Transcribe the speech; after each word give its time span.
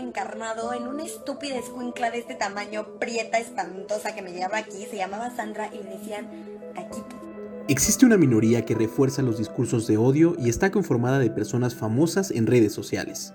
encarnado 0.00 0.74
en 0.74 0.88
una 0.88 1.04
estúpida 1.04 1.56
escuincla 1.56 2.10
de 2.10 2.18
este 2.18 2.34
tamaño, 2.34 2.98
prieta, 2.98 3.38
espantosa, 3.38 4.14
que 4.14 4.22
me 4.22 4.32
llevaba 4.32 4.58
aquí. 4.58 4.86
Se 4.90 4.96
llamaba 4.96 5.34
Sandra 5.34 5.70
y 5.72 5.82
le 5.82 5.98
decían 5.98 6.28
Taquito. 6.74 7.16
Existe 7.68 8.04
una 8.04 8.16
minoría 8.16 8.64
que 8.64 8.74
refuerza 8.74 9.22
los 9.22 9.38
discursos 9.38 9.86
de 9.86 9.96
odio 9.96 10.34
y 10.38 10.48
está 10.48 10.72
conformada 10.72 11.20
de 11.20 11.30
personas 11.30 11.74
famosas 11.74 12.32
en 12.32 12.48
redes 12.48 12.72
sociales. 12.72 13.32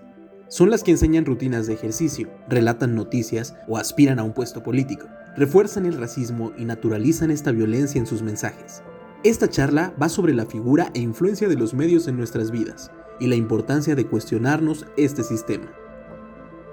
Son 0.47 0.69
las 0.69 0.83
que 0.83 0.91
enseñan 0.91 1.25
rutinas 1.25 1.67
de 1.67 1.73
ejercicio, 1.73 2.29
relatan 2.49 2.95
noticias 2.95 3.55
o 3.67 3.77
aspiran 3.77 4.19
a 4.19 4.23
un 4.23 4.33
puesto 4.33 4.61
político, 4.61 5.07
refuerzan 5.37 5.85
el 5.85 5.97
racismo 5.97 6.51
y 6.57 6.65
naturalizan 6.65 7.31
esta 7.31 7.51
violencia 7.51 7.97
en 7.97 8.07
sus 8.07 8.21
mensajes. 8.21 8.83
Esta 9.23 9.49
charla 9.49 9.93
va 10.01 10.09
sobre 10.09 10.33
la 10.33 10.45
figura 10.45 10.91
e 10.93 10.99
influencia 10.99 11.47
de 11.47 11.55
los 11.55 11.73
medios 11.73 12.07
en 12.07 12.17
nuestras 12.17 12.51
vidas 12.51 12.91
y 13.19 13.27
la 13.27 13.35
importancia 13.35 13.95
de 13.95 14.05
cuestionarnos 14.05 14.85
este 14.97 15.23
sistema. 15.23 15.71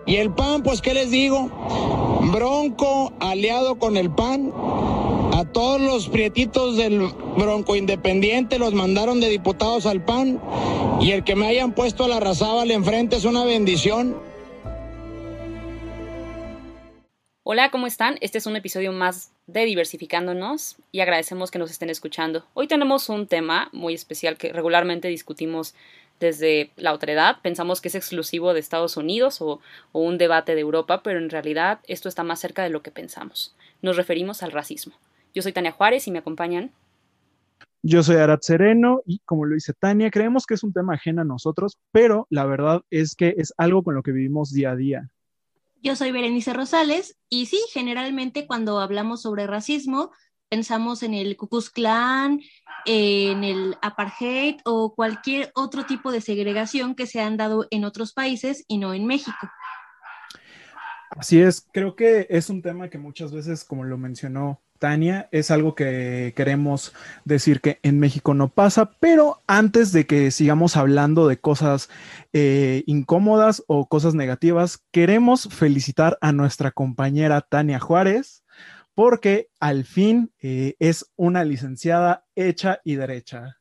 Y 0.07 0.17
el 0.17 0.33
PAN, 0.33 0.63
pues, 0.63 0.81
¿qué 0.81 0.95
les 0.95 1.11
digo? 1.11 1.51
Bronco 2.33 3.13
aliado 3.21 3.79
con 3.79 3.97
el 3.97 4.11
PAN. 4.11 4.53
A 5.33 5.45
todos 5.53 5.81
los 5.81 6.09
prietitos 6.09 6.77
del 6.77 7.09
Bronco 7.39 7.77
Independiente 7.77 8.59
los 8.59 8.75
mandaron 8.75 9.21
de 9.21 9.29
diputados 9.29 9.87
al 9.87 10.05
PAN. 10.05 10.41
Y 11.01 11.13
el 11.13 11.25
que 11.25 11.37
me 11.37 11.47
hayan 11.47 11.73
puesto 11.75 12.05
a 12.05 12.09
la 12.09 12.21
Razábal 12.21 12.71
enfrente 12.71 13.17
es 13.17 13.25
una 13.25 13.45
bendición. 13.45 14.17
Hola, 17.45 17.71
¿cómo 17.71 17.87
están? 17.87 18.19
Este 18.21 18.39
es 18.39 18.47
un 18.47 18.57
episodio 18.57 18.93
más 18.93 19.33
de 19.47 19.65
Diversificándonos 19.65 20.77
y 20.93 21.01
agradecemos 21.01 21.51
que 21.51 21.59
nos 21.59 21.71
estén 21.71 21.91
escuchando. 21.91 22.47
Hoy 22.55 22.69
tenemos 22.69 23.09
un 23.09 23.27
tema 23.27 23.69
muy 23.73 23.95
especial 23.95 24.37
que 24.37 24.53
regularmente 24.53 25.09
discutimos 25.09 25.75
desde 26.23 26.71
la 26.77 26.95
otredad. 26.95 27.37
Pensamos 27.43 27.81
que 27.81 27.89
es 27.89 27.95
exclusivo 27.95 28.55
de 28.55 28.61
Estados 28.61 28.97
Unidos 28.97 29.43
o, 29.43 29.61
o 29.93 30.01
un 30.01 30.17
debate 30.17 30.55
de 30.55 30.63
Europa, 30.63 31.03
pero 31.03 31.19
en 31.19 31.29
realidad 31.29 31.81
esto 31.87 32.09
está 32.09 32.23
más 32.23 32.41
cerca 32.41 32.63
de 32.63 32.71
lo 32.71 32.83
que 32.83 32.91
pensamos. 32.91 33.55
Nos 33.83 33.97
referimos 33.97 34.43
al 34.43 34.53
racismo. 34.53 34.95
Yo 35.35 35.43
soy 35.43 35.53
Tania 35.53 35.73
Juárez 35.73 36.07
y 36.07 36.11
me 36.11 36.21
acompañan. 36.21 36.71
Yo 37.83 38.03
soy 38.05 38.17
Arat 38.17 38.43
Sereno 38.43 39.03
y 39.05 39.19
como 39.25 39.45
lo 39.45 39.55
dice 39.55 39.73
Tania, 39.73 40.11
creemos 40.11 40.47
que 40.47 40.55
es 40.55 40.63
un 40.63 40.73
tema 40.73 40.95
ajeno 40.95 41.23
a 41.23 41.25
nosotros, 41.25 41.79
pero 41.91 42.29
la 42.31 42.47
verdad 42.47 42.83
es 42.91 43.17
que 43.17 43.35
es 43.37 43.53
algo 43.57 43.83
con 43.83 43.97
lo 43.97 44.05
que 44.05 44.13
vivimos 44.13 44.53
día 44.53 44.71
a 44.71 44.77
día. 44.77 45.11
Yo 45.83 45.97
soy 45.97 46.13
Berenice 46.13 46.53
Rosales 46.53 47.17
y 47.29 47.47
sí, 47.47 47.59
generalmente 47.73 48.47
cuando 48.47 48.79
hablamos 48.79 49.23
sobre 49.23 49.49
racismo 49.49 50.13
pensamos 50.53 51.03
en 51.03 51.15
el 51.15 51.35
Ku 51.39 51.49
Klux 51.49 51.71
Klan, 51.71 52.43
en 52.85 53.43
el 53.43 53.75
apartheid 53.81 54.57
o 54.67 54.95
cualquier 54.95 55.51
otro 55.55 55.87
tipo 55.87 56.13
de 56.13 56.21
segregación 56.21 56.95
que 56.95 57.07
se 57.07 57.23
han 57.23 57.39
dado 57.39 57.67
en 57.71 57.87
otros 57.87 58.13
países 58.13 58.63
y 58.69 58.77
no 58.77 58.93
en 58.93 59.07
México. 59.07 59.49
Así 61.09 61.41
es, 61.41 61.67
creo 61.73 61.97
que 61.97 62.27
es 62.29 62.51
un 62.51 62.61
tema 62.61 62.91
que 62.91 62.99
muchas 62.99 63.33
veces, 63.33 63.65
como 63.65 63.85
lo 63.85 63.97
mencionó 63.97 64.61
Tania, 64.79 65.27
es 65.33 65.51
algo 65.51 65.75
que 65.75 66.35
queremos 66.37 66.93
decir 67.25 67.63
que 67.63 67.79
en 67.83 67.99
México 67.99 68.35
no 68.35 68.49
pasa, 68.49 68.91
pero 69.01 69.41
antes 69.47 69.91
de 69.93 70.05
que 70.05 70.31
sigamos 70.31 70.77
hablando 70.77 71.29
de 71.29 71.39
cosas 71.39 71.89
eh, 72.35 72.83
incómodas 72.85 73.65
o 73.69 73.87
cosas 73.87 74.15
negativas, 74.15 74.85
queremos 74.91 75.49
felicitar 75.51 76.19
a 76.21 76.33
nuestra 76.33 76.73
compañera 76.73 77.41
Tania 77.41 77.81
Juárez 77.81 78.42
porque 78.95 79.49
al 79.61 79.85
fin 79.85 80.33
eh, 80.41 80.77
es 80.79 81.11
una 81.17 81.45
licenciada 81.45 82.25
hecha 82.35 82.81
y 82.85 82.97
derecha. 82.97 83.59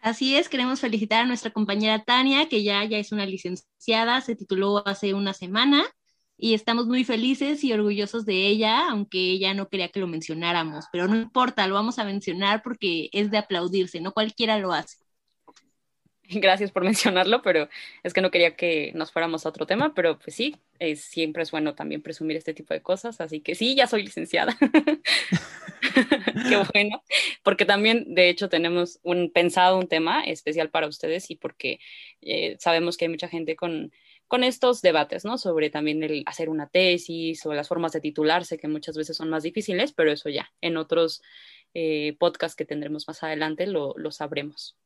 Así 0.00 0.36
es, 0.36 0.48
queremos 0.48 0.80
felicitar 0.80 1.22
a 1.24 1.26
nuestra 1.26 1.50
compañera 1.50 2.04
Tania, 2.04 2.48
que 2.48 2.62
ya, 2.62 2.84
ya 2.84 2.98
es 2.98 3.10
una 3.12 3.26
licenciada, 3.26 4.20
se 4.20 4.36
tituló 4.36 4.86
hace 4.86 5.12
una 5.12 5.34
semana 5.34 5.84
y 6.36 6.54
estamos 6.54 6.86
muy 6.86 7.04
felices 7.04 7.64
y 7.64 7.72
orgullosos 7.72 8.24
de 8.24 8.46
ella, 8.46 8.88
aunque 8.90 9.18
ella 9.18 9.54
no 9.54 9.68
quería 9.68 9.88
que 9.88 9.98
lo 9.98 10.06
mencionáramos, 10.06 10.84
pero 10.92 11.08
no 11.08 11.16
importa, 11.16 11.66
lo 11.66 11.74
vamos 11.74 11.98
a 11.98 12.04
mencionar 12.04 12.62
porque 12.62 13.10
es 13.12 13.30
de 13.32 13.38
aplaudirse, 13.38 14.00
no 14.00 14.12
cualquiera 14.12 14.58
lo 14.58 14.72
hace. 14.72 14.98
Gracias 16.40 16.70
por 16.70 16.84
mencionarlo, 16.84 17.40
pero 17.42 17.68
es 18.02 18.12
que 18.12 18.20
no 18.20 18.30
quería 18.30 18.54
que 18.54 18.92
nos 18.94 19.10
fuéramos 19.12 19.46
a 19.46 19.48
otro 19.48 19.66
tema, 19.66 19.94
pero 19.94 20.18
pues 20.18 20.36
sí, 20.36 20.56
siempre 20.96 21.42
es 21.42 21.50
bueno 21.50 21.74
también 21.74 22.02
presumir 22.02 22.36
este 22.36 22.52
tipo 22.52 22.74
de 22.74 22.82
cosas, 22.82 23.20
así 23.20 23.40
que 23.40 23.54
sí, 23.54 23.74
ya 23.74 23.86
soy 23.86 24.02
licenciada. 24.02 24.56
Qué 26.48 26.56
bueno, 26.72 27.02
porque 27.42 27.64
también 27.64 28.14
de 28.14 28.28
hecho 28.28 28.48
tenemos 28.48 29.00
un 29.02 29.30
pensado 29.32 29.78
un 29.78 29.88
tema 29.88 30.22
especial 30.22 30.70
para 30.70 30.86
ustedes 30.86 31.30
y 31.30 31.36
porque 31.36 31.80
eh, 32.20 32.56
sabemos 32.58 32.96
que 32.96 33.06
hay 33.06 33.10
mucha 33.10 33.28
gente 33.28 33.56
con 33.56 33.90
con 34.28 34.44
estos 34.44 34.82
debates, 34.82 35.24
¿no? 35.24 35.38
Sobre 35.38 35.70
también 35.70 36.02
el 36.02 36.22
hacer 36.26 36.50
una 36.50 36.68
tesis 36.68 37.46
o 37.46 37.54
las 37.54 37.66
formas 37.66 37.92
de 37.92 38.02
titularse, 38.02 38.58
que 38.58 38.68
muchas 38.68 38.94
veces 38.94 39.16
son 39.16 39.30
más 39.30 39.42
difíciles, 39.42 39.92
pero 39.92 40.12
eso 40.12 40.28
ya 40.28 40.52
en 40.60 40.76
otros 40.76 41.22
eh, 41.72 42.14
podcasts 42.18 42.54
que 42.54 42.66
tendremos 42.66 43.08
más 43.08 43.22
adelante 43.22 43.66
lo, 43.66 43.94
lo 43.96 44.10
sabremos. 44.10 44.76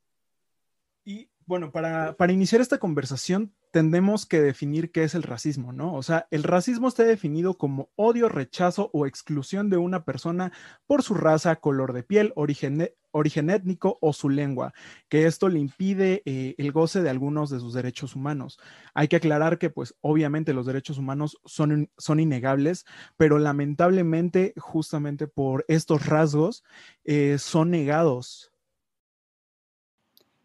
Y 1.05 1.27
bueno, 1.45 1.71
para, 1.71 2.15
para, 2.15 2.33
iniciar 2.33 2.61
esta 2.61 2.77
conversación, 2.77 3.53
tendemos 3.71 4.25
que 4.25 4.41
definir 4.41 4.91
qué 4.91 5.03
es 5.03 5.15
el 5.15 5.23
racismo, 5.23 5.73
¿no? 5.73 5.95
O 5.95 6.03
sea, 6.03 6.27
el 6.31 6.43
racismo 6.43 6.87
está 6.87 7.03
definido 7.03 7.57
como 7.57 7.89
odio, 7.95 8.29
rechazo 8.29 8.89
o 8.93 9.05
exclusión 9.05 9.69
de 9.69 9.77
una 9.77 10.05
persona 10.05 10.51
por 10.85 11.03
su 11.03 11.15
raza, 11.15 11.55
color 11.57 11.93
de 11.93 12.03
piel, 12.03 12.33
origen, 12.35 12.89
origen 13.11 13.49
étnico 13.49 13.97
o 14.01 14.13
su 14.13 14.29
lengua, 14.29 14.73
que 15.09 15.25
esto 15.25 15.49
le 15.49 15.59
impide 15.59 16.21
eh, 16.25 16.55
el 16.57 16.71
goce 16.71 17.01
de 17.01 17.09
algunos 17.09 17.49
de 17.49 17.59
sus 17.59 17.73
derechos 17.73 18.15
humanos. 18.15 18.59
Hay 18.93 19.07
que 19.07 19.15
aclarar 19.15 19.57
que, 19.57 19.69
pues, 19.69 19.95
obviamente 20.01 20.53
los 20.53 20.65
derechos 20.65 20.97
humanos 20.97 21.39
son, 21.45 21.89
son 21.97 22.19
innegables, 22.19 22.85
pero 23.17 23.39
lamentablemente, 23.39 24.53
justamente 24.57 25.27
por 25.27 25.65
estos 25.67 26.05
rasgos, 26.05 26.63
eh, 27.05 27.37
son 27.39 27.71
negados 27.71 28.52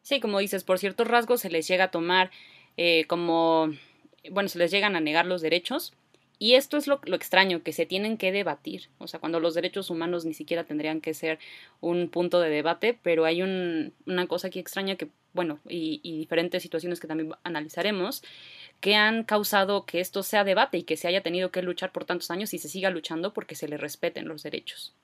Sí, 0.08 0.20
como 0.20 0.38
dices, 0.38 0.64
por 0.64 0.78
ciertos 0.78 1.06
rasgos 1.06 1.42
se 1.42 1.50
les 1.50 1.68
llega 1.68 1.84
a 1.84 1.90
tomar 1.90 2.30
eh, 2.78 3.04
como, 3.08 3.74
bueno, 4.30 4.48
se 4.48 4.58
les 4.58 4.70
llegan 4.70 4.96
a 4.96 5.00
negar 5.00 5.26
los 5.26 5.42
derechos. 5.42 5.92
Y 6.38 6.54
esto 6.54 6.78
es 6.78 6.86
lo, 6.86 6.98
lo, 7.04 7.14
extraño, 7.14 7.62
que 7.62 7.74
se 7.74 7.84
tienen 7.84 8.16
que 8.16 8.32
debatir. 8.32 8.88
O 8.96 9.06
sea, 9.06 9.20
cuando 9.20 9.38
los 9.38 9.52
derechos 9.52 9.90
humanos 9.90 10.24
ni 10.24 10.32
siquiera 10.32 10.64
tendrían 10.64 11.02
que 11.02 11.12
ser 11.12 11.38
un 11.82 12.08
punto 12.08 12.40
de 12.40 12.48
debate, 12.48 12.98
pero 13.02 13.26
hay 13.26 13.42
un, 13.42 13.92
una 14.06 14.26
cosa 14.26 14.46
aquí 14.46 14.58
extraña 14.58 14.96
que, 14.96 15.10
bueno, 15.34 15.58
y, 15.68 16.00
y 16.02 16.16
diferentes 16.16 16.62
situaciones 16.62 17.00
que 17.00 17.06
también 17.06 17.34
analizaremos, 17.42 18.22
que 18.80 18.94
han 18.94 19.24
causado 19.24 19.84
que 19.84 20.00
esto 20.00 20.22
sea 20.22 20.42
debate 20.42 20.78
y 20.78 20.84
que 20.84 20.96
se 20.96 21.06
haya 21.06 21.22
tenido 21.22 21.50
que 21.50 21.60
luchar 21.60 21.92
por 21.92 22.06
tantos 22.06 22.30
años 22.30 22.54
y 22.54 22.58
se 22.58 22.70
siga 22.70 22.88
luchando 22.88 23.34
porque 23.34 23.56
se 23.56 23.68
le 23.68 23.76
respeten 23.76 24.26
los 24.26 24.42
derechos. 24.42 24.94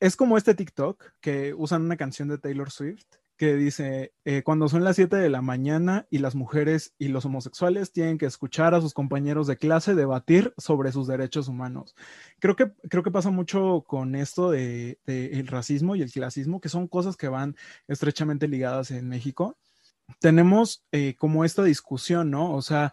Es 0.00 0.16
como 0.16 0.36
este 0.36 0.56
TikTok 0.56 1.12
que 1.20 1.54
usan 1.54 1.82
una 1.82 1.96
canción 1.96 2.26
de 2.26 2.38
Taylor 2.38 2.72
Swift 2.72 3.06
que 3.38 3.54
dice, 3.54 4.12
eh, 4.24 4.42
cuando 4.42 4.68
son 4.68 4.82
las 4.84 4.96
7 4.96 5.16
de 5.16 5.30
la 5.30 5.40
mañana 5.40 6.06
y 6.10 6.18
las 6.18 6.34
mujeres 6.34 6.92
y 6.98 7.08
los 7.08 7.24
homosexuales 7.24 7.92
tienen 7.92 8.18
que 8.18 8.26
escuchar 8.26 8.74
a 8.74 8.80
sus 8.80 8.92
compañeros 8.92 9.46
de 9.46 9.56
clase 9.56 9.94
debatir 9.94 10.52
sobre 10.58 10.90
sus 10.90 11.06
derechos 11.06 11.46
humanos. 11.46 11.94
Creo 12.40 12.56
que, 12.56 12.72
creo 12.90 13.04
que 13.04 13.12
pasa 13.12 13.30
mucho 13.30 13.84
con 13.86 14.16
esto 14.16 14.50
de, 14.50 14.98
de 15.06 15.38
el 15.38 15.46
racismo 15.46 15.94
y 15.94 16.02
el 16.02 16.10
clasismo, 16.10 16.60
que 16.60 16.68
son 16.68 16.88
cosas 16.88 17.16
que 17.16 17.28
van 17.28 17.56
estrechamente 17.86 18.48
ligadas 18.48 18.90
en 18.90 19.08
México. 19.08 19.56
Tenemos 20.18 20.82
eh, 20.90 21.14
como 21.16 21.44
esta 21.44 21.62
discusión, 21.62 22.30
¿no? 22.30 22.52
O 22.54 22.62
sea, 22.62 22.92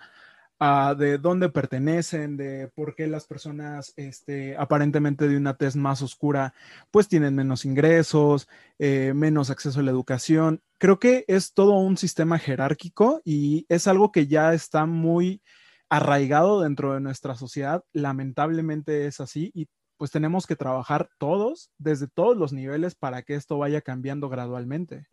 de 0.60 1.18
dónde 1.18 1.50
pertenecen, 1.50 2.38
de 2.38 2.70
por 2.74 2.96
qué 2.96 3.08
las 3.08 3.26
personas 3.26 3.94
este, 3.98 4.56
aparentemente 4.58 5.28
de 5.28 5.36
una 5.36 5.58
tez 5.58 5.76
más 5.76 6.02
oscura 6.02 6.54
pues 6.92 7.08
tienen 7.10 7.36
menos 7.36 7.66
ingresos, 7.66 8.48
eh, 8.80 9.14
menos 9.14 9.50
acceso 9.50 9.80
a 9.80 9.84
la 9.84 9.92
educación. 9.92 10.62
Creo 10.78 10.98
que 10.98 11.26
es 11.28 11.54
todo 11.54 11.74
un 11.74 11.98
sistema 11.98 12.40
jerárquico 12.40 13.22
y 13.26 13.66
es 13.70 13.88
algo 13.88 14.12
que 14.12 14.28
ya 14.28 14.54
está 14.54 14.86
muy 14.86 15.42
arraigado 15.90 16.62
dentro 16.62 16.94
de 16.94 17.02
nuestra 17.02 17.36
sociedad. 17.36 17.84
Lamentablemente 17.92 19.08
es 19.08 19.20
así 19.20 19.52
y 19.54 19.68
pues 19.98 20.12
tenemos 20.12 20.48
que 20.48 20.56
trabajar 20.56 21.10
todos 21.18 21.72
desde 21.78 22.08
todos 22.08 22.36
los 22.38 22.54
niveles 22.54 22.96
para 22.96 23.24
que 23.24 23.36
esto 23.36 23.58
vaya 23.58 23.82
cambiando 23.82 24.30
gradualmente. 24.30 25.08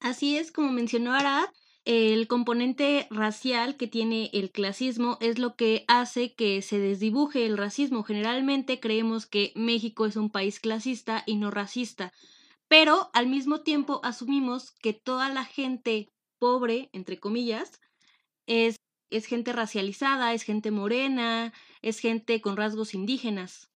Así 0.00 0.36
es, 0.36 0.52
como 0.52 0.70
mencionó 0.70 1.12
Arad, 1.12 1.48
el 1.88 2.28
componente 2.28 3.06
racial 3.08 3.78
que 3.78 3.86
tiene 3.86 4.28
el 4.34 4.50
clasismo 4.50 5.16
es 5.22 5.38
lo 5.38 5.56
que 5.56 5.86
hace 5.88 6.34
que 6.34 6.60
se 6.60 6.78
desdibuje 6.78 7.46
el 7.46 7.56
racismo. 7.56 8.02
Generalmente 8.02 8.78
creemos 8.78 9.24
que 9.24 9.52
México 9.54 10.04
es 10.04 10.16
un 10.16 10.28
país 10.28 10.60
clasista 10.60 11.22
y 11.24 11.36
no 11.36 11.50
racista, 11.50 12.12
pero 12.68 13.08
al 13.14 13.26
mismo 13.26 13.62
tiempo 13.62 14.02
asumimos 14.04 14.72
que 14.72 14.92
toda 14.92 15.30
la 15.30 15.46
gente 15.46 16.10
pobre, 16.38 16.90
entre 16.92 17.18
comillas, 17.18 17.80
es, 18.46 18.76
es 19.08 19.24
gente 19.24 19.54
racializada, 19.54 20.34
es 20.34 20.42
gente 20.42 20.70
morena, 20.70 21.54
es 21.80 22.00
gente 22.00 22.42
con 22.42 22.58
rasgos 22.58 22.92
indígenas. 22.92 23.70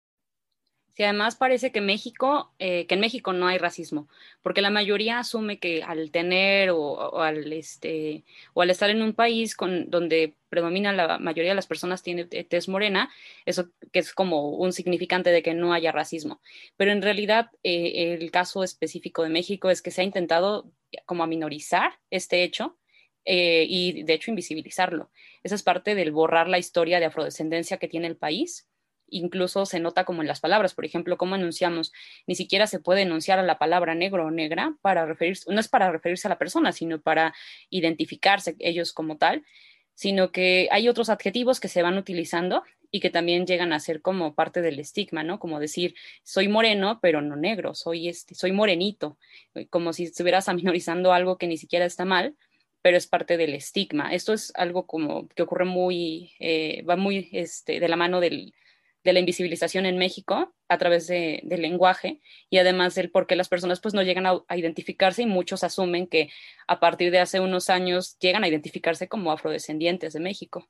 Sí, 0.95 1.05
además 1.05 1.37
parece 1.37 1.73
que 1.73 1.81
México, 1.81 2.53
eh, 2.59 2.87
que 2.87 2.95
en 2.95 3.01
México 3.01 3.33
no 3.33 3.47
hay 3.47 3.57
racismo, 3.57 4.09
porque 4.43 4.61
la 4.61 4.69
mayoría 4.69 5.19
asume 5.19 5.59
que 5.59 5.83
al 5.83 6.11
tener 6.11 6.69
o, 6.71 7.19
al 7.23 7.51
este 7.55 8.25
o 8.53 8.61
al 8.61 8.69
estar 8.69 8.91
en 8.91 9.01
un 9.01 9.15
país 9.15 9.57
con 9.57 9.89
donde 9.89 10.35
predomina 10.51 10.93
la 10.93 11.19
mayoría 11.19 11.53
de 11.53 11.57
las 11.57 11.67
personas 11.67 12.03
tiene 12.03 12.27
tez 12.27 12.69
morena, 12.69 13.11
eso 13.47 13.71
que 13.91 14.01
es 14.01 14.13
como 14.13 14.51
un 14.51 14.75
significante 14.75 15.31
de 15.31 15.43
que 15.43 15.55
no 15.55 15.73
haya 15.73 15.93
racismo. 15.93 16.43
Pero 16.77 16.93
en 16.93 17.01
realidad 17.01 17.51
eh, 17.63 18.19
el 18.21 18.31
caso 18.31 18.63
específico 18.63 19.23
de 19.23 19.31
México 19.31 19.71
es 19.71 19.81
que 19.81 19.91
se 19.91 20.03
ha 20.03 20.05
intentado 20.05 20.71
como 21.07 21.25
aminorizar 21.25 22.01
este 22.11 22.43
hecho 22.43 22.77
eh, 23.25 23.65
y 23.67 24.03
de 24.03 24.13
hecho 24.13 24.31
invisibilizarlo. 24.31 25.11
Esa 25.43 25.55
es 25.55 25.63
parte 25.63 25.95
del 25.95 26.13
borrar 26.13 26.49
la 26.49 26.59
historia 26.59 27.01
de 27.01 27.07
afrodescendencia 27.07 27.79
que 27.79 27.89
tiene 27.89 28.09
el 28.09 28.17
país 28.19 28.69
incluso 29.13 29.67
se 29.67 29.81
nota 29.81 30.05
como 30.05 30.23
en 30.23 30.29
las 30.29 30.41
palabras, 30.41 30.75
por 30.75 30.85
ejemplo, 30.85 31.17
cómo 31.17 31.37
enunciamos, 31.37 31.93
ni 32.27 32.35
siquiera 32.35 32.67
se 32.67 32.81
puede 32.81 33.03
enunciar 33.03 33.39
a 33.39 33.43
la 33.43 33.59
palabra 33.59 33.95
negro 33.95 34.27
o 34.27 34.31
negra 34.31 34.77
para 34.83 35.07
referirse, 35.07 35.53
no 35.53 35.61
es 35.61 35.69
para 35.69 35.93
referirse 35.93 36.27
a 36.27 36.31
la 36.31 36.39
persona, 36.39 36.73
sino 36.73 37.01
para 37.01 37.35
identificarse 37.71 38.57
ellos 38.59 38.93
como 38.93 39.19
tal, 39.19 39.45
sino 39.95 40.33
que 40.33 40.69
hay 40.71 40.89
otros 40.89 41.11
adjetivos 41.11 41.61
que 41.61 41.69
se 41.69 41.83
van 41.83 41.99
utilizando 41.99 42.65
y 42.91 43.01
que 43.01 43.11
también 43.11 43.47
llegan 43.47 43.73
a 43.73 43.81
ser 43.81 44.03
como 44.03 44.35
parte 44.35 44.61
del 44.61 44.79
estigma, 44.79 45.23
¿no? 45.23 45.39
Como 45.39 45.61
decir, 45.61 45.95
soy 46.23 46.49
moreno, 46.49 46.99
pero 47.01 47.23
no 47.23 47.37
negro, 47.37 47.75
soy, 47.75 48.09
este, 48.09 48.35
soy 48.35 48.53
morenito, 48.53 49.19
eh, 49.55 49.67
como 49.69 49.93
si 49.93 50.05
estuvieras 50.05 50.49
aminorizando 50.49 51.13
algo 51.13 51.39
que 51.39 51.47
ni 51.47 51.57
siquiera 51.57 51.87
está 51.87 52.05
mal, 52.05 52.37
pero 52.83 52.97
es 52.97 53.07
parte 53.07 53.37
del 53.37 53.55
estigma. 53.55 54.13
Esto 54.13 54.33
es 54.35 54.53
algo 54.57 54.87
como 54.87 55.29
que 55.29 55.43
ocurre 55.43 55.65
muy, 55.65 56.33
eh, 56.41 56.83
va 56.83 56.97
muy 56.97 57.29
este, 57.33 57.81
de 57.81 57.89
la 57.89 57.97
mano 57.97 58.21
del, 58.21 58.53
de 59.05 59.13
la 59.13 59.21
invisibilización 59.21 59.87
en 59.87 59.99
México 59.99 60.55
a 60.69 60.79
través 60.79 61.07
de, 61.07 61.41
del 61.45 61.63
lenguaje 61.63 62.21
y 62.51 62.59
además 62.59 62.95
del 62.95 63.11
por 63.11 63.27
qué 63.27 63.37
las 63.37 63.49
personas 63.49 63.81
pues 63.81 63.95
no 63.95 64.03
llegan 64.03 64.27
a, 64.27 64.57
identificarse 64.57 65.23
y 65.23 65.27
muchos 65.27 65.65
asumen 65.65 66.07
que 66.07 66.31
a 66.67 66.81
partir 66.81 67.11
de 67.11 67.19
hace 67.19 67.41
unos 67.41 67.71
años 67.71 68.19
llegan 68.19 68.45
a 68.45 68.49
identificarse 68.49 69.09
como 69.09 69.33
afrodescendientes 69.33 70.13
de 70.13 70.21
México. 70.21 70.69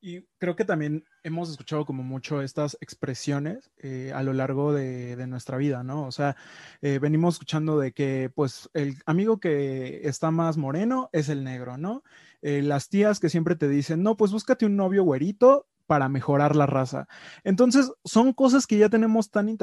Y 0.00 0.22
creo 0.38 0.54
que 0.54 0.64
también 0.64 1.04
hemos 1.24 1.50
escuchado 1.50 1.84
como 1.84 2.04
mucho 2.04 2.40
estas 2.40 2.78
expresiones 2.80 3.72
eh, 3.78 4.12
a 4.14 4.22
lo 4.22 4.32
largo 4.32 4.72
de, 4.72 5.26
nuestra 5.26 5.56
vida, 5.56 5.82
¿no? 5.82 6.06
O 6.06 6.12
sea, 6.12 6.36
eh, 6.82 7.00
venimos 7.00 7.34
escuchando 7.34 7.80
de 7.80 7.90
que 7.90 8.30
pues 8.32 8.70
el 8.74 8.94
amigo 9.06 9.40
que 9.40 10.02
está 10.04 10.30
más 10.30 10.56
moreno 10.56 11.10
es 11.12 11.28
el 11.28 11.42
negro, 11.42 11.78
¿no? 11.78 12.04
Eh, 12.42 12.62
las 12.62 12.88
tías 12.88 13.18
que 13.18 13.28
siempre 13.28 13.56
te 13.56 13.68
dicen, 13.68 14.04
no, 14.04 14.16
pues 14.16 14.30
búscate 14.30 14.66
un 14.66 14.76
novio 14.76 15.02
güerito 15.02 15.66
para 15.88 16.10
mejorar 16.10 16.54
la 16.54 16.66
raza. 16.66 17.08
Entonces, 17.44 17.90
son 18.04 18.34
cosas 18.34 18.66
que 18.66 18.76
ya 18.76 18.90
tenemos 18.90 19.30
tan, 19.30 19.56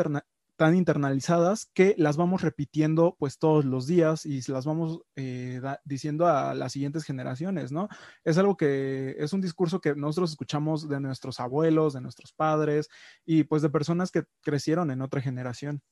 tan 0.56 0.75
internalizadas 0.75 1.69
que 1.72 1.94
las 2.00 2.18
vamos 2.18 2.42
repitiendo 2.42 3.16
pues 3.19 3.38
todos 3.38 3.63
los 3.63 3.86
días 3.86 4.25
y 4.25 4.42
las 4.51 4.66
vamos 4.66 5.01
eh, 5.16 5.62
diciendo 5.83 6.25
a 6.25 6.56
las 6.56 6.72
siguientes 6.74 7.04
generaciones, 7.04 7.72
¿no? 7.72 7.89
Es 8.24 8.39
algo 8.39 8.57
que 8.57 9.16
es 9.19 9.33
un 9.33 9.42
discurso 9.42 9.80
que 9.80 9.95
nosotros 9.95 10.31
escuchamos 10.31 10.89
de 10.89 11.00
nuestros 11.00 11.39
abuelos, 11.39 11.94
de 11.94 12.01
nuestros 12.01 12.33
padres 12.33 12.89
y 13.24 13.44
pues 13.44 13.62
de 13.62 13.69
personas 13.69 14.12
que 14.12 14.24
crecieron 14.42 14.89
en 14.89 15.04
otra 15.04 15.22
generación. 15.22 15.83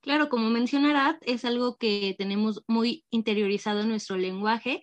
Claro, 0.00 0.28
como 0.28 0.50
mencionará, 0.50 1.18
es 1.22 1.44
algo 1.44 1.76
que 1.76 2.16
tenemos 2.18 2.64
muy 2.66 3.04
interiorizado 3.10 3.82
en 3.82 3.90
nuestro 3.90 4.16
lenguaje, 4.16 4.82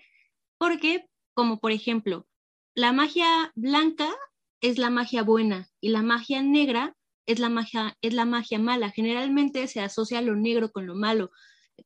porque, 0.58 1.10
como 1.34 1.60
por 1.60 1.74
ejemplo, 1.74 2.28
la 2.76 2.94
magia 2.94 3.52
blanca 3.56 4.10
es 4.66 4.80
la 4.80 4.90
magia 4.90 5.22
buena 5.22 5.70
y 5.80 5.90
la 5.90 6.02
magia 6.02 6.42
negra 6.42 6.96
es 7.28 7.38
la 7.38 7.50
magia, 7.50 7.96
es 8.02 8.16
la 8.16 8.26
magia 8.26 8.58
mala. 8.58 8.90
Generalmente 8.90 9.68
se 9.68 9.80
asocia 9.80 10.22
lo 10.22 10.36
negro 10.36 10.72
con 10.72 10.88
lo 10.88 10.96
malo. 10.96 11.30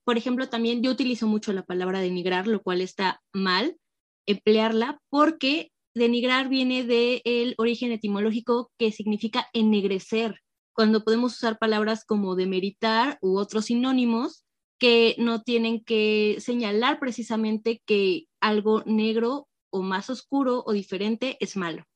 Por 0.05 0.17
ejemplo, 0.17 0.47
también 0.47 0.81
yo 0.81 0.91
utilizo 0.91 1.27
mucho 1.27 1.51
la 1.51 1.65
palabra 1.65 1.99
denigrar, 1.99 2.47
lo 2.47 2.61
cual 2.61 2.79
está 2.79 3.21
mal 3.33 3.75
emplearla 4.25 5.01
porque 5.09 5.73
denigrar 5.93 6.47
viene 6.47 6.85
del 6.85 7.53
origen 7.57 7.91
etimológico 7.91 8.71
que 8.77 8.93
significa 8.93 9.49
ennegrecer, 9.51 10.39
cuando 10.71 11.03
podemos 11.03 11.33
usar 11.33 11.59
palabras 11.59 12.05
como 12.05 12.35
demeritar 12.35 13.17
u 13.21 13.37
otros 13.39 13.65
sinónimos 13.65 14.45
que 14.79 15.15
no 15.17 15.41
tienen 15.41 15.83
que 15.83 16.37
señalar 16.39 16.97
precisamente 16.99 17.81
que 17.85 18.27
algo 18.39 18.83
negro 18.85 19.49
o 19.69 19.81
más 19.81 20.09
oscuro 20.09 20.63
o 20.65 20.71
diferente 20.71 21.35
es 21.41 21.57
malo. 21.57 21.88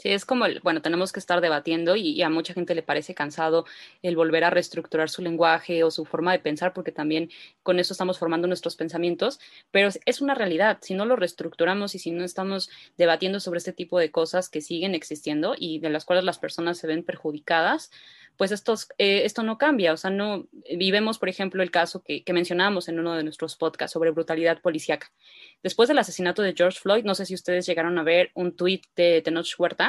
Sí, 0.00 0.10
es 0.10 0.24
como, 0.24 0.44
bueno, 0.62 0.80
tenemos 0.80 1.10
que 1.10 1.18
estar 1.18 1.40
debatiendo 1.40 1.96
y, 1.96 2.22
a 2.22 2.30
mucha 2.30 2.54
gente 2.54 2.76
le 2.76 2.84
parece 2.84 3.16
cansado 3.16 3.64
el 4.00 4.14
volver 4.14 4.44
a 4.44 4.50
reestructurar 4.50 5.10
su 5.10 5.22
lenguaje 5.22 5.82
o 5.82 5.90
su 5.90 6.04
forma 6.04 6.30
de 6.30 6.38
pensar, 6.38 6.72
porque 6.72 6.92
también 6.92 7.30
con 7.64 7.80
eso 7.80 7.94
estamos 7.94 8.16
formando 8.16 8.46
nuestros 8.46 8.76
pensamientos, 8.76 9.40
pero 9.72 9.88
es 10.04 10.20
una 10.20 10.36
realidad. 10.36 10.78
Si 10.82 10.94
no 10.94 11.04
lo 11.04 11.16
reestructuramos 11.16 11.96
y 11.96 11.98
si 11.98 12.12
no 12.12 12.22
estamos 12.24 12.70
debatiendo 12.96 13.40
sobre 13.40 13.58
este 13.58 13.72
tipo 13.72 13.98
de 13.98 14.12
cosas 14.12 14.48
que 14.48 14.60
siguen 14.60 14.94
existiendo 14.94 15.56
y 15.58 15.80
de 15.80 15.90
las 15.90 16.04
cuales 16.04 16.24
las 16.24 16.38
personas 16.38 16.78
se 16.78 16.86
ven 16.86 17.02
perjudicadas, 17.02 17.90
pues 18.38 18.52
estos, 18.52 18.88
eh, 18.98 19.22
esto 19.24 19.42
no 19.42 19.58
cambia. 19.58 19.92
O 19.92 19.96
sea, 19.96 20.10
no 20.10 20.46
vivemos, 20.76 21.18
por 21.18 21.28
ejemplo, 21.28 21.60
el 21.60 21.72
caso 21.72 22.02
que, 22.04 22.22
que 22.22 22.32
mencionábamos 22.32 22.88
en 22.88 23.00
uno 23.00 23.14
de 23.14 23.24
nuestros 23.24 23.56
podcasts 23.56 23.94
sobre 23.94 24.12
brutalidad 24.12 24.60
policíaca. 24.60 25.10
Después 25.62 25.88
del 25.88 25.98
asesinato 25.98 26.42
de 26.42 26.54
George 26.56 26.78
Floyd, 26.78 27.04
no 27.04 27.16
sé 27.16 27.26
si 27.26 27.34
ustedes 27.34 27.66
llegaron 27.66 27.98
a 27.98 28.04
ver 28.04 28.30
un 28.34 28.54
tuit 28.54 28.84
de 28.94 29.22
Tenoch 29.22 29.58
Huerta, 29.58 29.87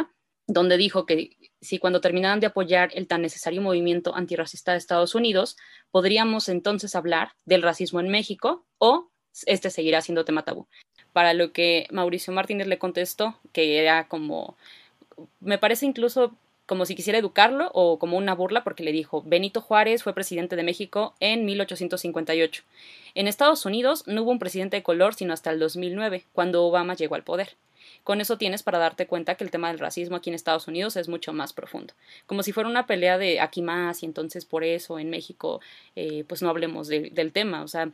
donde 0.49 0.77
dijo 0.77 1.05
que 1.05 1.37
si 1.61 1.77
cuando 1.77 2.01
terminaran 2.01 2.39
de 2.39 2.47
apoyar 2.47 2.89
el 2.93 3.07
tan 3.07 3.21
necesario 3.21 3.61
movimiento 3.61 4.15
antirracista 4.15 4.71
de 4.71 4.79
Estados 4.79 5.13
Unidos, 5.13 5.57
podríamos 5.91 6.49
entonces 6.49 6.95
hablar 6.95 7.33
del 7.45 7.61
racismo 7.61 7.99
en 7.99 8.09
México 8.09 8.65
o 8.79 9.07
este 9.45 9.69
seguirá 9.69 10.01
siendo 10.01 10.25
tema 10.25 10.43
tabú. 10.43 10.67
Para 11.13 11.33
lo 11.35 11.51
que 11.51 11.87
Mauricio 11.91 12.33
Martínez 12.33 12.67
le 12.67 12.79
contestó, 12.79 13.35
que 13.53 13.79
era 13.79 14.07
como, 14.07 14.57
me 15.39 15.59
parece 15.59 15.85
incluso 15.85 16.33
como 16.65 16.85
si 16.85 16.95
quisiera 16.95 17.19
educarlo 17.19 17.69
o 17.73 17.99
como 17.99 18.17
una 18.17 18.33
burla 18.33 18.63
porque 18.63 18.83
le 18.83 18.91
dijo, 18.91 19.21
Benito 19.23 19.61
Juárez 19.61 20.01
fue 20.01 20.13
presidente 20.13 20.55
de 20.55 20.63
México 20.63 21.13
en 21.19 21.45
1858. 21.45 22.63
En 23.13 23.27
Estados 23.27 23.65
Unidos 23.65 24.03
no 24.07 24.23
hubo 24.23 24.31
un 24.31 24.39
presidente 24.39 24.77
de 24.77 24.83
color 24.83 25.13
sino 25.13 25.33
hasta 25.33 25.51
el 25.51 25.59
2009, 25.59 26.25
cuando 26.33 26.63
Obama 26.65 26.95
llegó 26.95 27.13
al 27.13 27.23
poder. 27.23 27.55
Con 28.03 28.21
eso 28.21 28.37
tienes 28.37 28.63
para 28.63 28.79
darte 28.79 29.07
cuenta 29.07 29.35
que 29.35 29.43
el 29.43 29.51
tema 29.51 29.69
del 29.69 29.79
racismo 29.79 30.15
aquí 30.15 30.29
en 30.29 30.35
Estados 30.35 30.67
Unidos 30.67 30.95
es 30.95 31.07
mucho 31.07 31.33
más 31.33 31.53
profundo. 31.53 31.93
Como 32.25 32.43
si 32.43 32.51
fuera 32.51 32.69
una 32.69 32.87
pelea 32.87 33.17
de 33.17 33.39
aquí 33.39 33.61
más 33.61 34.03
y 34.03 34.05
entonces 34.05 34.45
por 34.45 34.63
eso 34.63 34.99
en 34.99 35.09
México 35.09 35.61
eh, 35.95 36.23
pues 36.27 36.41
no 36.41 36.49
hablemos 36.49 36.87
del 36.87 37.31
tema. 37.31 37.63
O 37.63 37.67
sea, 37.67 37.91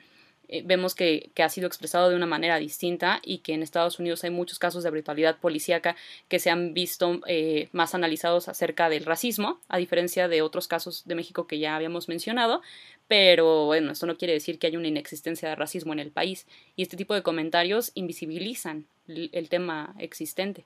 eh, 0.49 0.63
vemos 0.65 0.95
que, 0.95 1.31
ha 1.37 1.49
sido 1.49 1.67
expresado 1.67 2.09
de 2.09 2.15
una 2.15 2.25
manera 2.25 2.57
distinta 2.57 3.19
y 3.23 3.39
que 3.39 3.53
en 3.53 3.63
Estados 3.63 3.99
Unidos 3.99 4.23
hay 4.23 4.29
muchos 4.29 4.59
casos 4.59 4.83
de 4.83 4.89
brutalidad 4.89 5.39
policíaca 5.39 5.95
que 6.27 6.39
se 6.39 6.49
han 6.49 6.73
visto 6.73 7.21
eh, 7.27 7.69
más 7.71 7.95
analizados 7.95 8.47
acerca 8.47 8.89
del 8.89 9.05
racismo, 9.05 9.59
a 9.67 9.77
diferencia 9.77 10.27
de 10.27 10.41
otros 10.41 10.67
casos 10.67 11.03
de 11.05 11.15
México 11.15 11.47
que 11.47 11.59
ya 11.59 11.75
habíamos 11.75 12.07
mencionado, 12.07 12.61
pero 13.07 13.65
bueno, 13.65 13.91
esto 13.91 14.05
no 14.05 14.17
quiere 14.17 14.33
decir 14.33 14.59
que 14.59 14.67
haya 14.67 14.79
una 14.79 14.87
inexistencia 14.87 15.49
de 15.49 15.55
racismo 15.55 15.93
en 15.93 15.99
el 15.99 16.11
país 16.11 16.47
y 16.75 16.83
este 16.83 16.97
tipo 16.97 17.13
de 17.13 17.23
comentarios 17.23 17.91
invisibilizan 17.95 18.87
el 19.07 19.49
tema 19.49 19.95
existente. 19.99 20.65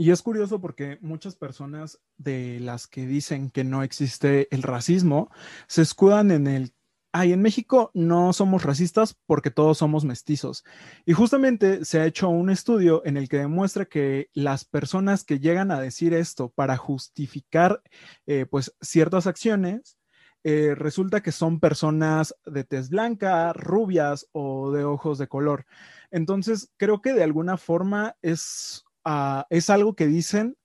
Y 0.00 0.12
es 0.12 0.22
curioso 0.22 0.60
porque 0.60 0.96
muchas 1.00 1.34
personas 1.34 1.98
de 2.18 2.60
las 2.60 2.86
que 2.86 3.04
dicen 3.04 3.50
que 3.50 3.64
no 3.64 3.82
existe 3.82 4.46
el 4.52 4.62
racismo 4.62 5.28
se 5.66 5.82
escudan 5.82 6.30
en 6.30 6.46
el 6.46 6.72
ay, 7.12 7.32
en 7.32 7.42
México 7.42 7.90
no 7.94 8.32
somos 8.32 8.62
racistas 8.64 9.16
porque 9.26 9.50
todos 9.50 9.78
somos 9.78 10.04
mestizos. 10.04 10.64
Y 11.06 11.12
justamente 11.12 11.84
se 11.84 12.00
ha 12.00 12.06
hecho 12.06 12.28
un 12.28 12.50
estudio 12.50 13.02
en 13.04 13.16
el 13.16 13.28
que 13.28 13.38
demuestra 13.38 13.86
que 13.86 14.30
las 14.34 14.64
personas 14.64 15.24
que 15.24 15.40
llegan 15.40 15.70
a 15.70 15.80
decir 15.80 16.14
esto 16.14 16.50
para 16.50 16.76
justificar 16.76 17.82
eh, 18.26 18.46
pues 18.46 18.74
ciertas 18.80 19.26
acciones, 19.26 19.98
eh, 20.44 20.74
resulta 20.76 21.20
que 21.20 21.32
son 21.32 21.60
personas 21.60 22.34
de 22.46 22.64
tez 22.64 22.90
blanca, 22.90 23.52
rubias 23.52 24.28
o 24.32 24.70
de 24.72 24.84
ojos 24.84 25.18
de 25.18 25.28
color. 25.28 25.66
Entonces, 26.10 26.70
creo 26.76 27.00
que 27.02 27.12
de 27.12 27.24
alguna 27.24 27.56
forma 27.56 28.16
es, 28.22 28.84
ah, 29.04 29.46
es 29.50 29.70
algo 29.70 29.94
que 29.94 30.06
dicen 30.06 30.56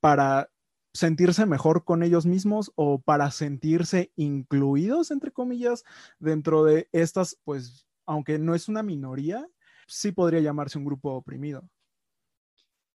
para 0.00 0.50
sentirse 0.92 1.46
mejor 1.46 1.84
con 1.84 2.02
ellos 2.02 2.26
mismos 2.26 2.72
o 2.74 3.00
para 3.00 3.30
sentirse 3.30 4.12
incluidos, 4.16 5.10
entre 5.10 5.32
comillas, 5.32 5.84
dentro 6.18 6.64
de 6.64 6.88
estas, 6.92 7.38
pues, 7.44 7.86
aunque 8.06 8.38
no 8.38 8.54
es 8.54 8.68
una 8.68 8.82
minoría, 8.82 9.46
sí 9.86 10.12
podría 10.12 10.40
llamarse 10.40 10.78
un 10.78 10.84
grupo 10.84 11.12
oprimido. 11.12 11.68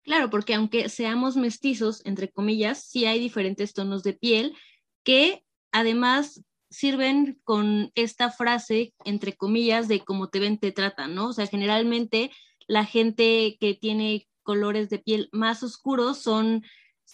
Claro, 0.05 0.31
porque 0.31 0.55
aunque 0.55 0.89
seamos 0.89 1.37
mestizos, 1.37 2.05
entre 2.05 2.31
comillas, 2.31 2.85
sí 2.85 3.05
hay 3.05 3.21
diferentes 3.21 3.73
tonos 3.73 4.03
de 4.03 4.15
piel 4.15 4.57
que 5.05 5.45
además 5.71 6.43
sirven 6.71 7.41
con 7.45 7.93
esta 7.95 8.31
frase, 8.31 8.95
entre 9.05 9.37
comillas, 9.37 9.89
de 9.89 10.01
cómo 10.01 10.29
te 10.29 10.41
ven, 10.41 10.59
te 10.59 10.73
tratan, 10.73 11.15
¿no? 11.15 11.29
O 11.29 11.33
sea, 11.33 11.47
generalmente 11.47 12.31
la 12.67 12.85
gente 12.85 13.57
que 13.61 13.75
tiene 13.75 14.27
colores 14.43 14.89
de 14.89 14.99
piel 14.99 15.29
más 15.33 15.63
oscuros 15.63 16.19
son 16.19 16.63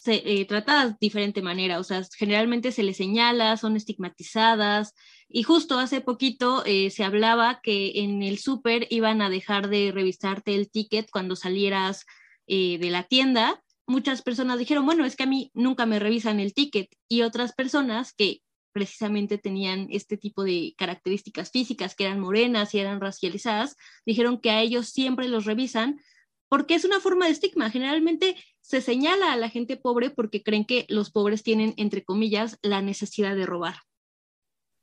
eh, 0.08 0.44
tratadas 0.46 0.92
de 0.92 0.96
diferente 1.00 1.42
manera, 1.42 1.78
o 1.78 1.84
sea, 1.84 2.02
generalmente 2.16 2.72
se 2.72 2.82
les 2.82 2.96
señala, 2.96 3.56
son 3.56 3.76
estigmatizadas 3.76 4.94
y 5.28 5.42
justo 5.42 5.78
hace 5.78 6.00
poquito 6.00 6.64
eh, 6.64 6.90
se 6.90 7.04
hablaba 7.04 7.60
que 7.62 8.00
en 8.00 8.22
el 8.22 8.38
súper 8.38 8.86
iban 8.90 9.20
a 9.20 9.30
dejar 9.30 9.68
de 9.68 9.92
revisarte 9.92 10.54
el 10.54 10.70
ticket 10.70 11.10
cuando 11.10 11.36
salieras 11.36 12.06
eh, 12.46 12.78
de 12.78 12.90
la 12.90 13.04
tienda. 13.04 13.62
Muchas 13.86 14.22
personas 14.22 14.58
dijeron, 14.58 14.86
bueno, 14.86 15.04
es 15.04 15.16
que 15.16 15.24
a 15.24 15.26
mí 15.26 15.50
nunca 15.54 15.86
me 15.86 15.98
revisan 15.98 16.40
el 16.40 16.54
ticket 16.54 16.88
y 17.08 17.22
otras 17.22 17.52
personas 17.52 18.12
que 18.14 18.42
precisamente 18.72 19.38
tenían 19.38 19.88
este 19.90 20.16
tipo 20.16 20.44
de 20.44 20.74
características 20.78 21.50
físicas, 21.50 21.94
que 21.94 22.04
eran 22.04 22.20
morenas 22.20 22.74
y 22.74 22.78
eran 22.78 23.00
racializadas, 23.00 23.76
dijeron 24.06 24.40
que 24.40 24.50
a 24.50 24.60
ellos 24.62 24.88
siempre 24.88 25.28
los 25.28 25.44
revisan 25.44 26.00
porque 26.48 26.74
es 26.74 26.84
una 26.84 27.00
forma 27.00 27.26
de 27.26 27.32
estigma. 27.32 27.70
Generalmente 27.70 28.36
se 28.68 28.82
señala 28.82 29.32
a 29.32 29.36
la 29.36 29.48
gente 29.48 29.78
pobre 29.78 30.10
porque 30.10 30.42
creen 30.42 30.66
que 30.66 30.84
los 30.90 31.10
pobres 31.10 31.42
tienen, 31.42 31.72
entre 31.78 32.04
comillas, 32.04 32.58
la 32.60 32.82
necesidad 32.82 33.34
de 33.34 33.46
robar. 33.46 33.76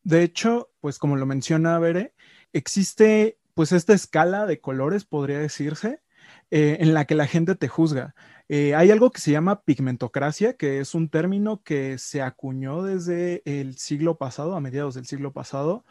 De 0.02 0.24
hecho, 0.24 0.72
pues 0.80 0.98
como 0.98 1.18
lo 1.18 1.28
menciona 1.28 1.78
Bere, 1.78 2.16
existe 2.52 3.38
pues 3.54 3.72
esta 3.72 3.94
escala 3.94 4.48
de 4.48 4.60
colores, 4.60 5.06
podría 5.06 5.38
decirse, 5.38 6.02
eh, 6.50 6.78
en 6.80 6.96
la 6.96 7.06
que 7.06 7.14
la 7.14 7.28
gente 7.28 7.54
te 7.54 7.68
juzga. 7.68 8.16
Eh, 8.50 8.74
hay 8.74 8.90
algo 8.90 9.12
que 9.12 9.22
se 9.22 9.32
llama 9.32 9.62
pigmentocracia, 9.62 10.54
que 10.54 10.80
es 10.80 10.96
un 10.96 11.08
término 11.10 11.62
que 11.62 12.00
se 12.00 12.24
acuñó 12.24 12.82
desde 12.82 13.44
el 13.46 13.78
siglo 13.78 14.18
pasado, 14.18 14.56
a 14.56 14.62
mediados 14.62 14.96
del 14.96 15.06
siglo 15.06 15.32
pasado, 15.32 15.86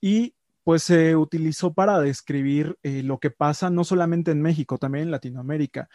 y 0.00 0.36
pues 0.62 0.84
se 0.84 1.14
utilizó 1.16 1.74
para 1.74 2.00
describir 2.00 2.78
eh, 2.82 3.02
lo 3.02 3.18
que 3.18 3.30
pasa 3.30 3.70
no 3.70 3.84
solamente 3.84 4.30
en 4.30 4.40
México, 4.40 4.78
también 4.78 5.04
en 5.06 5.10
Latinoamérica, 5.10 5.88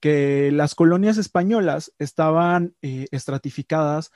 que 0.00 0.50
las 0.52 0.74
colonias 0.74 1.18
españolas 1.18 1.92
estaban 1.98 2.74
eh, 2.82 3.06
estratificadas 3.10 4.12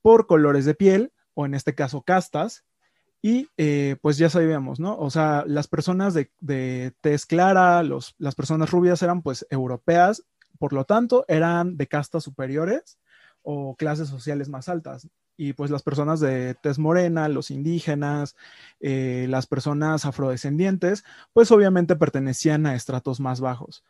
por 0.00 0.26
colores 0.26 0.64
de 0.64 0.74
piel, 0.74 1.12
o 1.34 1.46
en 1.46 1.54
este 1.54 1.74
caso 1.74 2.02
castas, 2.02 2.64
y 3.22 3.48
eh, 3.56 3.96
pues 4.02 4.18
ya 4.18 4.28
sabíamos, 4.28 4.80
¿no? 4.80 4.98
O 4.98 5.10
sea, 5.10 5.44
las 5.46 5.68
personas 5.68 6.12
de, 6.12 6.30
de 6.40 6.92
tez 7.00 7.24
clara, 7.24 7.82
los, 7.82 8.14
las 8.18 8.34
personas 8.34 8.70
rubias 8.70 9.02
eran 9.02 9.22
pues 9.22 9.46
europeas, 9.48 10.24
por 10.58 10.72
lo 10.72 10.84
tanto 10.84 11.24
eran 11.28 11.76
de 11.76 11.86
castas 11.86 12.24
superiores 12.24 12.98
o 13.42 13.76
clases 13.76 14.08
sociales 14.08 14.48
más 14.48 14.68
altas 14.68 15.08
y 15.36 15.54
pues 15.54 15.70
las 15.70 15.82
personas 15.82 16.20
de 16.20 16.54
tez 16.54 16.78
morena, 16.78 17.28
los 17.28 17.50
indígenas, 17.50 18.36
eh, 18.80 19.26
las 19.28 19.46
personas 19.46 20.04
afrodescendientes, 20.04 21.04
pues 21.32 21.50
obviamente 21.50 21.96
pertenecían 21.96 22.66
a 22.66 22.74
estratos 22.74 23.20
más 23.20 23.40
bajos. 23.40 23.82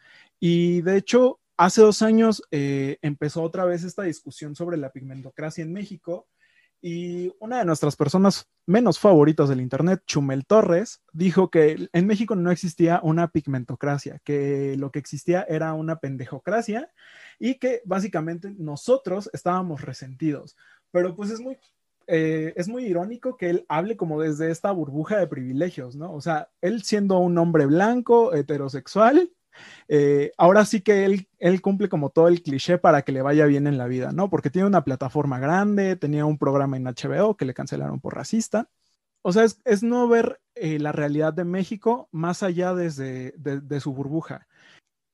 Y 0.42 0.80
de 0.80 0.96
hecho, 0.96 1.38
hace 1.56 1.82
dos 1.82 2.02
años 2.02 2.42
eh, 2.50 2.98
empezó 3.00 3.42
otra 3.42 3.64
vez 3.64 3.84
esta 3.84 4.02
discusión 4.02 4.56
sobre 4.56 4.76
la 4.76 4.90
pigmentocracia 4.90 5.62
en 5.62 5.72
México 5.72 6.26
y 6.80 7.32
una 7.38 7.60
de 7.60 7.64
nuestras 7.64 7.94
personas 7.94 8.48
menos 8.66 8.98
favoritas 8.98 9.48
del 9.48 9.60
Internet, 9.60 10.02
Chumel 10.04 10.44
Torres, 10.44 11.00
dijo 11.12 11.48
que 11.48 11.88
en 11.92 12.06
México 12.08 12.34
no 12.34 12.50
existía 12.50 12.98
una 13.04 13.28
pigmentocracia, 13.28 14.18
que 14.24 14.74
lo 14.76 14.90
que 14.90 14.98
existía 14.98 15.46
era 15.48 15.74
una 15.74 16.00
pendejocracia 16.00 16.90
y 17.38 17.60
que 17.60 17.82
básicamente 17.84 18.52
nosotros 18.58 19.30
estábamos 19.32 19.82
resentidos 19.82 20.56
pero 20.92 21.16
pues 21.16 21.30
es 21.30 21.40
muy, 21.40 21.58
eh, 22.06 22.52
es 22.54 22.68
muy 22.68 22.84
irónico 22.84 23.36
que 23.36 23.50
él 23.50 23.66
hable 23.68 23.96
como 23.96 24.20
desde 24.20 24.50
esta 24.50 24.70
burbuja 24.70 25.18
de 25.18 25.26
privilegios, 25.26 25.96
¿no? 25.96 26.14
O 26.14 26.20
sea, 26.20 26.50
él 26.60 26.82
siendo 26.84 27.18
un 27.18 27.36
hombre 27.38 27.66
blanco, 27.66 28.34
heterosexual, 28.34 29.32
eh, 29.88 30.32
ahora 30.38 30.64
sí 30.64 30.80
que 30.80 31.04
él, 31.04 31.62
cumple 31.62 31.88
como 31.88 32.10
todo 32.10 32.28
el 32.28 32.42
cliché 32.42 32.78
para 32.78 33.02
que 33.02 33.12
le 33.12 33.22
vaya 33.22 33.46
bien 33.46 33.66
en 33.66 33.78
la 33.78 33.86
vida, 33.86 34.12
¿no? 34.12 34.30
Porque 34.30 34.50
tiene 34.50 34.68
una 34.68 34.84
plataforma 34.84 35.38
grande, 35.38 35.96
tenía 35.96 36.24
un 36.24 36.38
programa 36.38 36.76
en 36.76 36.84
HBO 36.84 37.36
que 37.36 37.44
le 37.44 37.54
cancelaron 37.54 38.00
por 38.00 38.14
racista. 38.14 38.68
O 39.22 39.32
sea, 39.32 39.44
es, 39.44 39.82
no 39.82 40.08
ver 40.08 40.40
eh, 40.54 40.78
la 40.78 40.92
realidad 40.92 41.32
de 41.32 41.44
México 41.44 42.08
más 42.10 42.42
allá 42.42 42.74
desde 42.74 43.32
de 43.36 43.80
su 43.80 43.92
burbuja. 43.92 44.48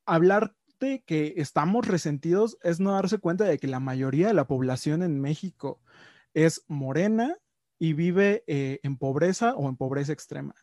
Hablar 0.05 0.55
que 0.79 1.33
estamos 1.37 1.87
resentidos 1.87 2.57
es 2.63 2.79
no 2.79 2.93
darse 2.93 3.17
cuenta 3.17 3.43
de 3.43 3.59
que 3.59 3.67
la 3.67 3.79
mayoría 3.79 4.27
de 4.27 4.33
la 4.33 4.47
población 4.47 5.03
en 5.03 5.19
México 5.19 5.81
es 6.33 6.63
morena 6.67 7.37
y 7.77 7.93
vive 7.93 8.43
eh, 8.47 8.79
en 8.83 8.97
pobreza 8.97 9.55
o 9.55 9.67
en 9.67 9.75
pobreza 9.75 10.13
extrema. 10.13 10.55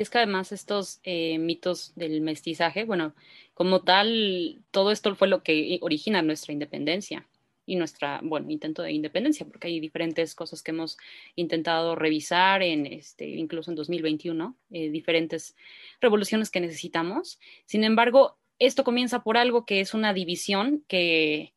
Es 0.00 0.08
que 0.08 0.16
además 0.16 0.50
estos 0.50 0.98
eh, 1.02 1.36
mitos 1.36 1.92
del 1.94 2.22
mestizaje, 2.22 2.84
bueno, 2.84 3.14
como 3.52 3.82
tal, 3.82 4.62
todo 4.70 4.92
esto 4.92 5.14
fue 5.14 5.28
lo 5.28 5.42
que 5.42 5.78
origina 5.82 6.22
nuestra 6.22 6.54
independencia 6.54 7.28
y 7.66 7.76
nuestra, 7.76 8.18
bueno, 8.22 8.50
intento 8.50 8.80
de 8.80 8.92
independencia, 8.92 9.44
porque 9.44 9.68
hay 9.68 9.78
diferentes 9.78 10.34
cosas 10.34 10.62
que 10.62 10.70
hemos 10.70 10.96
intentado 11.36 11.96
revisar 11.96 12.62
en 12.62 12.86
este, 12.86 13.28
incluso 13.28 13.70
en 13.70 13.74
2021, 13.74 14.56
eh, 14.70 14.88
diferentes 14.88 15.54
revoluciones 16.00 16.48
que 16.48 16.60
necesitamos. 16.60 17.38
Sin 17.66 17.84
embargo, 17.84 18.38
esto 18.58 18.84
comienza 18.84 19.22
por 19.22 19.36
algo 19.36 19.66
que 19.66 19.80
es 19.80 19.92
una 19.92 20.14
división 20.14 20.82
que, 20.88 21.52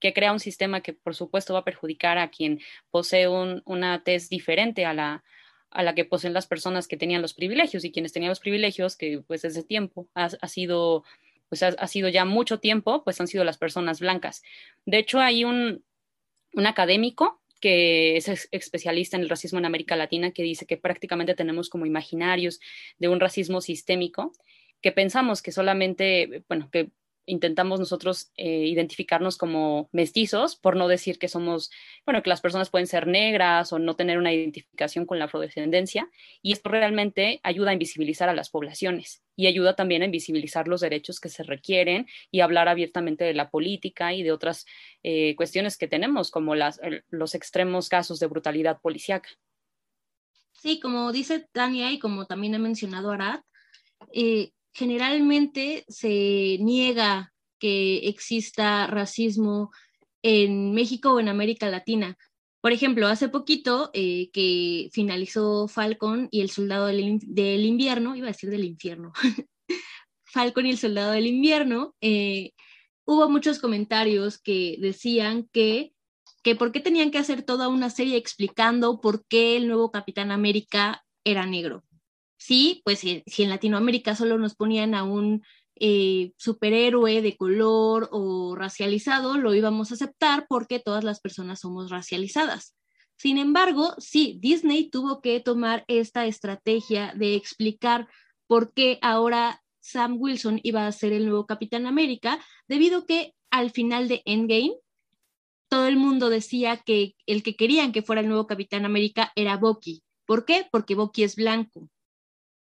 que 0.00 0.14
crea 0.14 0.32
un 0.32 0.40
sistema 0.40 0.80
que 0.80 0.94
por 0.94 1.14
supuesto 1.14 1.52
va 1.52 1.60
a 1.60 1.64
perjudicar 1.64 2.16
a 2.16 2.30
quien 2.30 2.60
posee 2.90 3.28
una 3.28 4.02
tez 4.04 4.30
diferente 4.30 4.86
a 4.86 4.94
la, 4.94 5.22
a 5.70 5.82
la 5.82 5.94
que 5.94 6.04
poseen 6.04 6.32
las 6.32 6.46
personas 6.46 6.88
que 6.88 6.96
tenían 6.96 7.22
los 7.22 7.34
privilegios 7.34 7.84
y 7.84 7.92
quienes 7.92 8.12
tenían 8.12 8.30
los 8.30 8.40
privilegios, 8.40 8.96
que 8.96 9.22
pues 9.26 9.42
desde 9.42 9.62
tiempo 9.62 10.08
ha, 10.14 10.28
sido, 10.48 11.04
pues 11.48 11.62
ha, 11.62 11.86
sido 11.86 12.08
ya 12.08 12.24
mucho 12.24 12.60
tiempo, 12.60 13.04
pues 13.04 13.20
han 13.20 13.28
sido 13.28 13.44
las 13.44 13.58
personas 13.58 14.00
blancas. 14.00 14.42
De 14.86 14.98
hecho, 14.98 15.20
hay 15.20 15.44
un, 15.44 15.82
un 16.54 16.66
académico 16.66 17.40
que 17.60 18.16
es 18.16 18.48
especialista 18.52 19.16
en 19.16 19.24
el 19.24 19.28
racismo 19.28 19.58
en 19.58 19.64
América 19.64 19.96
Latina, 19.96 20.30
que 20.30 20.42
dice 20.42 20.66
que 20.66 20.76
prácticamente 20.76 21.34
tenemos 21.34 21.68
como 21.68 21.86
imaginarios 21.86 22.60
de 22.98 23.08
un 23.08 23.20
racismo 23.20 23.60
sistémico 23.60 24.32
que 24.80 24.92
pensamos 24.92 25.42
que 25.42 25.52
solamente, 25.52 26.44
bueno, 26.48 26.70
que 26.70 26.90
intentamos 27.28 27.78
nosotros 27.78 28.32
eh, 28.36 28.66
identificarnos 28.66 29.36
como 29.36 29.88
mestizos, 29.92 30.56
por 30.56 30.76
no 30.76 30.88
decir 30.88 31.18
que 31.18 31.28
somos, 31.28 31.70
bueno, 32.04 32.22
que 32.22 32.30
las 32.30 32.40
personas 32.40 32.70
pueden 32.70 32.86
ser 32.86 33.06
negras 33.06 33.72
o 33.72 33.78
no 33.78 33.94
tener 33.94 34.18
una 34.18 34.32
identificación 34.32 35.06
con 35.06 35.18
la 35.18 35.26
afrodescendencia, 35.26 36.10
y 36.42 36.52
esto 36.52 36.68
realmente 36.70 37.40
ayuda 37.42 37.70
a 37.70 37.74
invisibilizar 37.74 38.28
a 38.28 38.34
las 38.34 38.50
poblaciones 38.50 39.22
y 39.36 39.46
ayuda 39.46 39.76
también 39.76 40.02
a 40.02 40.06
invisibilizar 40.06 40.66
los 40.66 40.80
derechos 40.80 41.20
que 41.20 41.28
se 41.28 41.44
requieren 41.44 42.06
y 42.32 42.40
hablar 42.40 42.68
abiertamente 42.68 43.24
de 43.24 43.34
la 43.34 43.50
política 43.50 44.12
y 44.12 44.22
de 44.22 44.32
otras 44.32 44.66
eh, 45.04 45.36
cuestiones 45.36 45.76
que 45.76 45.86
tenemos, 45.86 46.30
como 46.30 46.54
las, 46.54 46.80
los 47.08 47.34
extremos 47.34 47.88
casos 47.88 48.18
de 48.18 48.26
brutalidad 48.26 48.80
policíaca. 48.80 49.28
Sí, 50.52 50.80
como 50.80 51.12
dice 51.12 51.46
Tania 51.52 51.92
y 51.92 52.00
como 52.00 52.26
también 52.26 52.56
ha 52.56 52.58
mencionado 52.58 53.12
Arad, 53.12 53.42
eh, 54.12 54.50
generalmente 54.78 55.84
se 55.88 56.58
niega 56.60 57.32
que 57.58 58.08
exista 58.08 58.86
racismo 58.86 59.72
en 60.22 60.72
México 60.72 61.12
o 61.12 61.20
en 61.20 61.28
América 61.28 61.68
Latina. 61.68 62.16
Por 62.60 62.72
ejemplo, 62.72 63.08
hace 63.08 63.28
poquito 63.28 63.90
eh, 63.92 64.30
que 64.32 64.88
finalizó 64.92 65.66
Falcon 65.66 66.28
y 66.30 66.42
el 66.42 66.50
Soldado 66.50 66.86
del, 66.86 67.64
Invierno, 67.64 68.14
iba 68.14 68.28
a 68.28 68.32
decir 68.32 68.50
del 68.50 68.64
infierno, 68.64 69.12
Falcon 70.24 70.66
y 70.66 70.70
el 70.70 70.78
Soldado 70.78 71.12
del 71.12 71.26
Invierno, 71.26 71.94
eh, 72.00 72.52
hubo 73.04 73.28
muchos 73.28 73.58
comentarios 73.58 74.38
que 74.38 74.76
decían 74.80 75.48
que 75.52 75.92
que 76.44 76.54
por 76.54 76.70
qué 76.72 76.80
tenían 76.80 77.10
que 77.10 77.18
hacer 77.18 77.42
toda 77.42 77.68
una 77.68 77.90
serie 77.90 78.16
explicando 78.16 79.00
por 79.00 79.26
qué 79.26 79.56
el 79.56 79.66
nuevo 79.66 79.90
Capitán 79.90 80.30
América 80.30 81.04
era 81.24 81.44
negro. 81.46 81.84
Sí, 82.38 82.82
pues 82.84 83.00
si, 83.00 83.24
en 83.38 83.50
Latinoamérica 83.50 84.14
solo 84.14 84.38
nos 84.38 84.54
ponían 84.54 84.94
a 84.94 85.02
un 85.02 85.42
eh, 85.74 86.32
superhéroe 86.38 87.20
de 87.20 87.36
color 87.36 88.08
o 88.12 88.54
racializado, 88.54 89.36
lo 89.36 89.54
íbamos 89.54 89.90
a 89.90 89.94
aceptar 89.94 90.46
porque 90.48 90.78
todas 90.78 91.04
las 91.04 91.20
personas 91.20 91.60
somos 91.60 91.90
racializadas. 91.90 92.74
Sin 93.16 93.38
embargo, 93.38 93.94
sí, 93.98 94.38
Disney 94.40 94.88
tuvo 94.88 95.20
que 95.20 95.40
tomar 95.40 95.84
esta 95.88 96.26
estrategia 96.26 97.12
de 97.16 97.34
explicar 97.34 98.08
por 98.46 98.72
qué 98.72 98.98
ahora 99.02 99.60
Sam 99.80 100.16
Wilson 100.18 100.60
iba 100.62 100.86
a 100.86 100.92
ser 100.92 101.12
el 101.12 101.26
nuevo 101.26 101.44
Capitán 101.44 101.86
América, 101.86 102.38
debido 102.68 103.04
que 103.04 103.34
al 103.50 103.70
final 103.72 104.06
de 104.06 104.22
Endgame, 104.24 104.76
todo 105.68 105.86
el 105.88 105.96
mundo 105.96 106.30
decía 106.30 106.76
que 106.76 107.16
el 107.26 107.42
que 107.42 107.56
querían 107.56 107.92
que 107.92 108.02
fuera 108.02 108.20
el 108.20 108.28
nuevo 108.28 108.46
Capitán 108.46 108.84
América 108.84 109.32
era 109.34 109.56
Bucky. 109.56 110.02
¿Por 110.24 110.44
qué? 110.44 110.66
Porque 110.70 110.94
Bucky 110.94 111.24
es 111.24 111.34
blanco. 111.34 111.90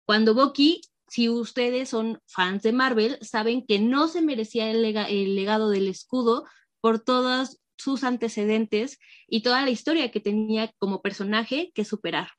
Cuando 0.06 0.34
Bucky, 0.34 0.82
si 1.08 1.30
ustedes 1.30 1.90
son 1.90 2.20
fans 2.28 2.64
de 2.64 2.74
Marvel, 2.74 3.18
saben 3.22 3.66
que 3.66 3.80
no 3.80 4.08
se 4.08 4.22
merecía 4.22 4.70
el, 4.70 4.84
el 4.84 5.36
legado 5.36 5.70
del 5.70 5.88
escudo 5.88 6.46
por 6.82 7.00
todas 7.00 7.60
sus 7.78 8.04
antecedentes 8.04 9.00
y 9.28 9.42
toda 9.42 9.62
la 9.62 9.70
historia 9.70 10.12
que 10.12 10.20
tenía 10.20 10.72
como 10.80 11.02
personaje 11.02 11.72
que 11.74 11.86
superar. 11.86 12.30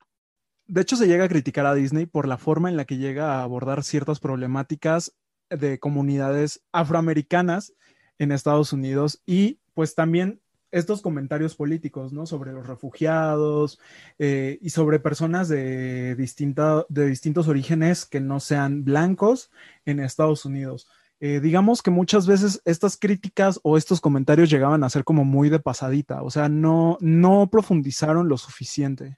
De 0.67 0.81
hecho, 0.81 0.95
se 0.95 1.07
llega 1.07 1.25
a 1.25 1.29
criticar 1.29 1.65
a 1.65 1.75
Disney 1.75 2.05
por 2.05 2.27
la 2.27 2.37
forma 2.37 2.69
en 2.69 2.77
la 2.77 2.85
que 2.85 2.97
llega 2.97 3.35
a 3.35 3.43
abordar 3.43 3.83
ciertas 3.83 4.19
problemáticas 4.19 5.15
de 5.49 5.79
comunidades 5.79 6.63
afroamericanas 6.71 7.73
en 8.17 8.31
Estados 8.31 8.73
Unidos 8.73 9.21
y 9.25 9.59
pues 9.73 9.93
también 9.93 10.41
estos 10.75 11.01
comentarios 11.01 11.55
políticos, 11.55 12.11
¿no? 12.11 12.25
Sobre 12.25 12.51
los 12.51 12.67
refugiados 12.67 13.79
eh, 14.19 14.59
y 14.61 14.71
sobre 14.71 14.99
personas 14.99 15.47
de, 15.47 16.15
de 16.15 17.07
distintos 17.07 17.47
orígenes 17.47 18.05
que 18.05 18.19
no 18.19 18.41
sean 18.41 18.83
blancos 18.83 19.51
en 19.85 20.01
Estados 20.01 20.43
Unidos. 20.43 20.87
Eh, 21.21 21.39
digamos 21.39 21.81
que 21.81 21.91
muchas 21.91 22.27
veces 22.27 22.61
estas 22.65 22.97
críticas 22.97 23.59
o 23.63 23.77
estos 23.77 24.01
comentarios 24.01 24.49
llegaban 24.49 24.83
a 24.83 24.89
ser 24.89 25.05
como 25.05 25.23
muy 25.23 25.49
de 25.49 25.59
pasadita, 25.59 26.21
o 26.23 26.29
sea, 26.29 26.49
no, 26.49 26.97
no 26.99 27.47
profundizaron 27.49 28.27
lo 28.27 28.37
suficiente. 28.37 29.17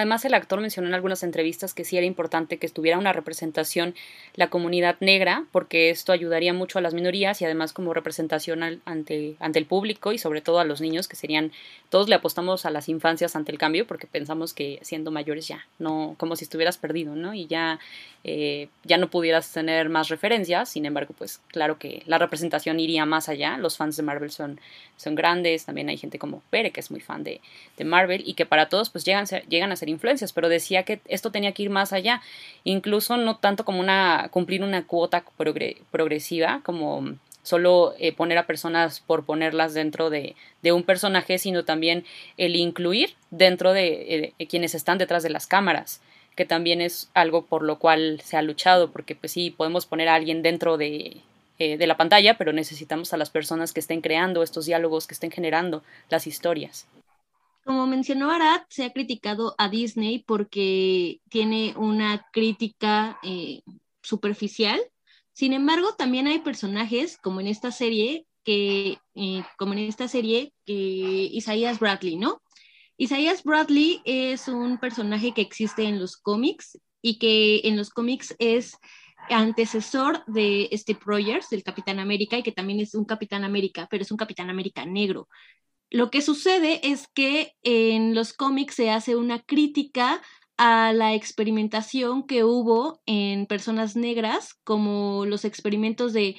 Además, 0.00 0.24
el 0.24 0.32
actor 0.32 0.62
mencionó 0.62 0.88
en 0.88 0.94
algunas 0.94 1.22
entrevistas 1.22 1.74
que 1.74 1.84
sí 1.84 1.98
era 1.98 2.06
importante 2.06 2.56
que 2.56 2.64
estuviera 2.64 2.96
una 2.96 3.12
representación 3.12 3.94
la 4.34 4.48
comunidad 4.48 4.96
negra, 5.00 5.44
porque 5.52 5.90
esto 5.90 6.12
ayudaría 6.12 6.54
mucho 6.54 6.78
a 6.78 6.82
las 6.82 6.94
minorías 6.94 7.42
y 7.42 7.44
además 7.44 7.74
como 7.74 7.92
representación 7.92 8.80
ante, 8.86 9.36
ante 9.40 9.58
el 9.58 9.66
público 9.66 10.12
y 10.12 10.18
sobre 10.18 10.40
todo 10.40 10.58
a 10.58 10.64
los 10.64 10.80
niños, 10.80 11.06
que 11.06 11.16
serían, 11.16 11.52
todos 11.90 12.08
le 12.08 12.14
apostamos 12.14 12.64
a 12.64 12.70
las 12.70 12.88
infancias 12.88 13.36
ante 13.36 13.52
el 13.52 13.58
cambio, 13.58 13.86
porque 13.86 14.06
pensamos 14.06 14.54
que 14.54 14.78
siendo 14.80 15.10
mayores 15.10 15.46
ya, 15.46 15.66
no, 15.78 16.14
como 16.16 16.34
si 16.34 16.44
estuvieras 16.44 16.78
perdido, 16.78 17.14
¿no? 17.14 17.34
Y 17.34 17.46
ya 17.46 17.78
eh, 18.24 18.68
ya 18.84 18.96
no 18.96 19.10
pudieras 19.10 19.52
tener 19.52 19.90
más 19.90 20.08
referencias, 20.08 20.70
sin 20.70 20.86
embargo, 20.86 21.14
pues 21.16 21.42
claro 21.48 21.78
que 21.78 22.02
la 22.06 22.16
representación 22.16 22.80
iría 22.80 23.04
más 23.04 23.28
allá, 23.28 23.58
los 23.58 23.76
fans 23.76 23.96
de 23.96 24.02
Marvel 24.02 24.30
son, 24.30 24.60
son 24.96 25.14
grandes, 25.14 25.66
también 25.66 25.90
hay 25.90 25.98
gente 25.98 26.18
como 26.18 26.42
Pere, 26.48 26.70
que 26.70 26.80
es 26.80 26.90
muy 26.90 27.00
fan 27.00 27.22
de, 27.22 27.42
de 27.76 27.84
Marvel, 27.84 28.22
y 28.26 28.32
que 28.32 28.46
para 28.46 28.70
todos 28.70 28.88
pues 28.88 29.04
llegan, 29.04 29.26
llegan 29.48 29.72
a 29.72 29.76
ser 29.76 29.89
influencias, 29.90 30.32
pero 30.32 30.48
decía 30.48 30.84
que 30.84 31.00
esto 31.06 31.30
tenía 31.30 31.52
que 31.52 31.64
ir 31.64 31.70
más 31.70 31.92
allá, 31.92 32.22
incluso 32.64 33.16
no 33.16 33.36
tanto 33.36 33.64
como 33.64 33.80
una, 33.80 34.28
cumplir 34.30 34.62
una 34.62 34.86
cuota 34.86 35.24
progresiva, 35.90 36.60
como 36.64 37.16
solo 37.42 37.94
eh, 37.98 38.12
poner 38.12 38.38
a 38.38 38.46
personas 38.46 39.00
por 39.00 39.24
ponerlas 39.24 39.74
dentro 39.74 40.10
de, 40.10 40.36
de, 40.62 40.72
un 40.72 40.82
personaje, 40.82 41.38
sino 41.38 41.64
también 41.64 42.04
el 42.36 42.56
incluir 42.56 43.14
dentro 43.30 43.72
de 43.72 44.34
eh, 44.38 44.46
quienes 44.46 44.74
están 44.74 44.98
detrás 44.98 45.22
de 45.22 45.30
las 45.30 45.46
cámaras 45.46 46.00
que 46.36 46.46
también 46.46 46.80
es 46.80 47.10
algo 47.12 47.44
por 47.44 47.62
lo 47.62 47.78
cual 47.78 48.20
se 48.24 48.36
ha 48.36 48.42
luchado, 48.42 48.92
porque 48.92 49.14
pues 49.14 49.32
sí, 49.32 49.50
podemos 49.50 49.84
poner 49.84 50.08
a 50.08 50.14
alguien 50.14 50.42
dentro 50.42 50.78
de, 50.78 51.18
eh, 51.58 51.76
de 51.76 51.86
la 51.86 51.98
pantalla, 51.98 52.38
pero 52.38 52.54
necesitamos 52.54 53.12
a 53.12 53.18
las 53.18 53.28
personas 53.28 53.74
que 53.74 53.80
estén 53.80 54.00
creando 54.00 54.42
estos 54.42 54.64
diálogos, 54.64 55.06
que 55.06 55.12
estén 55.12 55.30
generando 55.30 55.82
las 56.08 56.26
historias. 56.26 56.86
Como 57.64 57.86
mencionó 57.86 58.30
Arad, 58.30 58.62
se 58.68 58.84
ha 58.84 58.92
criticado 58.92 59.54
a 59.58 59.68
Disney 59.68 60.24
porque 60.26 61.20
tiene 61.28 61.74
una 61.76 62.26
crítica 62.32 63.18
eh, 63.22 63.62
superficial. 64.02 64.80
Sin 65.32 65.52
embargo, 65.52 65.94
también 65.96 66.26
hay 66.26 66.40
personajes, 66.40 67.18
como 67.18 67.40
en 67.40 67.46
esta 67.46 67.70
serie, 67.70 68.26
que, 68.44 68.98
eh, 69.14 69.44
como 69.58 69.74
en 69.74 69.80
esta 69.80 70.08
serie, 70.08 70.52
que 70.64 70.72
Isaías 70.72 71.78
Bradley, 71.78 72.16
¿no? 72.16 72.42
Isaías 72.96 73.44
Bradley 73.44 74.00
es 74.04 74.48
un 74.48 74.78
personaje 74.78 75.32
que 75.32 75.40
existe 75.40 75.84
en 75.84 75.98
los 75.98 76.16
cómics 76.16 76.78
y 77.02 77.18
que 77.18 77.60
en 77.64 77.76
los 77.76 77.90
cómics 77.90 78.34
es 78.38 78.76
antecesor 79.28 80.24
de 80.26 80.68
Steve 80.72 81.00
Rogers, 81.04 81.48
del 81.50 81.62
Capitán 81.62 81.98
América, 81.98 82.38
y 82.38 82.42
que 82.42 82.52
también 82.52 82.80
es 82.80 82.94
un 82.94 83.04
Capitán 83.04 83.44
América, 83.44 83.86
pero 83.90 84.02
es 84.02 84.10
un 84.10 84.16
Capitán 84.16 84.50
América 84.50 84.84
negro. 84.84 85.28
Lo 85.90 86.10
que 86.10 86.22
sucede 86.22 86.80
es 86.84 87.08
que 87.08 87.54
en 87.62 88.14
los 88.14 88.32
cómics 88.32 88.76
se 88.76 88.90
hace 88.90 89.16
una 89.16 89.40
crítica 89.40 90.22
a 90.56 90.92
la 90.92 91.14
experimentación 91.14 92.26
que 92.26 92.44
hubo 92.44 93.00
en 93.06 93.46
personas 93.46 93.96
negras, 93.96 94.54
como 94.62 95.26
los 95.26 95.44
experimentos 95.44 96.12
de 96.12 96.36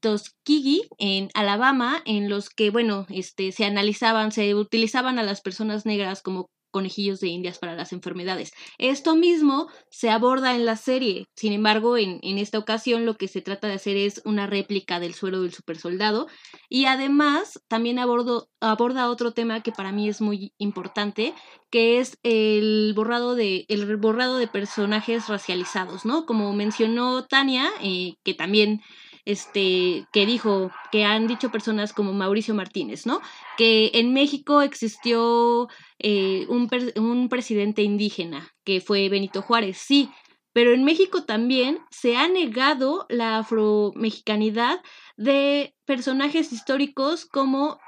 Tuskegee 0.00 0.88
en 0.98 1.28
Alabama, 1.34 2.00
en 2.06 2.30
los 2.30 2.48
que, 2.48 2.70
bueno, 2.70 3.06
este, 3.10 3.52
se 3.52 3.64
analizaban, 3.64 4.32
se 4.32 4.54
utilizaban 4.54 5.18
a 5.18 5.24
las 5.24 5.42
personas 5.42 5.84
negras 5.84 6.22
como 6.22 6.48
conejillos 6.76 7.20
de 7.20 7.28
indias 7.28 7.58
para 7.58 7.74
las 7.74 7.94
enfermedades. 7.94 8.52
Esto 8.76 9.16
mismo 9.16 9.68
se 9.88 10.10
aborda 10.10 10.54
en 10.54 10.66
la 10.66 10.76
serie, 10.76 11.24
sin 11.34 11.54
embargo, 11.54 11.96
en, 11.96 12.20
en 12.22 12.36
esta 12.36 12.58
ocasión 12.58 13.06
lo 13.06 13.16
que 13.16 13.28
se 13.28 13.40
trata 13.40 13.66
de 13.66 13.72
hacer 13.76 13.96
es 13.96 14.20
una 14.26 14.46
réplica 14.46 15.00
del 15.00 15.14
suero 15.14 15.40
del 15.40 15.54
supersoldado 15.54 16.26
y 16.68 16.84
además 16.84 17.62
también 17.66 17.98
abordo, 17.98 18.50
aborda 18.60 19.08
otro 19.08 19.32
tema 19.32 19.62
que 19.62 19.72
para 19.72 19.90
mí 19.90 20.06
es 20.06 20.20
muy 20.20 20.52
importante, 20.58 21.32
que 21.70 21.98
es 21.98 22.18
el 22.22 22.92
borrado 22.94 23.34
de, 23.34 23.64
el 23.68 23.96
borrado 23.96 24.36
de 24.36 24.48
personajes 24.48 25.28
racializados, 25.28 26.04
¿no? 26.04 26.26
Como 26.26 26.52
mencionó 26.52 27.24
Tania, 27.24 27.70
eh, 27.80 28.16
que 28.22 28.34
también 28.34 28.82
este, 29.26 30.06
que 30.12 30.24
dijo, 30.24 30.70
que 30.92 31.04
han 31.04 31.26
dicho 31.26 31.50
personas 31.50 31.92
como 31.92 32.12
Mauricio 32.12 32.54
Martínez, 32.54 33.06
¿no? 33.06 33.20
Que 33.58 33.90
en 33.94 34.14
México 34.14 34.62
existió 34.62 35.68
eh, 35.98 36.46
un, 36.48 37.28
presidente 37.28 37.82
indígena, 37.82 38.54
que 38.64 38.80
fue 38.80 39.08
Benito 39.08 39.42
Juárez, 39.42 39.76
sí, 39.78 40.10
pero 40.52 40.72
en 40.72 40.84
México 40.84 41.24
también 41.24 41.80
se 41.90 42.16
ha 42.16 42.28
negado 42.28 43.04
la 43.10 43.38
afromexicanidad 43.38 44.80
de 45.16 45.74
personajes 45.84 46.52
históricos 46.52 47.26
como 47.26 47.78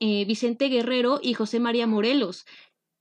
eh, 0.00 0.24
Vicente 0.24 0.68
Guerrero 0.68 1.20
y 1.22 1.34
José 1.34 1.60
María 1.60 1.86
Morelos. 1.86 2.46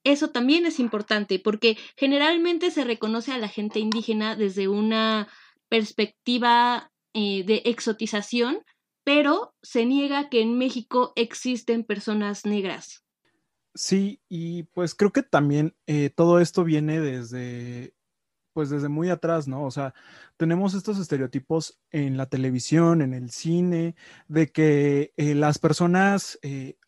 Eso 0.04 0.30
también 0.30 0.66
es 0.66 0.80
importante 0.80 1.40
porque 1.40 1.78
generalmente 1.96 2.70
se 2.72 2.84
reconoce 2.84 3.32
a 3.32 3.40
la 3.40 3.48
gente 3.48 3.80
indígena 3.80 4.36
desde 4.36 4.68
una 4.68 5.28
perspectiva 5.70 6.92
eh, 7.18 7.46
de 7.46 7.62
exotización, 7.64 8.58
pero 9.06 9.56
se 9.64 9.86
niega 9.86 10.28
que 10.28 10.42
en 10.42 10.58
México 10.58 11.14
existen 11.16 11.86
personas 11.86 12.46
negras. 12.46 13.06
Sí, 13.74 14.20
y 14.28 14.64
pues 14.64 14.96
creo 14.96 15.14
que 15.14 15.24
también 15.24 15.78
eh, 15.88 16.10
todo 16.10 16.42
esto 16.42 16.66
viene 16.66 17.00
desde, 17.00 17.94
pues 18.52 18.70
desde 18.70 18.90
muy 18.90 19.10
atrás, 19.10 19.48
¿no? 19.48 19.64
O 19.64 19.72
sea, 19.72 19.94
tenemos 20.36 20.74
estos 20.74 21.00
estereotipos 21.00 21.80
en 21.90 22.18
la 22.18 22.26
televisión, 22.26 23.02
en 23.02 23.14
el 23.14 23.32
cine, 23.32 23.96
de 24.28 24.52
que 24.52 25.14
eh, 25.16 25.36
las 25.36 25.58
personas 25.58 26.38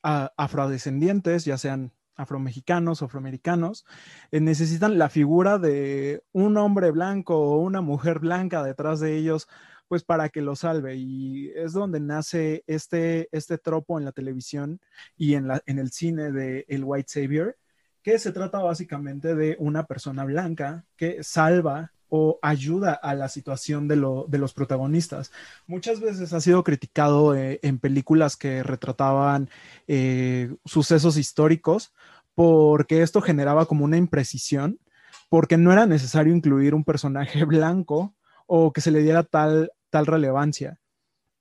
afrodescendientes, 0.04 1.46
ya 1.46 1.58
sean 1.58 1.94
afromexicanos, 2.18 3.02
afroamericanos, 3.02 3.86
necesitan 4.32 4.98
la 4.98 5.08
figura 5.08 5.58
de 5.58 6.22
un 6.34 6.58
hombre 6.58 6.92
blanco 6.92 7.38
o 7.38 7.60
una 7.60 7.80
mujer 7.80 8.20
blanca 8.20 8.62
detrás 8.62 9.00
de 9.00 9.16
ellos 9.16 9.48
pues 9.88 10.04
para 10.04 10.30
que 10.30 10.42
lo 10.42 10.56
salve. 10.56 10.96
Y 10.96 11.52
es 11.56 11.74
donde 11.74 12.00
nace 12.00 12.64
este, 12.68 13.30
este 13.32 13.58
tropo 13.58 13.98
en 13.98 14.06
la 14.06 14.12
televisión 14.12 14.80
y 15.16 15.36
en, 15.36 15.48
la, 15.48 15.62
en 15.66 15.80
el 15.80 15.92
cine 15.92 16.32
de 16.32 16.66
El 16.68 16.84
White 16.84 17.10
Savior, 17.10 17.58
que 18.02 18.20
se 18.20 18.32
trata 18.32 18.60
básicamente 18.60 19.36
de 19.36 19.56
una 19.60 19.86
persona 19.86 20.24
blanca 20.24 20.86
que 20.96 21.24
salva 21.24 21.92
o 22.10 22.40
ayuda 22.42 22.94
a 22.94 23.14
la 23.16 23.28
situación 23.30 23.88
de, 23.88 23.96
los 23.98 24.54
protagonistas. 24.54 25.32
Muchas 25.66 26.00
veces 26.00 26.34
ha 26.34 26.40
sido 26.40 26.64
criticado 26.64 27.36
eh, 27.36 27.60
en 27.64 27.80
películas 27.80 28.38
que 28.38 28.64
retrataban 28.64 29.50
eh, 29.88 30.56
sucesos 30.66 31.18
históricos 31.18 31.94
porque 32.34 33.02
esto 33.02 33.22
generaba 33.22 33.66
como 33.66 33.84
una 33.84 33.98
imprecisión, 33.98 34.80
porque 35.28 35.58
no 35.58 35.74
era 35.74 35.86
necesario 35.88 36.34
incluir 36.36 36.76
un 36.76 36.84
personaje 36.84 37.44
blanco 37.46 38.14
o 38.46 38.72
que 38.72 38.82
se 38.82 38.92
le 38.92 39.02
diera 39.02 39.24
tal 39.24 39.72
tal 39.98 40.06
relevancia. 40.06 40.80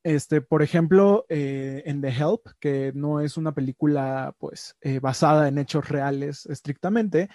Este, 0.02 0.40
por 0.40 0.62
ejemplo, 0.62 1.26
eh, 1.28 1.82
en 1.84 2.00
The 2.00 2.08
Help, 2.08 2.40
que 2.58 2.92
no 2.94 3.20
es 3.20 3.36
una 3.36 3.52
película 3.52 4.34
pues 4.38 4.76
eh, 4.80 4.98
basada 4.98 5.48
en 5.48 5.58
hechos 5.58 5.88
reales 5.90 6.46
estrictamente, 6.46 7.28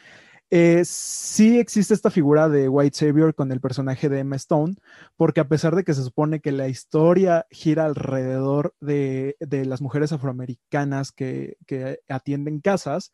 eh, 0.49 0.81
sí 0.83 1.59
existe 1.59 1.93
esta 1.93 2.09
figura 2.09 2.49
de 2.49 2.67
White 2.69 2.97
Savior 2.97 3.35
con 3.35 3.51
el 3.51 3.61
personaje 3.61 4.09
de 4.09 4.19
Emma 4.19 4.35
Stone, 4.37 4.75
porque 5.15 5.41
a 5.41 5.47
pesar 5.47 5.75
de 5.75 5.83
que 5.83 5.93
se 5.93 6.03
supone 6.03 6.39
que 6.39 6.51
la 6.51 6.69
historia 6.69 7.45
gira 7.51 7.85
alrededor 7.85 8.73
de, 8.81 9.37
de 9.39 9.65
las 9.65 9.81
mujeres 9.81 10.11
afroamericanas 10.11 11.11
que, 11.11 11.57
que 11.67 11.99
atienden 12.09 12.61
casas, 12.61 13.13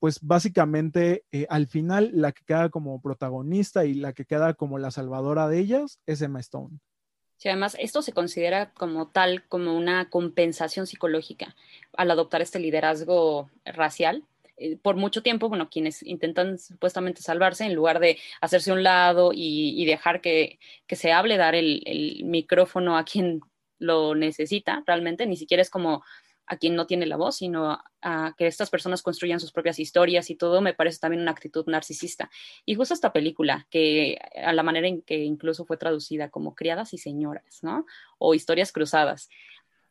pues 0.00 0.20
básicamente 0.22 1.24
al 1.50 1.66
final 1.66 2.10
la 2.14 2.32
que 2.32 2.44
queda 2.44 2.70
como 2.70 3.02
protagonista 3.02 3.84
y 3.84 3.94
la 3.94 4.14
que 4.14 4.24
queda 4.24 4.54
como 4.54 4.78
la 4.78 4.90
salvadora 4.90 5.46
de 5.46 5.58
ellas 5.58 6.00
es 6.06 6.22
Emma 6.22 6.40
Stone. 6.40 6.80
Sí, 7.38 7.48
además, 7.48 7.76
esto 7.78 8.02
se 8.02 8.12
considera 8.12 8.72
como 8.74 9.08
tal, 9.08 9.44
como 9.48 9.76
una 9.76 10.10
compensación 10.10 10.86
psicológica 10.86 11.54
al 11.96 12.10
adoptar 12.10 12.42
este 12.42 12.58
liderazgo 12.58 13.48
racial 13.64 14.24
eh, 14.58 14.76
por 14.76 14.96
mucho 14.96 15.22
tiempo, 15.22 15.48
bueno, 15.48 15.70
quienes 15.70 16.02
intentan 16.02 16.58
supuestamente 16.58 17.22
salvarse, 17.22 17.64
en 17.64 17.74
lugar 17.74 18.00
de 18.00 18.18
hacerse 18.40 18.72
un 18.72 18.82
lado 18.82 19.30
y, 19.32 19.84
dejar 19.86 20.20
que, 20.20 20.58
se 20.88 21.12
hable, 21.12 21.36
dar 21.36 21.54
el, 21.54 21.82
el, 21.86 22.24
micrófono 22.24 22.98
a 22.98 23.04
quien 23.04 23.40
lo 23.78 24.16
necesita 24.16 24.82
realmente, 24.86 25.26
ni 25.26 25.36
siquiera 25.36 25.62
es 25.62 25.70
como 25.70 26.02
a 26.48 26.56
quien 26.56 26.74
no 26.74 26.86
tiene 26.86 27.06
la 27.06 27.16
voz, 27.16 27.36
sino 27.36 27.78
a 28.00 28.34
que 28.36 28.46
estas 28.46 28.70
personas 28.70 29.02
construyan 29.02 29.38
sus 29.38 29.52
propias 29.52 29.78
historias 29.78 30.30
y 30.30 30.34
todo, 30.34 30.60
me 30.60 30.74
parece 30.74 30.98
también 30.98 31.22
una 31.22 31.32
actitud 31.32 31.66
narcisista. 31.66 32.30
Y 32.64 32.74
justo 32.74 32.94
esta 32.94 33.12
película, 33.12 33.66
que 33.70 34.18
a 34.42 34.52
la 34.52 34.62
manera 34.62 34.88
en 34.88 35.02
que 35.02 35.18
incluso 35.18 35.66
fue 35.66 35.76
traducida 35.76 36.30
como 36.30 36.54
Criadas 36.54 36.94
y 36.94 36.98
Señoras, 36.98 37.58
¿no? 37.62 37.86
O 38.18 38.34
Historias 38.34 38.72
Cruzadas. 38.72 39.28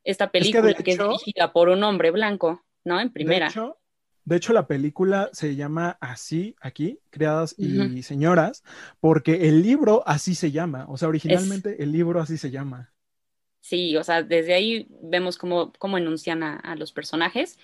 Esta 0.03 0.31
película 0.31 0.73
que, 0.73 0.91
es 0.91 0.97
dirigida 0.97 1.53
por 1.53 1.69
un 1.69 1.83
hombre 1.83 2.11
blanco, 2.11 2.63
¿no? 2.83 2.99
En 2.99 3.11
primera. 3.11 3.51
De 4.25 4.35
hecho, 4.35 4.51
la 4.51 4.67
película 4.67 5.29
se 5.31 5.55
llama 5.55 5.97
así 6.01 6.55
aquí, 6.59 6.99
Criadas 7.11 7.55
y 7.57 8.03
Señoras, 8.03 8.63
porque 8.99 9.47
el 9.47 9.61
libro 9.61 10.03
así 10.05 10.35
se 10.35 10.51
llama. 10.51 10.85
O 10.89 10.97
sea, 10.97 11.07
originalmente 11.07 11.81
el 11.81 11.91
libro 11.91 12.19
así 12.19 12.37
se 12.37 12.51
llama. 12.51 12.91
Sí, 13.61 13.97
o 13.97 14.03
sea, 14.03 14.23
desde 14.23 14.53
ahí 14.53 14.87
vemos 15.01 15.37
cómo, 15.37 15.73
cómo 15.77 15.97
enuncian 15.97 16.43
a, 16.43 16.75
los 16.75 16.91
personajes. 16.91 17.57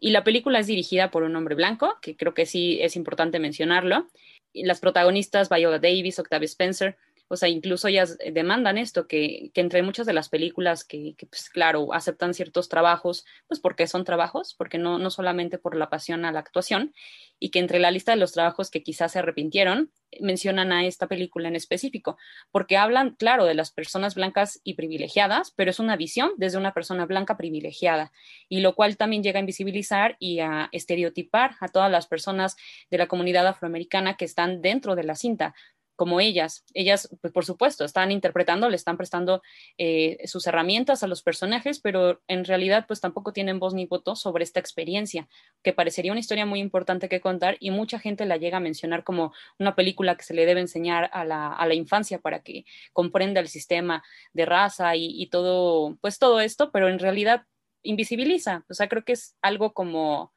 Y 0.00 0.10
la 0.10 0.24
película 0.24 0.58
es 0.58 0.66
dirigida 0.66 1.10
por 1.10 1.22
un 1.22 1.36
hombre 1.36 1.54
blanco, 1.54 1.96
que 2.02 2.16
creo 2.16 2.34
que 2.34 2.46
sí 2.46 2.78
es 2.82 2.96
importante 2.96 3.38
mencionarlo. 3.38 4.06
Y 4.52 4.64
las 4.64 4.80
protagonistas, 4.80 5.48
Viola 5.48 5.78
Davis, 5.78 6.18
Octavia 6.18 6.46
Spencer, 6.46 6.96
o 7.34 7.36
sea, 7.36 7.48
incluso 7.48 7.88
ellas 7.88 8.16
demandan 8.32 8.78
esto, 8.78 9.06
que, 9.06 9.50
entre 9.54 9.82
muchas 9.82 10.06
de 10.06 10.12
las 10.12 10.28
películas 10.28 10.84
que, 10.84 11.16
pues 11.28 11.50
claro, 11.50 11.92
aceptan 11.92 12.32
ciertos 12.32 12.68
trabajos, 12.68 13.24
pues 13.48 13.60
porque 13.60 13.86
son 13.86 14.04
trabajos, 14.04 14.54
porque 14.56 14.78
no, 14.78 14.98
no 14.98 15.10
solamente 15.10 15.58
por 15.58 15.76
la 15.76 15.90
pasión 15.90 16.24
a 16.24 16.32
la 16.32 16.40
actuación, 16.40 16.94
y 17.38 17.50
que 17.50 17.58
entre 17.58 17.80
la 17.80 17.90
lista 17.90 18.12
de 18.12 18.18
los 18.18 18.32
trabajos 18.32 18.70
que 18.70 18.82
quizás 18.82 19.12
se 19.12 19.18
arrepintieron, 19.18 19.90
mencionan 20.20 20.72
a 20.72 20.86
esta 20.86 21.08
película 21.08 21.48
en 21.48 21.56
específico, 21.56 22.16
porque 22.52 22.76
hablan, 22.76 23.16
claro, 23.16 23.44
de 23.44 23.54
las 23.54 23.72
personas 23.72 24.14
blancas 24.14 24.60
y 24.62 24.74
privilegiadas, 24.74 25.50
pero 25.50 25.70
es 25.70 25.80
una 25.80 25.96
visión 25.96 26.30
desde 26.36 26.58
una 26.58 26.72
persona 26.72 27.04
blanca 27.04 27.36
privilegiada, 27.36 28.12
y 28.48 28.60
lo 28.60 28.74
cual 28.74 28.96
también 28.96 29.24
llega 29.24 29.38
a 29.38 29.40
invisibilizar 29.40 30.16
y 30.20 30.38
a 30.38 30.68
estereotipar 30.70 31.56
a 31.60 31.68
todas 31.68 31.90
las 31.90 32.06
personas 32.06 32.56
de 32.90 32.98
la 32.98 33.08
comunidad 33.08 33.46
afroamericana 33.46 34.16
que 34.16 34.24
están 34.24 34.62
dentro 34.62 34.94
de 34.94 35.04
la 35.04 35.16
cinta, 35.16 35.54
como 35.96 36.20
ellas. 36.20 36.64
Ellas, 36.74 37.08
pues, 37.20 37.32
por 37.32 37.44
supuesto, 37.44 37.84
están 37.84 38.10
interpretando, 38.10 38.68
le 38.68 38.76
están 38.76 38.96
prestando 38.96 39.42
eh, 39.78 40.18
sus 40.26 40.46
herramientas 40.46 41.02
a 41.02 41.06
los 41.06 41.22
personajes, 41.22 41.80
pero 41.80 42.22
en 42.28 42.44
realidad, 42.44 42.86
pues 42.86 43.00
tampoco 43.00 43.32
tienen 43.32 43.58
voz 43.58 43.74
ni 43.74 43.86
voto 43.86 44.16
sobre 44.16 44.44
esta 44.44 44.60
experiencia, 44.60 45.28
que 45.62 45.72
parecería 45.72 46.12
una 46.12 46.20
historia 46.20 46.46
muy 46.46 46.60
importante 46.60 47.08
que 47.08 47.20
contar 47.20 47.56
y 47.60 47.70
mucha 47.70 47.98
gente 47.98 48.26
la 48.26 48.36
llega 48.36 48.58
a 48.58 48.60
mencionar 48.60 49.04
como 49.04 49.32
una 49.58 49.74
película 49.74 50.16
que 50.16 50.24
se 50.24 50.34
le 50.34 50.46
debe 50.46 50.60
enseñar 50.60 51.10
a 51.12 51.24
la, 51.24 51.74
infancia 51.74 52.20
para 52.20 52.40
que 52.40 52.64
comprenda 52.92 53.40
el 53.40 53.48
sistema 53.48 54.04
de 54.32 54.46
raza 54.46 54.94
y, 54.94 55.26
todo, 55.26 55.96
pues 56.00 56.18
todo 56.20 56.40
esto, 56.40 56.70
pero 56.70 56.88
en 56.88 57.00
realidad 57.00 57.46
invisibiliza. 57.82 58.64
O 58.68 58.74
sea, 58.74 58.88
creo 58.88 59.04
que 59.04 59.12
es 59.12 59.36
algo 59.42 59.74
como 59.74 60.32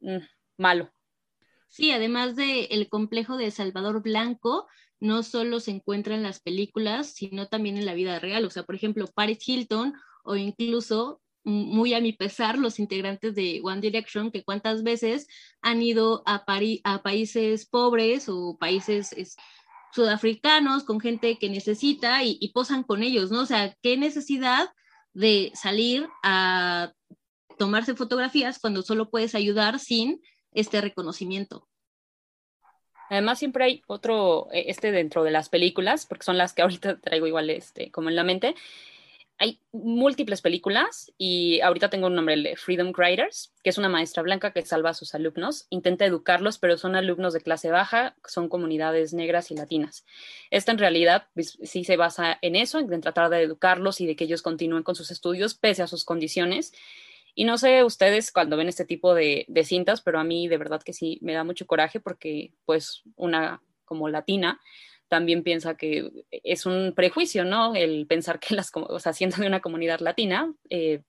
mm, 0.00 0.18
malo. 0.56 0.90
Sí, 1.74 1.90
además 1.90 2.36
del 2.36 2.68
el 2.70 2.88
complejo 2.88 3.36
de 3.36 3.50
Salvador 3.50 4.00
Blanco, 4.00 4.68
no 5.00 5.24
solo 5.24 5.58
se 5.58 5.72
encuentra 5.72 6.14
en 6.14 6.22
las 6.22 6.38
películas, 6.38 7.08
sino 7.08 7.48
también 7.48 7.76
en 7.76 7.84
la 7.84 7.94
vida 7.94 8.20
real. 8.20 8.44
O 8.44 8.50
sea, 8.50 8.62
por 8.62 8.76
ejemplo, 8.76 9.08
Paris 9.12 9.40
Hilton 9.44 9.92
o 10.22 10.36
incluso, 10.36 11.20
muy 11.42 11.92
a 11.92 12.00
mi 12.00 12.12
pesar, 12.12 12.58
los 12.58 12.78
integrantes 12.78 13.34
de 13.34 13.60
One 13.64 13.80
Direction, 13.80 14.30
que 14.30 14.44
cuántas 14.44 14.84
veces 14.84 15.26
han 15.62 15.82
ido 15.82 16.22
a, 16.26 16.44
a 16.84 17.02
países 17.02 17.66
pobres 17.66 18.28
o 18.28 18.56
países 18.56 19.36
sudafricanos 19.92 20.84
con 20.84 21.00
gente 21.00 21.40
que 21.40 21.50
necesita 21.50 22.22
y, 22.22 22.38
y 22.40 22.52
posan 22.52 22.84
con 22.84 23.02
ellos, 23.02 23.32
¿no? 23.32 23.40
O 23.40 23.46
sea, 23.46 23.74
qué 23.82 23.96
necesidad 23.96 24.68
de 25.12 25.50
salir 25.56 26.08
a 26.22 26.92
tomarse 27.58 27.96
fotografías 27.96 28.60
cuando 28.60 28.82
solo 28.82 29.10
puedes 29.10 29.34
ayudar 29.34 29.80
sin 29.80 30.20
este 30.54 30.80
reconocimiento. 30.80 31.68
Además, 33.10 33.38
siempre 33.38 33.64
hay 33.64 33.82
otro, 33.86 34.48
e, 34.52 34.70
este 34.70 34.92
dentro 34.92 35.24
de 35.24 35.30
las 35.30 35.48
películas, 35.48 36.06
porque 36.06 36.24
son 36.24 36.38
las 36.38 36.52
que 36.52 36.62
ahorita 36.62 37.00
traigo 37.00 37.26
igual 37.26 37.50
este, 37.50 37.90
como 37.90 38.08
en 38.08 38.16
la 38.16 38.24
mente. 38.24 38.54
Hay 39.36 39.60
múltiples 39.72 40.40
películas 40.42 41.12
y 41.18 41.60
ahorita 41.60 41.90
tengo 41.90 42.06
un 42.06 42.14
nombre, 42.14 42.54
Freedom 42.54 42.92
Writers, 42.96 43.52
que 43.64 43.70
es 43.70 43.78
una 43.78 43.88
maestra 43.88 44.22
blanca 44.22 44.52
que 44.52 44.64
salva 44.64 44.90
a 44.90 44.94
sus 44.94 45.12
alumnos, 45.12 45.66
intenta 45.70 46.06
educarlos, 46.06 46.58
pero 46.58 46.78
son 46.78 46.94
alumnos 46.94 47.32
de 47.32 47.40
clase 47.40 47.72
baja, 47.72 48.14
son 48.24 48.48
comunidades 48.48 49.12
negras 49.12 49.50
y 49.50 49.56
latinas. 49.56 50.06
Esta 50.50 50.70
en 50.70 50.78
realidad 50.78 51.26
pues, 51.34 51.58
sí 51.64 51.82
se 51.82 51.96
basa 51.96 52.38
en 52.42 52.54
eso, 52.54 52.78
en 52.78 53.00
tratar 53.00 53.28
de 53.28 53.42
educarlos 53.42 54.00
y 54.00 54.06
de 54.06 54.14
que 54.14 54.22
ellos 54.22 54.40
continúen 54.40 54.84
con 54.84 54.94
sus 54.94 55.10
estudios 55.10 55.54
pese 55.54 55.82
a 55.82 55.88
sus 55.88 56.04
condiciones 56.04 56.72
y 57.34 57.44
no 57.44 57.58
sé 57.58 57.82
ustedes 57.82 58.30
cuando 58.30 58.56
ven 58.56 58.68
este 58.68 58.84
tipo 58.84 59.14
de, 59.14 59.46
cintas, 59.64 60.00
pero 60.00 60.20
a 60.20 60.24
mí 60.24 60.48
de 60.48 60.58
verdad 60.58 60.82
que 60.82 60.92
sí 60.92 61.18
me 61.20 61.34
da 61.34 61.44
mucho 61.44 61.66
coraje 61.66 62.00
porque 62.00 62.52
pues 62.64 63.02
una 63.16 63.60
como 63.84 64.08
latina 64.08 64.60
también 65.08 65.42
piensa 65.42 65.76
que 65.76 66.10
es 66.30 66.66
un 66.66 66.94
prejuicio, 66.94 67.44
¿no? 67.44 67.74
El 67.74 68.06
pensar 68.06 68.40
que 68.40 68.54
las, 68.54 68.70
o 68.74 68.98
sea, 68.98 69.12
siendo 69.12 69.36
de 69.36 69.46
una 69.46 69.60
comunidad 69.60 70.00
latina, 70.00 70.52
eh, 70.70 71.02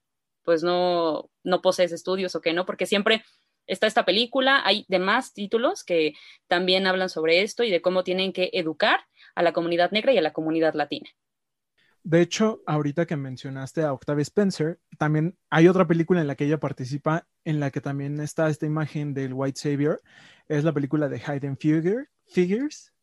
pues 0.43 0.63
no, 0.63 1.29
no 1.43 1.61
posees 1.61 1.91
estudios 1.91 2.35
o 2.35 2.41
que 2.41 2.53
no, 2.53 2.65
porque 2.65 2.85
siempre 2.85 3.23
está 3.67 3.87
esta 3.87 4.05
película, 4.05 4.61
hay 4.63 4.85
demás 4.87 5.33
títulos 5.33 5.83
que 5.83 6.13
también 6.47 6.87
hablan 6.87 7.09
sobre 7.09 7.41
esto 7.41 7.63
y 7.63 7.71
de 7.71 7.81
cómo 7.81 8.03
tienen 8.03 8.33
que 8.33 8.49
educar 8.53 9.01
a 9.33 9.43
la 9.43 9.53
comunidad 9.53 9.91
negra 9.91 10.13
y 10.13 10.17
a 10.17 10.21
la 10.21 10.33
comunidad 10.33 10.73
latina. 10.75 11.09
De 12.05 12.21
hecho, 12.21 12.61
ahorita 12.67 13.07
que 13.07 13.15
mencionaste 13.15 13.81
a 13.81 13.91
Octavia 13.91 14.21
Spencer, 14.21 14.79
también 14.99 15.35
hay 15.49 15.67
otra 15.67 15.87
película 15.87 16.21
en 16.21 16.27
la 16.27 16.35
que 16.35 16.45
ella 16.45 16.59
participa, 16.59 17.25
en 17.43 17.59
la 17.59 17.71
que 17.71 17.81
también 17.81 18.19
está 18.19 18.47
esta 18.47 18.67
imagen 18.67 19.15
del 19.15 19.33
White 19.33 19.59
Savior. 19.59 20.03
Es 20.47 20.63
la 20.63 20.71
película 20.71 21.09
de 21.09 21.17
Hidden 21.17 21.57
Figures. 21.57 22.93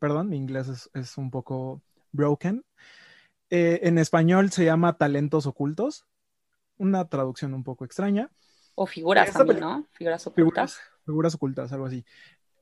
Perdón, 0.00 0.30
mi 0.30 0.36
inglés 0.36 0.90
es, 0.92 1.16
un 1.16 1.30
poco 1.30 1.80
broken. 2.10 2.64
Eh, 3.50 3.78
en 3.84 3.98
español 3.98 4.50
se 4.50 4.64
llama 4.64 4.98
Talentos 4.98 5.46
Ocultos. 5.46 6.04
Una 6.76 7.08
traducción 7.08 7.54
un 7.54 7.62
poco 7.62 7.84
extraña. 7.84 8.32
O 8.74 8.86
figuras 8.86 9.32
también, 9.32 9.60
¿no? 9.60 9.86
Figuras 9.92 10.26
ocultas. 10.26 10.80
figuras 11.06 11.36
ocultas, 11.36 11.72
algo 11.72 11.86
así. 11.86 12.04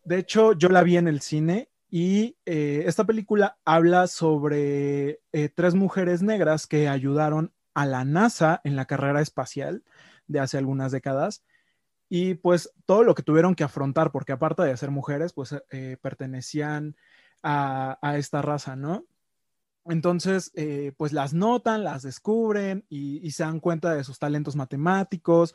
De 0.05 0.19
hecho, 0.19 0.53
yo 0.53 0.69
la 0.69 0.83
vi 0.83 0.99
en 0.99 1.09
el 1.09 1.23
cine 1.23 1.71
y 1.89 2.37
eh, 2.47 2.85
esta 2.87 3.05
película 3.05 3.59
habla 3.65 4.07
sobre 4.09 5.21
eh, 5.33 5.49
tres 5.55 5.75
mujeres 5.75 6.23
negras 6.23 6.67
que 6.67 6.89
ayudaron 6.89 7.53
a 7.75 7.87
la 7.87 8.05
NASA 8.05 8.61
en 8.65 8.75
la 8.75 8.87
carrera 8.87 9.21
espacial 9.21 9.85
de 10.27 10.41
hace 10.41 10.59
algunas 10.59 10.91
décadas. 10.91 11.45
Y 12.09 12.35
pues 12.35 12.73
todo 12.87 13.05
lo 13.05 13.15
que 13.15 13.23
tuvieron 13.23 13.55
que 13.55 13.65
afrontar, 13.65 14.13
porque 14.13 14.33
aparte 14.33 14.63
de 14.63 14.77
ser 14.77 14.91
mujeres, 14.91 15.33
pues 15.33 15.55
eh, 15.71 15.97
pertenecían 16.01 16.97
a, 17.43 17.99
esta 18.17 18.43
raza, 18.43 18.75
¿no? 18.77 19.05
Entonces, 19.85 20.51
pues 20.97 21.13
las 21.13 21.33
notan, 21.33 21.85
las 21.85 22.03
descubren 22.03 22.85
y, 22.89 23.31
se 23.31 23.45
dan 23.45 23.61
cuenta 23.61 23.95
de 23.95 24.03
sus 24.03 24.19
talentos 24.19 24.57
matemáticos, 24.57 25.55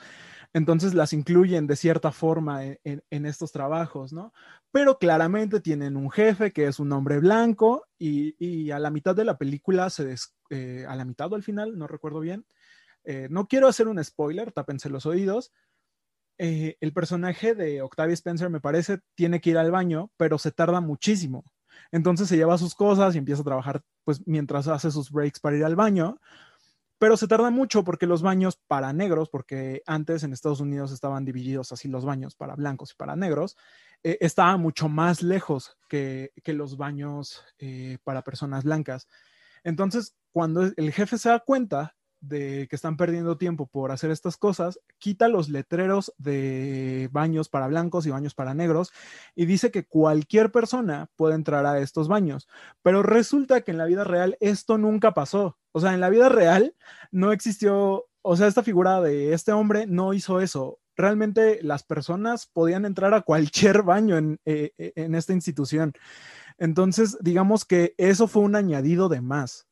entonces 0.54 0.94
las 0.94 1.14
incluyen 1.14 1.66
de 1.68 1.76
cierta 1.76 2.12
forma 2.12 2.64
en, 2.64 3.26
estos 3.26 3.52
trabajos, 3.52 4.12
¿no? 4.12 4.34
Pero 4.72 4.98
claramente 4.98 5.62
tienen 5.62 5.96
un 5.96 6.12
jefe 6.12 6.52
que 6.52 6.68
es 6.68 6.80
un 6.80 6.92
hombre 6.92 7.20
blanco 7.20 7.86
y, 7.98 8.72
a 8.72 8.80
la 8.80 8.90
mitad 8.90 9.16
de 9.16 9.26
la 9.26 9.38
película 9.38 9.90
se 9.90 10.06
des, 10.06 10.36
eh, 10.50 10.86
a 10.88 10.96
la 10.96 11.06
mitad 11.06 11.32
o 11.32 11.36
al 11.36 11.44
final, 11.44 11.78
no 11.78 11.88
recuerdo 11.88 12.20
bien, 12.20 12.46
eh, 13.04 13.28
no 13.32 13.48
quiero 13.48 13.68
hacer 13.68 13.88
un 13.88 14.04
spoiler, 14.04 14.52
tápense 14.52 14.90
los 14.90 15.06
oídos. 15.06 15.52
Eh, 16.38 16.78
el 16.82 16.92
personaje 16.94 17.56
de 17.56 17.82
Octavia 17.82 18.14
Spencer 18.14 18.50
me 18.50 18.60
parece 18.60 19.00
tiene 19.16 19.42
que 19.42 19.52
ir 19.52 19.58
al 19.58 19.72
baño, 19.72 20.12
pero 20.18 20.38
se 20.38 20.52
tarda 20.52 20.82
muchísimo. 20.82 21.46
Entonces 21.92 22.28
se 22.28 22.38
lleva 22.38 22.58
sus 22.58 22.76
cosas 22.76 23.16
y 23.16 23.20
empieza 23.20 23.42
a 23.42 23.46
trabajar 23.46 23.84
pues 24.04 24.26
mientras 24.28 24.68
hace 24.68 24.92
sus 24.92 25.12
breaks 25.12 25.40
para 25.40 25.58
ir 25.58 25.64
al 25.64 25.76
baño. 25.76 26.20
Pero 27.02 27.18
se 27.18 27.28
tarda 27.28 27.50
mucho 27.50 27.84
porque 27.84 28.06
los 28.06 28.22
baños 28.22 28.62
para 28.68 28.94
negros, 28.94 29.28
porque 29.28 29.82
antes 29.88 30.22
en 30.22 30.34
Estados 30.34 30.60
Unidos 30.60 30.92
estaban 30.92 31.26
divididos 31.26 31.72
así 31.72 31.88
los 31.88 32.06
baños 32.06 32.36
para 32.36 32.54
blancos 32.54 32.92
y 32.92 32.96
para 32.96 33.16
negros, 33.16 33.58
eh, 34.04 34.20
estaba 34.22 34.56
mucho 34.58 34.88
más 34.88 35.24
lejos 35.24 35.80
que, 35.90 36.32
que 36.44 36.54
los 36.54 36.78
baños 36.78 37.44
eh, 37.58 37.98
para 38.04 38.22
personas 38.22 38.66
blancas. 38.66 39.08
Entonces, 39.64 40.16
cuando 40.32 40.72
el 40.78 40.94
jefe 40.94 41.18
se 41.18 41.30
da 41.30 41.40
cuenta 41.40 41.96
de 42.22 42.68
que 42.70 42.76
están 42.76 42.98
perdiendo 42.98 43.38
tiempo 43.38 43.66
por 43.66 43.92
hacer 43.92 44.12
estas 44.12 44.38
cosas, 44.38 44.80
quita 45.00 45.28
los 45.28 45.50
letreros 45.50 46.14
de 46.18 47.10
baños 47.12 47.50
para 47.50 47.68
blancos 47.68 48.06
y 48.06 48.12
baños 48.12 48.36
para 48.36 48.54
negros 48.54 48.94
y 49.36 49.46
dice 49.46 49.72
que 49.72 49.86
cualquier 49.86 50.52
persona 50.52 51.10
puede 51.16 51.36
entrar 51.36 51.66
a 51.66 51.80
estos 51.80 52.08
baños. 52.08 52.48
Pero 52.84 53.04
resulta 53.04 53.62
que 53.62 53.72
en 53.72 53.80
la 53.80 53.86
vida 53.86 54.04
real 54.04 54.38
esto 54.40 54.78
nunca 54.78 55.14
pasó. 55.14 55.58
O 55.72 55.82
sea, 55.82 55.94
en 55.94 56.00
la 56.00 56.10
vida 56.10 56.30
real 56.30 56.76
no 57.12 57.32
existió, 57.32 58.06
o 58.22 58.36
sea, 58.38 58.48
esta 58.48 58.64
figura 58.64 59.02
de 59.02 59.34
este 59.34 59.52
hombre 59.52 59.88
no 59.88 60.14
hizo 60.14 60.40
eso. 60.40 60.80
Realmente 60.96 61.60
las 61.64 61.84
personas 61.84 62.46
podían 62.46 62.86
entrar 62.86 63.14
a 63.16 63.22
cualquier 63.22 63.82
baño 63.82 64.18
en, 64.18 64.40
eh, 64.46 64.74
eh, 64.78 64.94
en 64.96 65.16
esta 65.16 65.34
institución. 65.34 65.94
Entonces, 66.60 67.18
digamos 67.22 67.66
que 67.66 67.96
eso 67.98 68.28
fue 68.28 68.44
un 68.44 68.56
añadido 68.56 69.10
de 69.10 69.22
más 69.22 69.71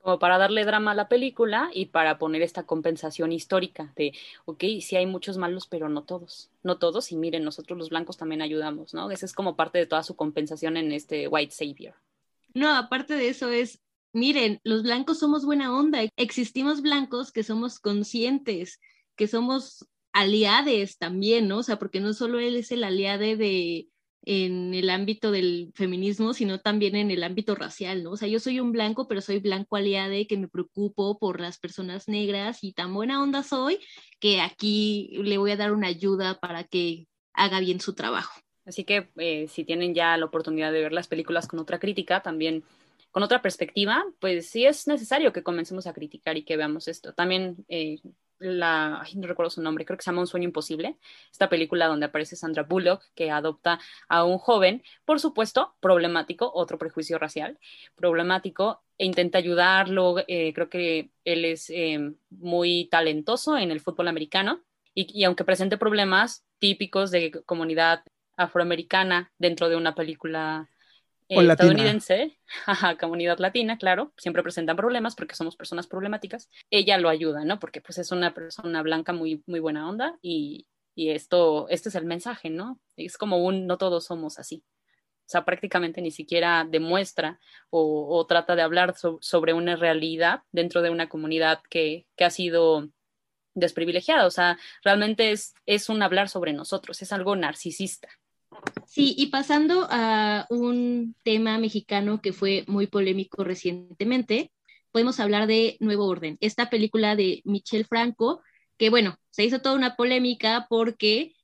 como 0.00 0.18
para 0.18 0.38
darle 0.38 0.64
drama 0.64 0.92
a 0.92 0.94
la 0.94 1.08
película 1.08 1.70
y 1.74 1.86
para 1.86 2.18
poner 2.18 2.42
esta 2.42 2.64
compensación 2.64 3.32
histórica 3.32 3.92
de, 3.96 4.12
ok, 4.44 4.64
sí 4.80 4.96
hay 4.96 5.06
muchos 5.06 5.36
malos, 5.36 5.66
pero 5.66 5.88
no 5.88 6.04
todos, 6.04 6.50
no 6.62 6.78
todos, 6.78 7.12
y 7.12 7.16
miren, 7.16 7.44
nosotros 7.44 7.78
los 7.78 7.90
blancos 7.90 8.16
también 8.16 8.42
ayudamos, 8.42 8.94
¿no? 8.94 9.10
Esa 9.10 9.26
es 9.26 9.32
como 9.32 9.56
parte 9.56 9.78
de 9.78 9.86
toda 9.86 10.02
su 10.02 10.16
compensación 10.16 10.76
en 10.76 10.92
este 10.92 11.28
White 11.28 11.54
Savior. 11.54 11.94
No, 12.54 12.74
aparte 12.74 13.14
de 13.14 13.28
eso 13.28 13.50
es, 13.50 13.80
miren, 14.12 14.60
los 14.64 14.82
blancos 14.82 15.18
somos 15.18 15.44
buena 15.44 15.76
onda, 15.76 16.00
existimos 16.16 16.82
blancos 16.82 17.30
que 17.30 17.42
somos 17.42 17.78
conscientes, 17.78 18.80
que 19.16 19.28
somos 19.28 19.86
aliades 20.12 20.98
también, 20.98 21.46
¿no? 21.46 21.58
O 21.58 21.62
sea, 21.62 21.78
porque 21.78 22.00
no 22.00 22.12
solo 22.14 22.40
él 22.40 22.56
es 22.56 22.72
el 22.72 22.84
aliade 22.84 23.36
de 23.36 23.88
en 24.22 24.74
el 24.74 24.90
ámbito 24.90 25.30
del 25.30 25.72
feminismo, 25.74 26.34
sino 26.34 26.60
también 26.60 26.94
en 26.96 27.10
el 27.10 27.22
ámbito 27.22 27.54
racial, 27.54 28.02
¿no? 28.02 28.12
O 28.12 28.16
sea, 28.16 28.28
yo 28.28 28.38
soy 28.38 28.60
un 28.60 28.72
blanco, 28.72 29.08
pero 29.08 29.20
soy 29.20 29.38
blanco 29.38 29.76
aliade 29.76 30.26
que 30.26 30.36
me 30.36 30.48
preocupo 30.48 31.18
por 31.18 31.40
las 31.40 31.58
personas 31.58 32.08
negras 32.08 32.62
y 32.62 32.72
tan 32.72 32.92
buena 32.92 33.22
onda 33.22 33.42
soy 33.42 33.78
que 34.18 34.40
aquí 34.40 35.10
le 35.22 35.38
voy 35.38 35.52
a 35.52 35.56
dar 35.56 35.72
una 35.72 35.86
ayuda 35.88 36.38
para 36.38 36.64
que 36.64 37.06
haga 37.32 37.60
bien 37.60 37.80
su 37.80 37.94
trabajo. 37.94 38.40
Así 38.66 38.84
que 38.84 39.10
eh, 39.16 39.48
si 39.48 39.64
tienen 39.64 39.94
ya 39.94 40.16
la 40.16 40.26
oportunidad 40.26 40.72
de 40.72 40.82
ver 40.82 40.92
las 40.92 41.08
películas 41.08 41.48
con 41.48 41.58
otra 41.58 41.78
crítica, 41.78 42.22
también 42.22 42.62
con 43.10 43.22
otra 43.22 43.42
perspectiva, 43.42 44.04
pues 44.20 44.48
sí 44.48 44.66
es 44.66 44.86
necesario 44.86 45.32
que 45.32 45.42
comencemos 45.42 45.86
a 45.86 45.92
criticar 45.92 46.36
y 46.36 46.44
que 46.44 46.56
veamos 46.56 46.86
esto. 46.86 47.12
También 47.14 47.64
eh, 47.68 47.98
la, 48.40 49.06
no 49.14 49.26
recuerdo 49.26 49.50
su 49.50 49.62
nombre, 49.62 49.84
creo 49.84 49.96
que 49.96 50.02
se 50.02 50.10
llama 50.10 50.22
Un 50.22 50.26
sueño 50.26 50.46
imposible, 50.46 50.96
esta 51.30 51.48
película 51.48 51.86
donde 51.86 52.06
aparece 52.06 52.36
Sandra 52.36 52.64
Bullock, 52.64 53.04
que 53.14 53.30
adopta 53.30 53.78
a 54.08 54.24
un 54.24 54.38
joven, 54.38 54.82
por 55.04 55.20
supuesto, 55.20 55.76
problemático, 55.80 56.50
otro 56.52 56.78
prejuicio 56.78 57.18
racial, 57.18 57.58
problemático, 57.94 58.82
e 58.98 59.06
intenta 59.06 59.38
ayudarlo, 59.38 60.16
eh, 60.26 60.52
creo 60.54 60.68
que 60.68 61.10
él 61.24 61.44
es 61.44 61.70
eh, 61.70 62.12
muy 62.30 62.88
talentoso 62.90 63.56
en 63.56 63.70
el 63.70 63.80
fútbol 63.80 64.08
americano, 64.08 64.60
y, 64.94 65.24
aunque 65.24 65.44
presente 65.44 65.78
problemas 65.78 66.44
típicos 66.58 67.10
de 67.10 67.30
comunidad 67.46 68.02
afroamericana 68.36 69.32
dentro 69.38 69.68
de 69.68 69.76
una 69.76 69.94
película 69.94 70.68
o 71.30 71.42
estadounidense, 71.42 72.38
comunidad 73.00 73.38
latina, 73.38 73.78
claro, 73.78 74.12
siempre 74.16 74.42
presentan 74.42 74.76
problemas 74.76 75.14
porque 75.14 75.34
somos 75.34 75.56
personas 75.56 75.86
problemáticas, 75.86 76.50
ella 76.70 76.98
lo 76.98 77.08
ayuda, 77.08 77.44
¿no? 77.44 77.58
Porque 77.58 77.80
pues 77.80 77.98
es 77.98 78.12
una 78.12 78.34
persona 78.34 78.82
blanca 78.82 79.12
muy, 79.12 79.42
muy 79.46 79.60
buena 79.60 79.88
onda 79.88 80.18
y, 80.22 80.66
y 80.94 81.10
esto, 81.10 81.68
este 81.68 81.88
es 81.88 81.94
el 81.94 82.04
mensaje, 82.04 82.50
¿no? 82.50 82.80
Es 82.96 83.16
como 83.16 83.38
un, 83.38 83.66
no 83.66 83.78
todos 83.78 84.04
somos 84.04 84.38
así. 84.38 84.64
O 85.20 85.30
sea, 85.30 85.44
prácticamente 85.44 86.02
ni 86.02 86.10
siquiera 86.10 86.66
demuestra 86.68 87.38
o, 87.70 88.08
o 88.18 88.26
trata 88.26 88.56
de 88.56 88.62
hablar 88.62 88.96
sobre 89.20 89.52
una 89.52 89.76
realidad 89.76 90.42
dentro 90.50 90.82
de 90.82 90.90
una 90.90 91.08
comunidad 91.08 91.60
que, 91.70 92.08
que 92.16 92.24
ha 92.24 92.30
sido 92.30 92.90
desprivilegiada. 93.54 94.26
O 94.26 94.30
sea, 94.30 94.58
realmente 94.82 95.30
es, 95.30 95.54
es 95.66 95.88
un 95.88 96.02
hablar 96.02 96.28
sobre 96.28 96.52
nosotros, 96.52 97.00
es 97.02 97.12
algo 97.12 97.36
narcisista. 97.36 98.08
Sí, 98.86 99.14
y 99.16 99.26
pasando 99.26 99.86
a 99.90 100.46
un 100.50 101.14
tema 101.22 101.58
mexicano 101.58 102.20
que 102.20 102.32
fue 102.32 102.64
muy 102.66 102.86
polémico 102.86 103.44
recientemente, 103.44 104.52
podemos 104.90 105.20
hablar 105.20 105.46
de 105.46 105.76
Nuevo 105.80 106.06
Orden, 106.06 106.36
esta 106.40 106.70
película 106.70 107.14
de 107.16 107.42
Michel 107.44 107.86
Franco, 107.86 108.42
que 108.76 108.90
bueno, 108.90 109.16
se 109.30 109.44
hizo 109.44 109.60
toda 109.60 109.76
una 109.76 109.94
polémica 109.94 110.66
porque 110.68 111.34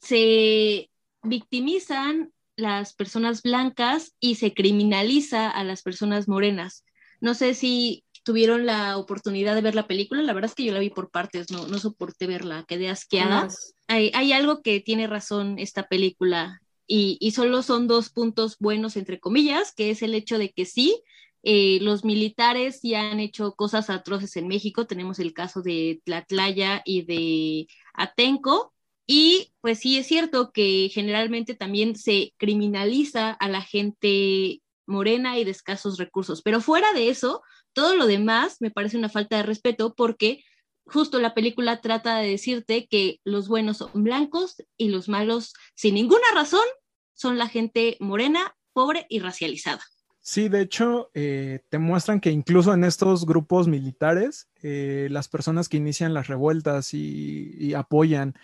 se 0.00 0.90
victimizan 1.22 2.32
las 2.56 2.94
personas 2.94 3.42
blancas 3.42 4.14
y 4.18 4.34
se 4.36 4.52
criminaliza 4.54 5.48
a 5.48 5.64
las 5.64 5.82
personas 5.82 6.28
morenas. 6.28 6.84
No 7.20 7.34
sé 7.34 7.54
si 7.54 8.04
tuvieron 8.22 8.66
la 8.66 8.96
oportunidad 8.96 9.54
de 9.54 9.62
ver 9.62 9.74
la 9.74 9.86
película, 9.86 10.22
la 10.22 10.32
verdad 10.32 10.50
es 10.50 10.54
que 10.54 10.64
yo 10.64 10.72
la 10.72 10.78
vi 10.78 10.90
por 10.90 11.10
partes, 11.10 11.50
no, 11.50 11.66
no 11.66 11.78
soporté 11.78 12.26
verla, 12.26 12.64
quedé 12.66 12.88
asqueada. 12.88 13.48
Hay, 13.92 14.12
hay, 14.14 14.32
algo 14.32 14.62
que 14.62 14.78
tiene 14.78 15.08
razón 15.08 15.58
esta 15.58 15.88
película 15.88 16.60
y, 16.86 17.32
solo 17.32 17.62
son 17.62 17.88
dos 17.88 18.10
puntos 18.10 18.56
buenos, 18.58 18.96
entre 18.96 19.18
comillas, 19.18 19.72
que 19.74 19.90
es 19.90 20.02
el 20.02 20.14
hecho 20.14 20.38
de 20.38 20.52
que 20.52 20.64
sí, 20.64 21.02
eh, 21.42 21.78
los 21.82 22.04
militares 22.04 22.80
ya 22.82 23.10
han 23.10 23.20
hecho 23.20 23.54
cosas 23.54 23.90
atroces 23.90 24.36
en 24.36 24.48
México, 24.48 24.86
tenemos 24.86 25.18
el 25.18 25.32
caso 25.32 25.60
de 25.62 26.00
Tlatlaya 26.04 26.82
y 26.84 27.02
de 27.02 27.66
Atenco, 27.94 28.72
y 29.06 29.52
pues 29.60 29.80
sí 29.80 29.98
es 29.98 30.06
cierto 30.06 30.52
que 30.52 30.88
generalmente 30.92 31.54
también 31.54 31.96
se 31.96 32.32
criminaliza 32.36 33.30
a 33.32 33.48
la 33.48 33.62
gente 33.62 34.62
morena 34.86 35.38
y 35.38 35.44
de 35.44 35.50
escasos 35.50 35.98
recursos, 35.98 36.42
pero 36.42 36.60
fuera 36.60 36.92
de 36.92 37.08
eso, 37.08 37.42
todo 37.72 37.96
lo 37.96 38.06
demás 38.06 38.58
me 38.60 38.70
parece 38.70 38.98
una 38.98 39.08
falta 39.08 39.36
de 39.36 39.42
respeto 39.44 39.94
porque 39.96 40.44
justo 40.92 41.20
la 41.20 41.34
película 41.34 41.80
trata 41.80 42.18
de 42.18 42.30
decirte 42.30 42.86
que 42.86 43.20
los 43.24 43.48
buenos 43.48 43.78
son 43.78 43.90
blancos 43.94 44.56
y 44.76 44.88
los 44.88 45.08
malos, 45.08 45.54
sin 45.74 45.94
ninguna 45.94 46.26
razón, 46.34 46.64
son 47.14 47.38
la 47.38 47.48
gente 47.48 47.96
morena, 48.00 48.56
pobre 48.72 49.06
y 49.08 49.20
racializada. 49.20 49.82
Sí, 50.22 50.48
de 50.48 50.60
hecho, 50.60 51.10
eh, 51.14 51.60
te 51.70 51.78
muestran 51.78 52.20
que 52.20 52.30
incluso 52.30 52.74
en 52.74 52.84
estos 52.84 53.24
grupos 53.24 53.68
militares, 53.68 54.48
eh, 54.62 55.08
las 55.10 55.28
personas 55.28 55.68
que 55.68 55.78
inician 55.78 56.12
las 56.12 56.26
revueltas 56.26 56.92
y, 56.92 57.54
y 57.58 57.74
apoyan 57.74 58.34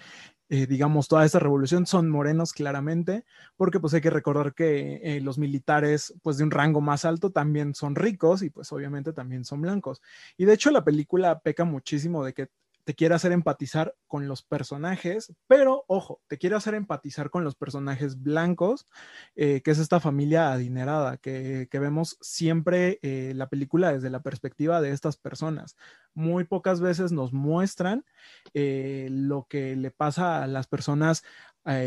eh, 0.49 0.67
digamos, 0.67 1.09
toda 1.09 1.25
esta 1.25 1.39
revolución 1.39 1.87
son 1.87 2.09
morenos 2.09 2.53
claramente, 2.53 3.25
porque 3.57 3.81
pues 3.81 3.95
hay 3.95 4.01
que 4.01 4.11
recordar 4.11 4.55
que 4.55 5.01
eh, 5.03 5.21
los 5.21 5.39
militares, 5.39 6.15
pues 6.23 6.39
de 6.39 6.45
un 6.45 6.51
rango 6.51 6.81
más 6.81 7.05
alto 7.05 7.31
también 7.31 7.75
son 7.75 7.97
ricos 7.97 8.43
y 8.43 8.51
pues 8.51 8.71
obviamente 8.73 9.13
también 9.13 9.45
son 9.45 9.61
blancos. 9.61 10.03
Y 10.37 10.45
de 10.45 10.55
hecho 10.55 10.71
la 10.71 10.85
película 10.85 11.41
peca 11.41 11.65
muchísimo 11.65 12.25
de 12.25 12.33
que 12.33 12.49
te 12.87 12.95
quiere 12.95 13.17
hacer 13.17 13.33
empatizar 13.33 13.97
con 14.07 14.29
los 14.29 14.45
personajes, 14.45 15.35
pero 15.49 15.85
ojo, 15.89 16.21
te 16.29 16.39
quiere 16.39 16.55
hacer 16.55 16.75
empatizar 16.75 17.31
con 17.31 17.43
los 17.43 17.57
personajes 17.57 18.23
blancos, 18.23 18.87
eh, 19.35 19.61
que 19.63 19.73
es 19.73 19.81
esta 19.81 19.99
familia 19.99 20.53
adinerada, 20.53 21.17
que, 21.17 21.69
vemos 21.73 22.17
siempre 22.21 23.01
eh, 23.03 23.33
la 23.35 23.49
película 23.49 23.93
desde 23.93 24.09
la 24.09 24.23
perspectiva 24.23 24.81
de 24.81 24.93
estas 24.93 25.17
personas. 25.17 25.77
Muy 26.15 26.45
pocas 26.45 26.81
veces 26.81 27.11
nos 27.11 27.33
muestran 27.33 28.05
eh, 28.55 29.09
lo 29.11 29.49
que 29.49 29.75
le 29.75 29.91
pasa 29.91 30.45
a 30.45 30.47
las 30.47 30.69
personas 30.69 31.25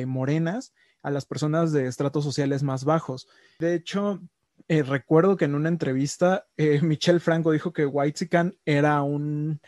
morenas, 0.05 0.73
a 1.01 1.11
las 1.11 1.25
personas 1.25 1.71
de 1.71 1.87
estratos 1.87 2.25
sociales 2.25 2.61
más 2.61 2.83
bajos. 2.83 3.29
De 3.59 3.73
hecho, 3.73 4.21
recuerdo 4.67 5.37
que 5.37 5.45
en 5.45 5.55
una 5.55 5.69
entrevista, 5.69 6.45
Michelle 6.81 7.21
Franco 7.21 7.51
dijo 7.51 7.71
que 7.71 7.85
Whitezican 7.85 8.57
era 8.65 9.01
un 9.01 9.61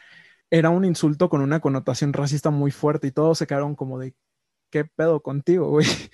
era 0.51 0.69
un 0.69 0.83
insulto 0.83 1.29
con 1.29 1.41
una 1.41 1.61
connotación 1.61 2.11
racista 2.13 2.49
muy 2.51 2.71
fuerte 2.71 3.07
y 3.07 3.11
todos 3.11 3.37
se 3.37 3.47
quedaron 3.47 3.73
como 3.75 3.97
de, 3.97 4.13
¿qué 4.69 4.85
pedo 4.85 5.21
contigo, 5.23 5.69
güey? 5.69 5.87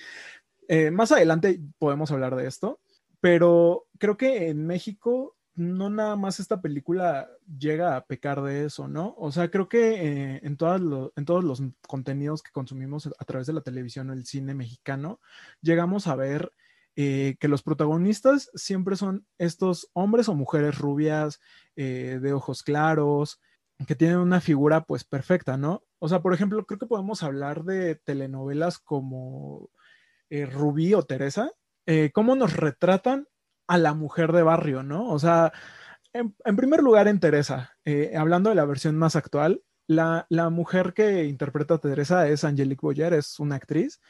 Eh, 0.69 0.91
más 0.91 1.13
adelante 1.13 1.61
podemos 1.79 2.11
hablar 2.11 2.35
de 2.35 2.45
esto, 2.45 2.81
pero 3.21 3.85
creo 3.99 4.17
que 4.17 4.49
en 4.49 4.67
México 4.67 5.37
no 5.55 5.89
nada 5.89 6.17
más 6.17 6.41
esta 6.41 6.59
película 6.59 7.29
llega 7.57 7.95
a 7.95 8.05
pecar 8.05 8.41
de 8.41 8.65
eso, 8.65 8.89
¿no? 8.89 9.15
O 9.17 9.31
sea, 9.31 9.49
creo 9.49 9.69
que 9.69 9.91
eh, 9.93 10.41
en, 10.43 10.57
en 10.59 11.25
todos 11.25 11.43
los 11.45 11.63
contenidos 11.87 12.43
que 12.43 12.51
consumimos 12.51 13.07
a 13.17 13.23
través 13.23 13.47
de 13.47 13.53
la 13.53 13.61
televisión 13.61 14.09
o 14.09 14.13
el 14.13 14.25
cine 14.25 14.53
mexicano, 14.53 15.21
llegamos 15.61 16.05
a 16.07 16.17
ver 16.17 16.51
eh, 16.97 17.37
que 17.39 17.47
los 17.47 17.63
protagonistas 17.63 18.51
siempre 18.53 18.97
son 18.97 19.25
estos 19.37 19.89
hombres 19.93 20.27
o 20.27 20.35
mujeres 20.35 20.77
rubias, 20.77 21.39
de 21.77 22.33
ojos 22.33 22.61
claros, 22.61 23.39
que 23.85 23.95
tienen 23.95 24.17
una 24.17 24.41
figura 24.41 24.81
pues 24.83 25.03
perfecta, 25.03 25.57
¿no? 25.57 25.83
O 25.99 26.09
sea, 26.09 26.21
por 26.21 26.33
ejemplo, 26.33 26.65
creo 26.65 26.79
que 26.79 26.87
podemos 26.87 27.23
hablar 27.23 27.63
de 27.63 27.95
telenovelas 27.95 28.79
como 28.79 29.69
eh, 30.29 30.45
Rubí 30.45 30.93
o 30.93 31.03
Teresa, 31.03 31.51
eh, 31.85 32.11
cómo 32.13 32.35
nos 32.35 32.55
retratan 32.55 33.27
a 33.67 33.77
la 33.77 33.93
mujer 33.93 34.31
de 34.31 34.43
barrio, 34.43 34.83
¿no? 34.83 35.09
O 35.09 35.19
sea, 35.19 35.53
en, 36.13 36.33
primer 36.55 36.81
lugar 36.81 37.07
en 37.07 37.19
Teresa, 37.19 37.77
eh, 37.85 38.13
hablando 38.17 38.49
de 38.49 38.55
la 38.55 38.65
versión 38.65 38.97
más 38.97 39.15
actual, 39.15 39.61
la, 39.87 40.25
mujer 40.51 40.93
que 40.93 41.25
interpreta 41.25 41.75
a 41.75 41.79
Teresa 41.79 42.27
es 42.27 42.43
Angelique 42.43 42.81
Boyer, 42.81 43.13
es 43.13 43.39
una 43.39 43.55
actriz 43.55 44.01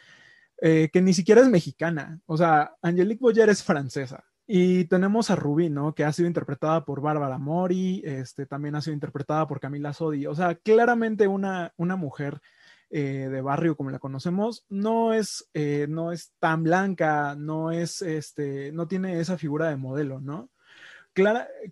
que 0.59 1.01
ni 1.03 1.13
siquiera 1.13 1.41
es 1.41 1.49
mexicana, 1.49 2.19
o 2.25 2.35
sea, 2.35 2.75
Angelique 2.81 3.21
Boyer 3.21 3.47
es 3.49 3.63
francesa. 3.63 4.26
Y 4.47 4.85
tenemos 4.85 5.29
a 5.29 5.35
Rubí, 5.35 5.69
¿no? 5.69 5.93
Que 5.93 6.05
ha 6.05 6.13
sido 6.13 6.27
interpretada 6.27 6.85
por 6.85 7.01
Bárbara 7.01 7.37
Mori, 7.37 8.01
este, 8.05 8.45
también 8.45 8.75
ha 8.75 8.81
sido 8.81 8.93
interpretada 8.93 9.45
por 9.47 9.59
Camila 9.59 9.93
Sodi. 9.93 10.25
O 10.25 10.35
sea, 10.35 10.55
claramente 10.55 11.27
una, 11.27 11.73
una 11.75 11.97
mujer 11.97 12.39
eh, 12.89 13.27
de 13.29 13.41
barrio 13.41 13.75
como 13.75 13.91
la 13.91 13.99
conocemos 13.99 14.65
no 14.69 15.13
es, 15.13 15.49
eh, 15.53 15.87
no 15.89 16.13
es 16.13 16.31
tan 16.39 16.63
blanca, 16.63 17.35
no 17.37 17.71
es, 17.71 18.01
este, 18.01 18.71
no 18.71 18.87
tiene 18.87 19.19
esa 19.19 19.37
figura 19.37 19.67
de 19.69 19.75
modelo, 19.75 20.21
¿no? 20.21 20.49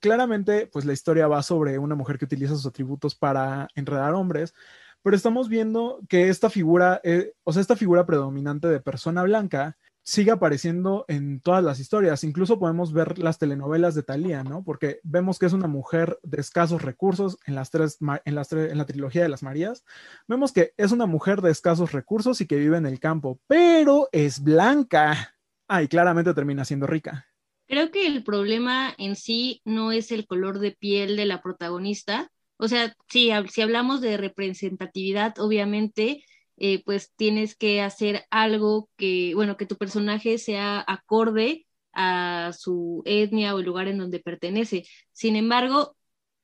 claramente, 0.02 0.68
pues 0.68 0.86
la 0.86 0.94
historia 0.94 1.28
va 1.28 1.44
sobre 1.44 1.78
una 1.78 1.94
mujer 1.94 2.18
que 2.18 2.26
utiliza 2.26 2.56
sus 2.56 2.66
atributos 2.66 3.14
para 3.14 3.68
enredar 3.76 4.14
hombres, 4.14 4.56
pero 5.04 5.16
estamos 5.16 5.50
viendo 5.50 6.02
que 6.10 6.30
esta 6.30 6.50
figura, 6.50 7.00
eh, 7.04 7.34
o 7.44 7.54
sea, 7.54 7.62
esta 7.62 7.76
figura 7.76 8.08
predominante 8.08 8.68
de 8.68 8.80
persona 8.80 9.22
blanca, 9.22 9.78
sigue 10.06 10.30
apareciendo 10.30 11.04
en 11.08 11.42
todas 11.42 11.64
las 11.64 11.80
historias. 11.80 12.24
Incluso 12.24 12.60
podemos 12.60 12.94
ver 12.94 13.18
las 13.18 13.40
telenovelas 13.40 13.96
de 13.96 14.04
Thalía, 14.04 14.44
¿no? 14.44 14.64
Porque 14.64 15.00
vemos 15.04 15.40
que 15.40 15.48
es 15.48 15.54
una 15.54 15.68
mujer 15.68 16.20
de 16.22 16.40
escasos 16.40 16.84
recursos 16.84 17.40
en 17.48 17.56
las 17.56 17.72
tres, 17.72 17.98
en 18.24 18.36
las 18.36 18.54
en 18.54 18.78
la 18.78 18.86
trilogía 18.86 19.24
de 19.24 19.30
las 19.30 19.42
Marías. 19.42 19.84
Vemos 20.28 20.54
que 20.54 20.74
es 20.78 20.92
una 20.92 21.08
mujer 21.08 21.42
de 21.42 21.50
escasos 21.50 21.92
recursos 21.92 22.40
y 22.40 22.46
que 22.46 22.58
vive 22.58 22.78
en 22.78 22.86
el 22.86 23.00
campo, 23.00 23.42
pero 23.48 24.08
es 24.12 24.42
blanca. 24.42 25.36
Ah, 25.68 25.82
y 25.82 25.88
claramente 25.88 26.36
termina 26.36 26.64
siendo 26.66 26.86
rica. 26.86 27.26
Creo 27.68 27.90
que 27.90 28.06
el 28.06 28.24
problema 28.24 28.94
en 29.00 29.16
sí 29.16 29.64
no 29.66 29.92
es 29.92 30.12
el 30.12 30.28
color 30.28 30.60
de 30.60 30.72
piel 30.72 31.16
de 31.16 31.26
la 31.26 31.42
protagonista. 31.42 32.32
O 32.58 32.68
sea, 32.68 32.96
sí, 33.10 33.32
si 33.50 33.62
hablamos 33.62 34.02
de 34.02 34.18
representatividad, 34.18 35.40
obviamente 35.40 36.24
eh, 36.58 36.84
pues 36.86 37.14
tienes 37.16 37.56
que 37.56 37.82
hacer 37.82 38.26
algo 38.30 38.90
que, 38.98 39.34
bueno, 39.36 39.58
que 39.58 39.66
tu 39.66 39.78
personaje 39.78 40.38
sea 40.38 40.84
acorde 40.88 41.68
a 41.94 42.52
su 42.58 43.02
etnia 43.06 43.56
o 43.56 43.60
el 43.60 43.66
lugar 43.66 43.88
en 43.88 43.98
donde 43.98 44.20
pertenece. 44.20 44.86
Sin 45.12 45.36
embargo, 45.36 45.96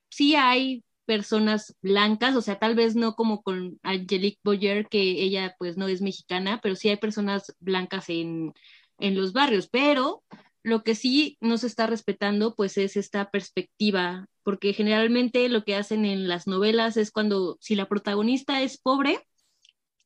sí 0.09 0.35
hay 0.35 0.83
personas 1.05 1.75
blancas, 1.81 2.35
o 2.35 2.41
sea, 2.41 2.59
tal 2.59 2.75
vez 2.75 2.95
no 2.95 3.15
como 3.15 3.41
con 3.43 3.79
Angelique 3.83 4.39
Boyer, 4.43 4.87
que 4.87 5.01
ella 5.01 5.55
pues 5.59 5.77
no 5.77 5.87
es 5.87 6.01
mexicana, 6.01 6.59
pero 6.61 6.75
sí 6.75 6.89
hay 6.89 6.97
personas 6.97 7.55
blancas 7.59 8.09
en, 8.09 8.53
en 8.99 9.15
los 9.15 9.33
barrios, 9.33 9.67
pero 9.69 10.23
lo 10.63 10.83
que 10.83 10.95
sí 10.95 11.37
no 11.41 11.57
se 11.57 11.67
está 11.67 11.87
respetando 11.87 12.55
pues 12.55 12.77
es 12.77 12.95
esta 12.97 13.29
perspectiva, 13.31 14.27
porque 14.43 14.73
generalmente 14.73 15.49
lo 15.49 15.63
que 15.63 15.75
hacen 15.75 16.05
en 16.05 16.27
las 16.27 16.47
novelas 16.47 16.97
es 16.97 17.11
cuando 17.11 17.57
si 17.59 17.75
la 17.75 17.89
protagonista 17.89 18.61
es 18.61 18.77
pobre, 18.77 19.27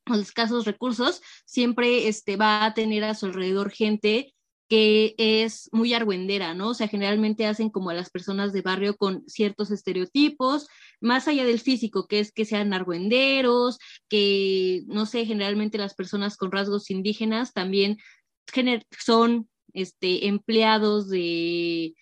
los 0.06 0.20
escasos 0.20 0.66
recursos, 0.66 1.22
siempre 1.46 2.08
este, 2.08 2.38
va 2.38 2.66
a 2.66 2.74
tener 2.74 3.04
a 3.04 3.16
su 3.16 3.28
alrededor 3.28 3.72
gente 3.72 4.34
que 4.68 5.14
es 5.18 5.70
muy 5.72 5.94
argüendera, 5.94 6.56
¿no? 6.56 6.70
O 6.70 6.74
sea, 6.74 6.88
generalmente 6.88 7.46
hacen 7.46 7.70
como 7.70 7.92
a 7.92 7.94
las 7.94 8.10
personas 8.10 8.52
de 8.52 8.62
barrio 8.62 8.98
con 8.98 9.24
ciertos 9.28 9.70
estereotipos, 9.70 10.68
más 11.00 11.28
allá 11.28 11.46
del 11.46 11.60
físico, 11.60 12.08
que 12.08 12.20
es 12.20 12.32
que 12.32 12.46
sean 12.46 12.74
argüenderos, 12.74 13.78
que, 14.10 14.84
no 14.88 15.06
sé, 15.06 15.26
generalmente 15.26 15.78
las 15.78 15.94
personas 15.94 16.36
con 16.36 16.52
rasgos 16.52 16.90
indígenas 16.90 17.54
también 17.54 17.98
son 18.98 19.50
este, 19.74 20.28
empleados 20.28 21.10
de, 21.10 21.94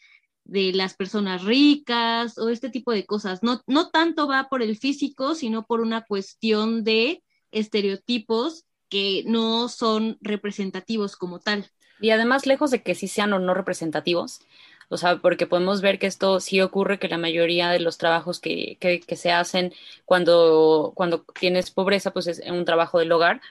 de 0.46 0.74
las 0.74 0.96
personas 0.96 1.44
ricas 1.44 2.38
o 2.38 2.50
este 2.50 2.70
tipo 2.70 2.92
de 2.92 3.06
cosas. 3.06 3.44
No, 3.44 3.62
no 3.68 3.90
tanto 3.90 4.28
va 4.28 4.48
por 4.50 4.62
el 4.62 4.78
físico, 4.78 5.36
sino 5.36 5.66
por 5.66 5.82
una 5.82 6.04
cuestión 6.06 6.84
de 6.84 7.24
estereotipos 7.54 8.66
que 8.90 9.24
no 9.26 9.70
son 9.70 10.18
representativos 10.22 11.16
como 11.16 11.40
tal. 11.40 11.72
Y 12.00 12.12
además, 12.12 12.46
lejos 12.46 12.70
de 12.72 12.84
que 12.84 12.96
sí 12.96 13.08
sean 13.08 13.34
o 13.34 13.40
no 13.40 13.54
representativos, 13.54 14.42
o 14.90 14.98
sea, 14.98 15.18
porque 15.18 15.48
podemos 15.48 15.82
ver 15.82 15.98
que 15.98 16.06
esto 16.06 16.40
sí 16.40 16.62
ocurre, 16.62 17.00
que 17.00 17.08
la 17.08 17.18
mayoría 17.18 17.70
de 17.70 17.80
los 17.80 17.98
trabajos 17.98 18.40
que, 18.40 18.78
que, 18.80 19.16
se 19.16 19.32
hacen 19.32 19.74
cuando, 20.06 20.94
cuando 20.96 21.26
tienes 21.40 21.72
pobreza, 21.72 22.12
pues 22.12 22.28
es 22.28 22.42
un 22.48 22.66
trabajo 22.66 23.00
del 23.00 23.12
hogar. 23.12 23.42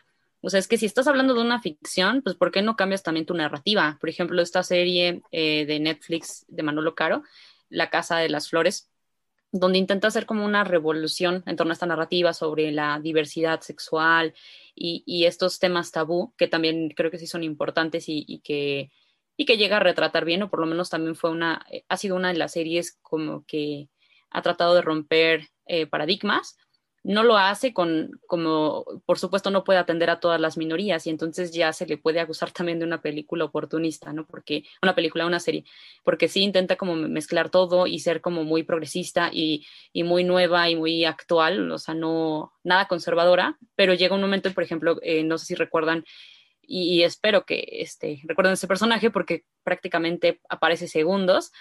O 0.41 0.51
sea, 0.51 0.61
es 0.61 0.69
que 0.69 0.77
si 0.79 0.87
estás 0.87 1.09
hablando 1.09 1.35
de 1.35 1.41
una 1.41 1.61
ficción, 1.61 2.23
pues 2.23 2.37
¿por 2.37 2.53
qué 2.53 2.63
no 2.63 2.77
cambias 2.77 3.03
también 3.03 3.27
tu 3.27 3.35
narrativa? 3.35 3.97
Por 4.01 4.09
ejemplo, 4.09 4.41
esta 4.41 4.63
serie 4.63 5.23
eh, 5.33 5.67
de 5.67 5.81
Netflix 5.81 6.45
de 6.47 6.63
Manolo 6.63 6.95
Caro, 6.95 7.25
La 7.69 7.91
Casa 7.91 8.19
de 8.19 8.29
las 8.29 8.49
Flores, 8.49 8.92
donde 9.53 9.79
intenta 9.79 10.09
hacer 10.09 10.25
como 10.25 10.45
una 10.47 10.65
revolución 10.65 11.45
en 11.47 11.57
torno 11.57 11.73
a 11.73 11.75
esta 11.75 11.87
narrativa 11.87 12.33
sobre 12.33 12.73
la 12.73 12.99
diversidad 13.01 13.61
sexual 13.61 14.35
y, 14.75 15.27
estos 15.27 15.59
temas 15.59 15.93
tabú, 15.93 16.35
que 16.39 16.49
también 16.49 16.89
creo 16.91 17.11
que 17.11 17.19
sí 17.19 17.27
son 17.27 17.45
importantes 17.45 18.07
y, 18.09 18.41
que, 18.43 18.91
y 19.37 19.45
que 19.45 19.59
llega 19.59 19.77
a 19.77 19.81
retratar 19.81 20.25
bien, 20.25 20.43
o 20.43 20.51
por 20.51 20.61
lo 20.61 20.67
menos 20.67 20.89
también 20.89 21.15
fue 21.15 21.31
una, 21.31 21.65
eh, 21.71 21.85
ha 21.89 21.99
sido 21.99 22.17
una 22.17 22.29
de 22.33 22.39
las 22.39 22.53
series 22.53 22.99
como 23.03 23.45
que 23.45 23.91
ha 24.31 24.41
tratado 24.41 24.75
de 24.75 24.81
romper 24.81 25.49
eh, 25.67 25.87
paradigmas 25.87 26.57
no 27.05 27.25
lo 27.25 27.37
hace 27.37 27.73
con, 27.75 28.21
como, 28.27 28.85
por 29.07 29.19
supuesto, 29.19 29.51
no 29.51 29.65
puede 29.65 29.81
atender 29.81 30.09
a 30.09 30.21
todas 30.21 30.41
las 30.41 30.57
minorías 30.57 31.07
y 31.07 31.11
entonces 31.11 31.53
ya 31.53 31.73
se 31.73 31.87
le 31.87 31.99
puede 31.99 32.21
acusar 32.21 32.53
también 32.53 32.79
de 32.79 32.85
una 32.85 33.03
película 33.03 33.45
oportunista, 33.45 34.13
¿no? 34.13 34.27
Porque, 34.27 34.65
una 34.83 34.95
película, 34.95 35.27
una 35.27 35.41
serie, 35.41 35.65
porque 36.05 36.29
sí 36.29 36.43
intenta 36.43 36.77
como 36.77 36.95
mezclar 36.95 37.51
todo 37.51 37.87
y 37.87 37.99
ser 37.99 38.21
como 38.21 38.45
muy 38.45 38.63
progresista 38.63 39.31
y, 39.33 39.67
muy 39.95 40.25
nueva 40.25 40.69
y 40.71 40.77
muy 40.77 41.05
actual, 41.05 41.71
o 41.71 41.79
sea, 41.79 41.95
no, 41.95 42.53
nada 42.63 42.87
conservadora, 42.87 43.59
pero 43.75 43.95
llega 43.95 44.15
un 44.15 44.21
momento, 44.21 44.53
por 44.53 44.63
ejemplo, 44.65 44.99
eh, 45.03 45.25
no 45.25 45.39
sé 45.39 45.47
si 45.47 45.55
recuerdan, 45.55 46.05
y, 46.65 47.03
espero 47.03 47.45
que 47.45 47.67
este, 47.81 48.21
recuerden 48.25 48.55
ese 48.55 48.69
personaje 48.69 49.11
porque 49.11 49.45
prácticamente 49.65 50.41
aparece 50.49 50.87
segundos, 50.87 51.53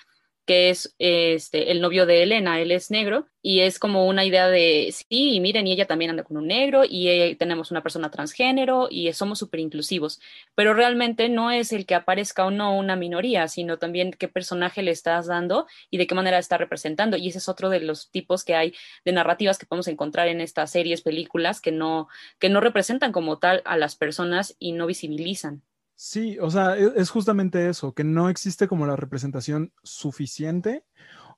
que 0.45 0.69
es 0.69 0.95
este, 0.99 1.71
el 1.71 1.81
novio 1.81 2.05
de 2.05 2.23
Elena, 2.23 2.59
él 2.59 2.71
es 2.71 2.91
negro, 2.91 3.27
y 3.43 3.61
es 3.61 3.79
como 3.79 4.07
una 4.07 4.25
idea 4.25 4.47
de, 4.47 4.93
sí, 4.93 5.35
y 5.35 5.39
miren, 5.39 5.67
y 5.67 5.71
ella 5.71 5.87
también 5.87 6.11
anda 6.11 6.23
con 6.23 6.37
un 6.37 6.47
negro, 6.47 6.83
y 6.87 7.07
eh, 7.09 7.35
tenemos 7.37 7.71
una 7.71 7.81
persona 7.83 8.11
transgénero, 8.11 8.87
y 8.89 9.11
somos 9.13 9.39
súper 9.39 9.59
inclusivos, 9.59 10.19
pero 10.55 10.73
realmente 10.73 11.29
no 11.29 11.51
es 11.51 11.73
el 11.73 11.85
que 11.85 11.95
aparezca 11.95 12.45
o 12.45 12.51
no 12.51 12.77
una 12.77 12.95
minoría, 12.95 13.47
sino 13.47 13.77
también 13.77 14.11
qué 14.11 14.27
personaje 14.27 14.81
le 14.83 14.91
estás 14.91 15.27
dando 15.27 15.67
y 15.89 15.97
de 15.97 16.07
qué 16.07 16.15
manera 16.15 16.37
está 16.39 16.57
representando, 16.57 17.17
y 17.17 17.29
ese 17.29 17.37
es 17.39 17.49
otro 17.49 17.69
de 17.69 17.79
los 17.81 18.09
tipos 18.11 18.43
que 18.43 18.55
hay 18.55 18.73
de 19.05 19.11
narrativas 19.11 19.57
que 19.57 19.65
podemos 19.65 19.87
encontrar 19.87 20.27
en 20.27 20.41
estas 20.41 20.71
series, 20.71 21.01
películas, 21.01 21.61
que 21.61 21.71
no, 21.71 22.07
que 22.39 22.49
no 22.49 22.61
representan 22.61 23.11
como 23.11 23.39
tal 23.39 23.61
a 23.65 23.77
las 23.77 23.95
personas 23.95 24.55
y 24.59 24.73
no 24.73 24.87
visibilizan. 24.87 25.63
Sí, 26.03 26.39
o 26.39 26.49
sea, 26.49 26.75
e, 26.79 26.93
es 26.95 27.11
justamente 27.11 27.69
eso, 27.69 27.93
que 27.93 28.03
no 28.03 28.27
existe 28.29 28.67
como 28.67 28.87
la 28.87 28.95
representación 28.95 29.71
suficiente 29.83 30.83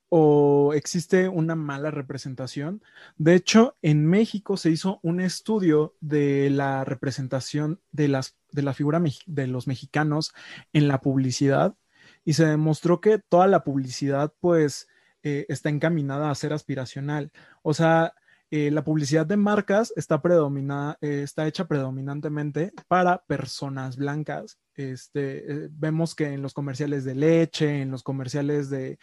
o 0.07 0.73
existe 0.73 1.27
una 1.27 1.53
mala 1.55 1.91
representación. 1.91 2.81
De 3.17 3.35
hecho, 3.35 3.75
en 3.81 4.05
México 4.05 4.55
se 4.55 4.71
hizo 4.71 5.01
un 5.03 5.19
estudio 5.19 5.97
de 5.99 6.49
la 6.49 6.85
representación 6.85 7.81
de, 7.91 8.07
las, 8.07 8.37
de 8.51 8.61
la 8.63 8.73
figura 8.73 9.01
de 9.25 9.47
los 9.47 9.67
mexicanos 9.67 10.33
en 10.71 10.87
la 10.87 11.01
publicidad 11.01 11.75
y 12.23 12.33
se 12.33 12.45
demostró 12.45 13.01
que 13.01 13.19
toda 13.19 13.47
la 13.47 13.65
publicidad 13.65 14.33
pues 14.39 14.87
eh, 15.23 15.45
está 15.49 15.69
encaminada 15.69 16.31
a 16.31 16.35
ser 16.35 16.53
aspiracional. 16.53 17.33
O 17.63 17.73
sea, 17.73 18.13
eh, 18.55 18.69
la 18.69 18.83
publicidad 18.83 19.25
de 19.25 19.35
marcas 19.35 19.91
eh, 19.97 21.21
está 21.23 21.47
hecha 21.47 21.67
predominantemente 21.67 22.71
para 22.87 23.23
personas 23.25 23.97
blancas. 23.97 24.59
Este, 24.75 25.51
eh, 25.51 25.69
vemos 25.71 26.13
que 26.13 26.27
en 26.27 26.43
los 26.43 26.53
comerciales 26.53 27.03
de 27.03 27.15
leche, 27.15 27.81
en 27.81 27.89
los 27.89 28.03
comerciales 28.03 28.69
de, 28.69 28.99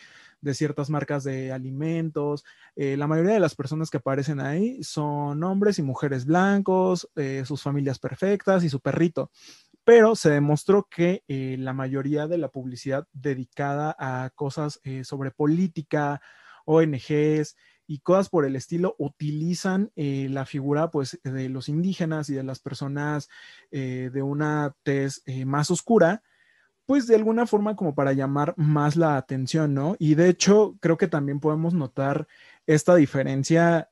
ciertas 0.54 0.88
marcas 0.88 1.24
de 1.24 1.50
alimentos, 1.50 2.44
la 2.76 3.08
mayoría 3.08 3.34
de 3.34 3.40
las 3.40 3.56
personas 3.56 3.90
que 3.90 3.96
aparecen 3.96 4.38
ahí 4.38 4.84
son 4.84 5.42
hombres 5.42 5.80
y 5.80 5.82
mujeres 5.82 6.26
blancos, 6.26 7.10
sus 7.44 7.60
familias 7.60 7.98
perfectas 7.98 8.62
y 8.64 8.70
su 8.70 8.80
perrito 8.80 9.30
pero 9.84 10.14
se 10.14 10.30
demostró 10.30 10.86
que 10.88 11.24
la 11.58 11.72
mayoría 11.72 12.26
de 12.26 12.38
la 12.38 12.48
publicidad 12.48 13.06
dedicada 13.12 13.94
a 13.98 14.30
cosas 14.30 14.80
sobre 15.02 15.30
política, 15.30 16.22
ONGs, 16.64 17.56
y 17.90 17.98
cosas 17.98 18.28
por 18.28 18.44
el 18.44 18.54
estilo 18.54 18.94
utilizan 18.98 19.90
eh, 19.96 20.28
la 20.30 20.46
figura 20.46 20.92
pues 20.92 21.18
de 21.24 21.48
los 21.48 21.68
indígenas 21.68 22.30
y 22.30 22.34
de 22.34 22.44
las 22.44 22.60
personas 22.60 23.28
eh, 23.72 24.10
de 24.12 24.22
una 24.22 24.76
tez 24.84 25.22
eh, 25.26 25.44
más 25.44 25.72
oscura 25.72 26.22
pues 26.86 27.08
de 27.08 27.16
alguna 27.16 27.46
forma 27.48 27.74
como 27.74 27.96
para 27.96 28.12
llamar 28.12 28.54
más 28.56 28.94
la 28.94 29.16
atención, 29.16 29.74
¿no? 29.74 29.96
Y 29.98 30.14
de 30.14 30.28
hecho 30.28 30.76
creo 30.78 30.96
que 30.98 31.08
también 31.08 31.40
podemos 31.40 31.74
notar 31.74 32.28
esta 32.66 32.94
diferencia 32.94 33.90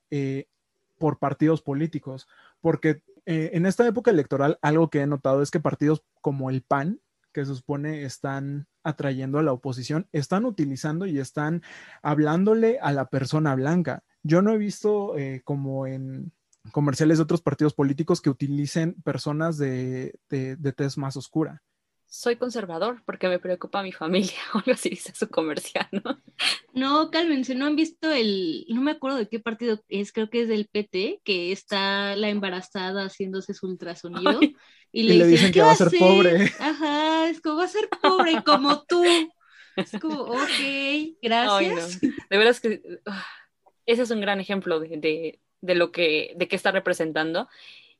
por 0.99 1.19
partidos 1.19 1.63
políticos, 1.63 2.27
porque 2.61 3.03
en 3.25 3.67
esta 3.67 3.87
época 3.87 4.11
electoral 4.11 4.59
algo 4.63 4.91
que 4.91 5.01
he 5.01 5.07
notado 5.07 5.43
es 5.43 5.53
que 5.53 5.61
partidos 5.61 6.03
como 6.21 6.51
el 6.51 6.63
PAN, 6.63 7.01
que 7.33 7.45
se 7.45 7.55
supone 7.55 8.03
están 8.03 8.67
atrayendo 8.89 9.39
a 9.39 9.43
la 9.43 9.53
oposición, 9.53 10.09
están 10.13 10.45
utilizando 10.45 11.07
y 11.07 11.19
están 11.19 11.63
hablándole 12.03 12.79
a 12.81 12.93
la 12.93 13.07
persona 13.07 13.55
blanca. 13.55 14.03
Yo 14.23 14.43
no 14.43 14.53
he 14.53 14.59
visto 14.59 15.17
eh, 15.17 15.43
como 15.45 15.87
en 15.87 16.33
comerciales 16.73 17.19
de 17.19 17.25
otros 17.25 17.43
partidos 17.43 17.75
políticos 17.75 18.21
que 18.21 18.31
utilicen 18.31 18.95
personas 19.03 19.59
de, 19.59 20.19
de, 20.29 20.57
de 20.57 20.73
tez 20.73 20.99
más 20.99 21.17
oscura 21.17 21.63
soy 22.09 22.37
conservador 22.37 23.03
porque 23.05 23.29
me 23.29 23.39
preocupa 23.39 23.83
mi 23.83 23.93
familia, 23.93 24.33
o 24.55 24.59
algo 24.59 24.73
así 24.73 24.91
dice 24.91 25.13
su 25.15 25.29
comercial, 25.29 25.87
¿no? 25.93 26.21
No, 26.73 27.11
cálmense, 27.11 27.55
no 27.55 27.67
han 27.67 27.77
visto 27.77 28.11
el, 28.11 28.65
no 28.69 28.81
me 28.81 28.93
acuerdo 28.93 29.19
de 29.19 29.29
qué 29.29 29.41
partido 29.41 29.81
es, 29.89 30.13
creo 30.13 30.31
que 30.31 30.43
es 30.43 30.49
del 30.49 30.69
PT, 30.69 31.21
que 31.23 31.53
está 31.53 32.17
la 32.17 32.31
embarazada 32.31 33.05
haciéndose 33.05 33.55
su 33.55 33.67
ultrasonido. 33.67 34.41
Y, 34.93 35.03
le, 35.03 35.27
dicen, 35.27 35.53
que 35.53 35.61
va 35.61 35.73
a 35.73 35.77
ser 35.77 35.91
pobre. 35.99 36.53
Ajá, 36.59 37.29
es 37.29 37.41
como 37.41 37.57
va 37.57 37.65
a 37.65 37.69
ser 37.69 37.89
pobre 37.89 38.43
como 38.45 38.83
tú. 38.83 39.05
Es 39.77 39.93
como, 40.01 40.23
ok, 40.23 41.19
gracias. 41.23 42.01
De 42.01 42.37
verdad 42.37 42.57
que 42.57 42.83
ah, 43.07 43.27
ese 43.87 44.03
es 44.03 44.11
un 44.11 44.21
gran 44.21 44.41
ejemplo 44.41 44.81
de, 44.81 44.97
de, 44.97 45.41
de 45.61 45.75
lo 45.75 45.93
que, 45.93 46.33
de 46.37 46.49
qué 46.49 46.57
está 46.57 46.73
representando 46.73 47.49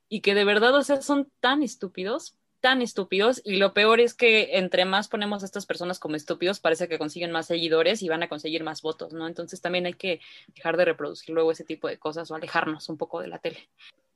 y 0.09 0.21
que 0.21 0.35
de 0.35 0.45
verdad, 0.45 0.75
o 0.75 0.83
sea, 0.83 1.01
son 1.03 1.31
tan 1.41 1.63
estúpidos, 1.63 2.35
tan 2.61 2.83
estúpidos 2.83 3.41
y 3.45 3.57
lo 3.57 3.75
peor 3.75 4.01
es 4.01 4.15
que 4.15 4.59
entre 4.59 4.85
más 4.85 5.09
ponemos 5.09 5.43
a 5.43 5.47
estas 5.47 5.67
personas 5.67 5.99
como 5.99 6.17
estúpidos, 6.17 6.61
parece 6.61 6.89
que 6.89 6.99
consiguen 6.99 7.31
más 7.31 7.47
seguidores 7.47 8.03
y 8.03 8.09
van 8.09 8.23
a 8.23 8.29
conseguir 8.29 8.65
más 8.65 8.83
votos, 8.83 9.13
¿no? 9.13 9.27
Entonces 9.27 9.61
también 9.61 9.87
hay 9.87 9.95
que 9.95 10.21
dejar 10.55 10.77
de 10.77 10.85
reproducir 10.85 11.35
luego 11.35 11.53
ese 11.53 11.65
tipo 11.65 11.89
de 11.89 11.99
cosas 11.99 12.31
o 12.31 12.35
alejarnos 12.35 12.89
un 12.89 12.97
poco 12.97 13.21
de 13.21 13.29
la 13.29 13.39
tele. 13.39 13.69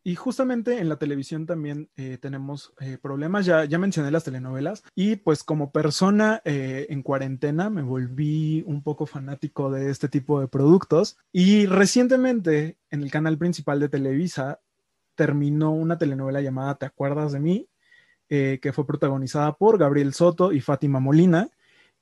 Y 0.04 0.16
justamente 0.16 0.78
en 0.78 0.88
la 0.88 0.96
televisión 0.96 1.46
también 1.46 1.88
eh, 1.96 2.18
tenemos 2.20 2.74
eh, 2.80 2.98
problemas, 3.00 3.46
ya, 3.46 3.64
ya 3.64 3.78
mencioné 3.78 4.10
las 4.10 4.24
telenovelas 4.24 4.82
y 4.96 5.14
pues 5.16 5.44
como 5.44 5.70
persona 5.70 6.42
eh, 6.44 6.86
en 6.90 7.02
cuarentena 7.02 7.70
me 7.70 7.82
volví 7.82 8.64
un 8.66 8.82
poco 8.82 9.06
fanático 9.06 9.70
de 9.70 9.90
este 9.90 10.08
tipo 10.08 10.40
de 10.40 10.48
productos 10.48 11.18
y 11.30 11.66
recientemente 11.66 12.78
en 12.90 13.04
el 13.04 13.12
canal 13.12 13.38
principal 13.38 13.78
de 13.78 13.88
Televisa 13.88 14.60
terminó 15.14 15.70
una 15.70 15.98
telenovela 15.98 16.40
llamada 16.40 16.74
¿Te 16.74 16.86
acuerdas 16.86 17.32
de 17.32 17.40
mí? 17.40 17.68
Que 18.28 18.72
fue 18.72 18.86
protagonizada 18.86 19.52
por 19.52 19.76
Gabriel 19.76 20.14
Soto 20.14 20.52
y 20.52 20.62
Fátima 20.62 21.00
Molina. 21.00 21.50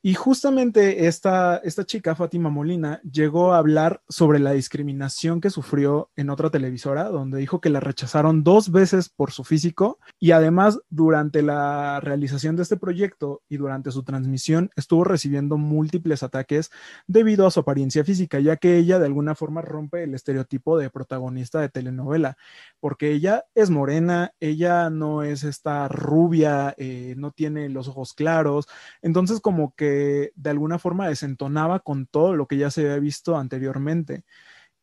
Y 0.02 0.14
justamente 0.14 1.06
esta, 1.08 1.58
esta 1.58 1.84
chica, 1.84 2.14
Fátima 2.14 2.48
Molina, 2.48 3.02
llegó 3.02 3.52
a 3.52 3.58
hablar 3.58 4.02
sobre 4.08 4.38
la 4.38 4.52
discriminación 4.52 5.42
que 5.42 5.50
sufrió 5.50 6.10
en 6.16 6.30
otra 6.30 6.48
televisora, 6.48 7.10
donde 7.10 7.36
dijo 7.38 7.60
que 7.60 7.68
la 7.68 7.80
rechazaron 7.80 8.42
dos 8.42 8.72
veces 8.72 9.10
por 9.10 9.30
su 9.30 9.44
físico. 9.44 9.98
Y 10.18 10.30
además 10.30 10.78
durante 10.88 11.42
la 11.42 12.00
realización 12.00 12.56
de 12.56 12.62
este 12.62 12.78
proyecto 12.78 13.42
y 13.50 13.58
durante 13.58 13.90
su 13.90 14.02
transmisión 14.02 14.70
estuvo 14.74 15.04
recibiendo 15.04 15.58
múltiples 15.58 16.22
ataques 16.22 16.70
debido 17.06 17.46
a 17.46 17.50
su 17.50 17.60
apariencia 17.60 18.02
física, 18.02 18.40
ya 18.40 18.56
que 18.56 18.78
ella 18.78 18.98
de 18.98 19.04
alguna 19.06 19.34
forma 19.34 19.60
rompe 19.60 20.02
el 20.04 20.14
estereotipo 20.14 20.78
de 20.78 20.88
protagonista 20.88 21.60
de 21.60 21.68
telenovela, 21.68 22.38
porque 22.80 23.12
ella 23.12 23.44
es 23.54 23.68
morena, 23.68 24.32
ella 24.40 24.88
no 24.88 25.22
es 25.22 25.44
esta 25.44 25.88
rubia, 25.88 26.74
eh, 26.78 27.14
no 27.18 27.32
tiene 27.32 27.68
los 27.68 27.86
ojos 27.88 28.14
claros, 28.14 28.66
entonces 29.02 29.40
como 29.40 29.74
que 29.74 29.89
de 30.34 30.50
alguna 30.50 30.78
forma 30.78 31.08
desentonaba 31.08 31.80
con 31.80 32.06
todo 32.06 32.34
lo 32.36 32.46
que 32.46 32.56
ya 32.56 32.70
se 32.70 32.82
había 32.82 32.98
visto 32.98 33.36
anteriormente. 33.36 34.24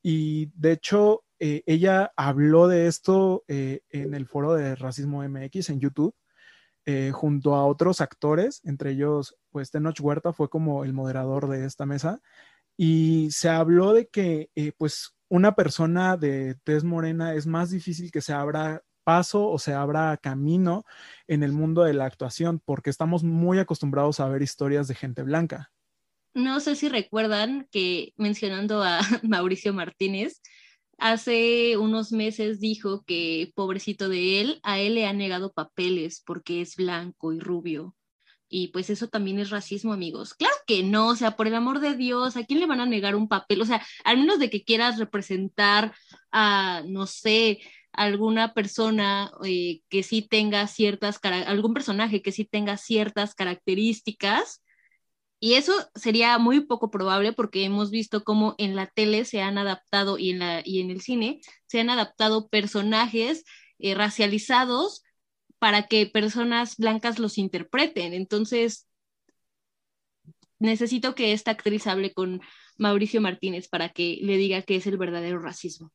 Y 0.01 0.51
de 0.55 0.71
hecho, 0.73 1.23
eh, 1.39 1.63
ella 1.65 2.11
habló 2.15 2.67
de 2.67 2.87
esto 2.87 3.43
eh, 3.47 3.81
en 3.89 4.13
el 4.13 4.27
foro 4.27 4.53
de 4.53 4.75
Racismo 4.75 5.23
MX 5.27 5.69
en 5.69 5.79
YouTube, 5.79 6.15
eh, 6.85 7.11
junto 7.13 7.55
a 7.55 7.65
otros 7.65 8.01
actores, 8.01 8.61
entre 8.63 8.91
ellos, 8.91 9.35
pues 9.51 9.71
Tenoch 9.71 9.99
Huerta 9.99 10.33
fue 10.33 10.49
como 10.49 10.83
el 10.85 10.93
moderador 10.93 11.49
de 11.49 11.65
esta 11.65 11.85
mesa, 11.85 12.21
y 12.77 13.29
se 13.31 13.49
habló 13.49 13.93
de 13.93 14.07
que, 14.07 14.49
pues, 14.77 15.15
una 15.29 15.55
persona 15.55 16.15
de 16.15 16.55
tez 16.63 16.83
morena 16.83 17.33
es 17.33 17.47
más 17.47 17.71
difícil 17.71 18.11
que 18.11 18.21
se 18.21 18.33
abra 18.33 18.83
paso 19.07 19.49
o 19.49 19.57
se 19.57 19.73
abra 19.73 20.17
camino 20.17 20.83
en 21.27 21.41
el 21.41 21.53
mundo 21.53 21.83
de 21.83 21.93
la 21.93 22.03
actuación, 22.03 22.59
porque 22.59 22.89
estamos 22.89 23.23
muy 23.23 23.57
acostumbrados 23.57 24.19
a 24.19 24.27
ver 24.27 24.41
historias 24.41 24.89
de 24.89 24.95
gente 24.95 25.23
blanca. 25.23 25.71
No 26.33 26.59
sé 26.59 26.75
si 26.75 26.89
recuerdan 26.89 27.69
que 27.71 28.11
mencionando 28.17 28.83
a 28.83 28.99
Mauricio 29.23 29.73
Martínez, 29.73 30.41
hace 30.97 31.77
unos 31.77 32.11
meses 32.11 32.59
dijo 32.59 33.05
que 33.05 33.53
pobrecito 33.55 34.09
de 34.09 34.41
él, 34.41 34.59
a 34.61 34.79
él 34.79 34.95
le 34.95 35.05
han 35.05 35.19
negado 35.19 35.53
papeles 35.53 36.21
porque 36.25 36.59
es 36.59 36.75
blanco 36.75 37.31
y 37.31 37.39
rubio. 37.39 37.95
Y 38.49 38.69
pues 38.69 38.89
eso 38.89 39.07
también 39.07 39.39
es 39.39 39.51
racismo, 39.51 39.93
amigos. 39.93 40.33
Claro 40.33 40.55
que 40.65 40.83
no, 40.83 41.07
o 41.09 41.15
sea, 41.15 41.37
por 41.37 41.47
el 41.47 41.55
amor 41.55 41.79
de 41.79 41.95
Dios, 41.95 42.35
¿a 42.35 42.43
quién 42.43 42.59
le 42.59 42.65
van 42.65 42.81
a 42.81 42.85
negar 42.85 43.15
un 43.15 43.29
papel? 43.29 43.61
O 43.61 43.65
sea, 43.65 43.81
al 44.03 44.17
menos 44.17 44.37
de 44.37 44.49
que 44.49 44.65
quieras 44.65 44.99
representar 44.99 45.93
a, 46.31 46.83
no 46.85 47.07
sé, 47.07 47.59
alguna 47.97 48.53
persona 48.53 49.31
eh, 49.43 49.81
que 49.89 50.03
sí 50.03 50.21
tenga 50.21 50.67
ciertas, 50.67 51.19
algún 51.23 51.73
personaje 51.73 52.21
que 52.21 52.31
sí 52.31 52.45
tenga 52.45 52.77
ciertas 52.77 53.35
características. 53.35 54.63
Y 55.39 55.55
eso 55.55 55.73
sería 55.95 56.37
muy 56.39 56.61
poco 56.61 56.91
probable 56.91 57.33
porque 57.33 57.65
hemos 57.65 57.91
visto 57.91 58.23
cómo 58.23 58.55
en 58.57 58.75
la 58.75 58.87
tele 58.87 59.25
se 59.25 59.41
han 59.41 59.57
adaptado 59.57 60.17
y 60.17 60.31
en, 60.31 60.39
la, 60.39 60.61
y 60.65 60.81
en 60.81 60.91
el 60.91 61.01
cine 61.01 61.41
se 61.67 61.79
han 61.79 61.89
adaptado 61.89 62.49
personajes 62.49 63.43
eh, 63.79 63.95
racializados 63.95 65.03
para 65.59 65.87
que 65.87 66.07
personas 66.07 66.77
blancas 66.77 67.19
los 67.19 67.37
interpreten. 67.37 68.13
Entonces, 68.13 68.87
necesito 70.59 71.15
que 71.15 71.33
esta 71.33 71.51
actriz 71.51 71.87
hable 71.87 72.13
con 72.13 72.41
Mauricio 72.77 73.21
Martínez 73.21 73.67
para 73.69 73.89
que 73.89 74.19
le 74.21 74.37
diga 74.37 74.61
qué 74.61 74.75
es 74.77 74.87
el 74.87 74.97
verdadero 74.97 75.39
racismo. 75.39 75.91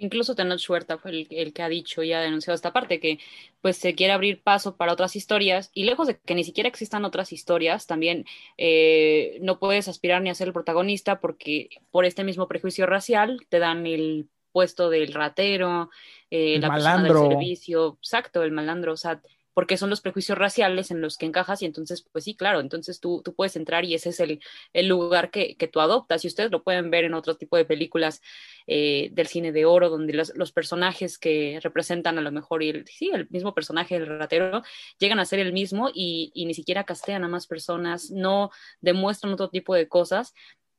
Incluso 0.00 0.34
Tenoch 0.34 0.68
Huerta 0.68 0.96
fue 0.96 1.26
el, 1.28 1.52
que 1.52 1.62
ha 1.62 1.68
dicho 1.68 2.02
y 2.02 2.14
ha 2.14 2.20
denunciado 2.20 2.54
esta 2.54 2.72
parte, 2.72 3.00
que 3.00 3.18
pues 3.60 3.76
se 3.76 3.94
quiere 3.94 4.14
abrir 4.14 4.42
paso 4.42 4.76
para 4.76 4.94
otras 4.94 5.14
historias 5.14 5.70
y 5.74 5.84
lejos 5.84 6.06
de 6.06 6.18
que 6.18 6.34
ni 6.34 6.42
siquiera 6.42 6.70
existan 6.70 7.04
otras 7.04 7.32
historias, 7.32 7.86
también 7.86 8.24
eh, 8.56 9.38
no 9.42 9.58
puedes 9.58 9.88
aspirar 9.88 10.22
ni 10.22 10.30
a 10.30 10.34
ser 10.34 10.48
el 10.48 10.54
protagonista 10.54 11.20
porque 11.20 11.68
por 11.90 12.06
este 12.06 12.24
mismo 12.24 12.48
prejuicio 12.48 12.86
racial 12.86 13.40
te 13.50 13.58
dan 13.58 13.86
el 13.86 14.26
puesto 14.52 14.88
del 14.88 15.12
ratero, 15.12 15.90
eh, 16.30 16.58
la 16.58 16.68
malandro. 16.68 17.12
persona 17.12 17.28
del 17.28 17.38
servicio, 17.38 17.98
exacto, 18.00 18.42
el 18.42 18.52
malandro, 18.52 18.94
o 18.94 18.96
sea, 18.96 19.20
porque 19.60 19.76
son 19.76 19.90
los 19.90 20.00
prejuicios 20.00 20.38
raciales 20.38 20.90
en 20.90 21.02
los 21.02 21.18
que 21.18 21.26
encajas 21.26 21.60
y 21.60 21.66
entonces, 21.66 22.06
pues 22.12 22.24
sí, 22.24 22.34
claro, 22.34 22.60
entonces 22.60 22.98
tú, 22.98 23.20
tú 23.22 23.34
puedes 23.34 23.56
entrar 23.56 23.84
y 23.84 23.92
ese 23.92 24.08
es 24.08 24.18
el, 24.18 24.40
el 24.72 24.88
lugar 24.88 25.30
que, 25.30 25.54
que, 25.58 25.68
tú 25.68 25.80
adoptas 25.80 26.24
y 26.24 26.28
ustedes 26.28 26.50
lo 26.50 26.62
pueden 26.62 26.90
ver 26.90 27.04
en 27.04 27.12
otro 27.12 27.36
tipo 27.36 27.58
de 27.58 27.66
películas 27.66 28.22
eh, 28.66 29.10
del 29.12 29.26
cine 29.26 29.52
de 29.52 29.66
oro, 29.66 29.90
donde 29.90 30.14
los, 30.14 30.34
los, 30.34 30.50
personajes 30.50 31.18
que 31.18 31.60
representan 31.62 32.16
a 32.16 32.22
lo 32.22 32.32
mejor, 32.32 32.62
y 32.62 32.70
el, 32.70 32.86
sí, 32.86 33.10
el 33.12 33.28
mismo 33.28 33.52
personaje 33.52 33.98
del 33.98 34.06
ratero, 34.06 34.62
llegan 34.98 35.20
a 35.20 35.26
ser 35.26 35.40
el 35.40 35.52
mismo 35.52 35.90
y, 35.92 36.32
y 36.34 36.46
ni 36.46 36.54
siquiera 36.54 36.84
castean 36.84 37.24
a 37.24 37.28
más 37.28 37.46
personas, 37.46 38.10
no 38.10 38.50
demuestran 38.80 39.34
otro 39.34 39.50
tipo 39.50 39.74
de 39.74 39.88
cosas, 39.88 40.32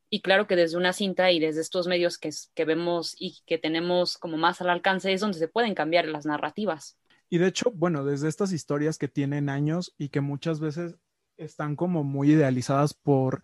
y 0.10 0.22
claro 0.24 0.48
que 0.48 0.56
desde 0.56 0.78
una 0.78 0.94
cinta 0.94 1.32
y 1.32 1.40
desde 1.40 1.62
estos 1.62 1.86
medios 1.86 2.18
que, 2.18 2.32
que, 2.56 2.66
vemos 2.66 3.16
y 3.20 3.44
que 3.46 3.60
tenemos 3.60 4.18
como 4.18 4.38
más 4.38 4.60
al 4.60 4.72
alcance 4.72 5.14
es 5.14 5.22
donde 5.22 5.38
se 5.38 5.48
pueden 5.48 5.76
cambiar 5.76 6.06
las 6.06 6.26
narrativas. 6.26 6.98
Y 7.32 7.38
de 7.38 7.48
hecho, 7.48 7.72
bueno, 7.74 8.04
desde 8.04 8.28
estas 8.28 8.52
historias 8.52 8.98
que 8.98 9.08
tienen 9.08 9.48
años 9.48 9.96
y 9.98 10.10
que 10.10 10.20
muchas 10.20 10.60
veces 10.60 10.98
están 11.38 11.78
como 11.78 12.04
muy 12.04 12.32
idealizadas 12.34 12.94
por, 12.94 13.42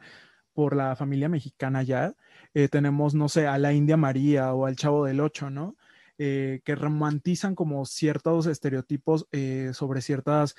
por 0.51 0.75
la 0.75 0.97
familia 0.97 1.29
mexicana 1.29 1.83
ya, 1.83 2.13
eh, 2.53 2.67
tenemos, 2.67 3.15
no 3.15 3.29
sé, 3.29 3.47
a 3.47 3.57
la 3.57 3.71
India 3.71 3.95
María 3.95 4.53
o 4.53 4.65
al 4.65 4.75
Chavo 4.75 5.05
del 5.05 5.21
Ocho, 5.21 5.49
¿no? 5.49 5.77
Eh, 6.19 6.61
que 6.63 6.73
romantizan 6.73 7.53
como 7.53 7.85
ciertos 7.85 8.47
estereotipos 8.47 9.27
eh, 9.31 9.69
sobre 9.73 10.01
ciertas 10.01 10.55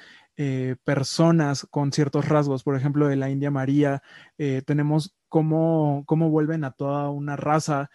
personas 0.84 1.66
con 1.68 1.90
ciertos 1.90 2.28
rasgos. 2.28 2.62
Por 2.62 2.76
ejemplo, 2.76 3.08
de 3.08 3.16
la 3.16 3.28
India 3.28 3.50
María, 3.50 4.04
tenemos 4.66 5.16
cómo, 5.28 6.04
cómo 6.06 6.30
vuelven 6.30 6.62
a 6.62 6.70
toda 6.70 7.10
una 7.10 7.34
raza 7.34 7.90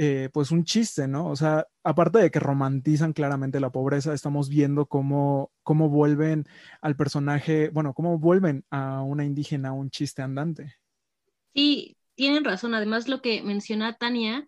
eh, 0.00 0.30
pues 0.32 0.52
un 0.52 0.62
chiste, 0.62 1.08
¿no? 1.08 1.26
O 1.26 1.34
sea, 1.34 1.66
aparte 1.82 2.18
de 2.18 2.30
que 2.30 2.38
romantizan 2.38 3.12
claramente 3.12 3.58
la 3.58 3.70
pobreza, 3.70 4.14
estamos 4.14 4.48
viendo 4.48 4.86
cómo, 4.86 5.50
cómo 5.64 5.88
vuelven 5.88 6.46
al 6.80 6.94
personaje, 6.94 7.70
bueno, 7.70 7.94
cómo 7.94 8.16
vuelven 8.16 8.64
a 8.70 9.02
una 9.02 9.24
indígena 9.24 9.72
un 9.72 9.90
chiste 9.90 10.22
andante. 10.22 10.76
Sí, 11.52 11.96
tienen 12.14 12.44
razón. 12.44 12.74
Además, 12.74 13.08
lo 13.08 13.20
que 13.20 13.42
menciona 13.42 13.96
Tania 13.96 14.46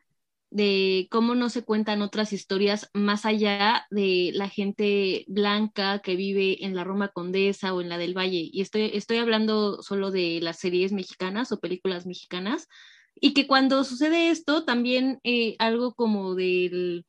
de 0.50 1.06
cómo 1.10 1.34
no 1.36 1.48
se 1.48 1.62
cuentan 1.62 2.02
otras 2.02 2.32
historias 2.32 2.90
más 2.92 3.24
allá 3.24 3.86
de 3.90 4.32
la 4.34 4.48
gente 4.48 5.24
blanca 5.28 6.00
que 6.00 6.16
vive 6.16 6.64
en 6.64 6.74
la 6.74 6.82
Roma 6.84 7.08
Condesa 7.08 7.72
o 7.72 7.80
en 7.80 7.88
la 7.88 7.98
del 7.98 8.16
Valle. 8.16 8.50
Y 8.52 8.60
estoy, 8.60 8.90
estoy 8.92 9.18
hablando 9.18 9.80
solo 9.82 10.10
de 10.10 10.40
las 10.42 10.58
series 10.58 10.92
mexicanas 10.92 11.52
o 11.52 11.60
películas 11.60 12.04
mexicanas, 12.04 12.66
y 13.14 13.34
que 13.34 13.46
cuando 13.46 13.84
sucede 13.84 14.30
esto, 14.30 14.64
también 14.64 15.20
eh, 15.24 15.54
algo 15.58 15.94
como 15.94 16.34
del, 16.34 17.04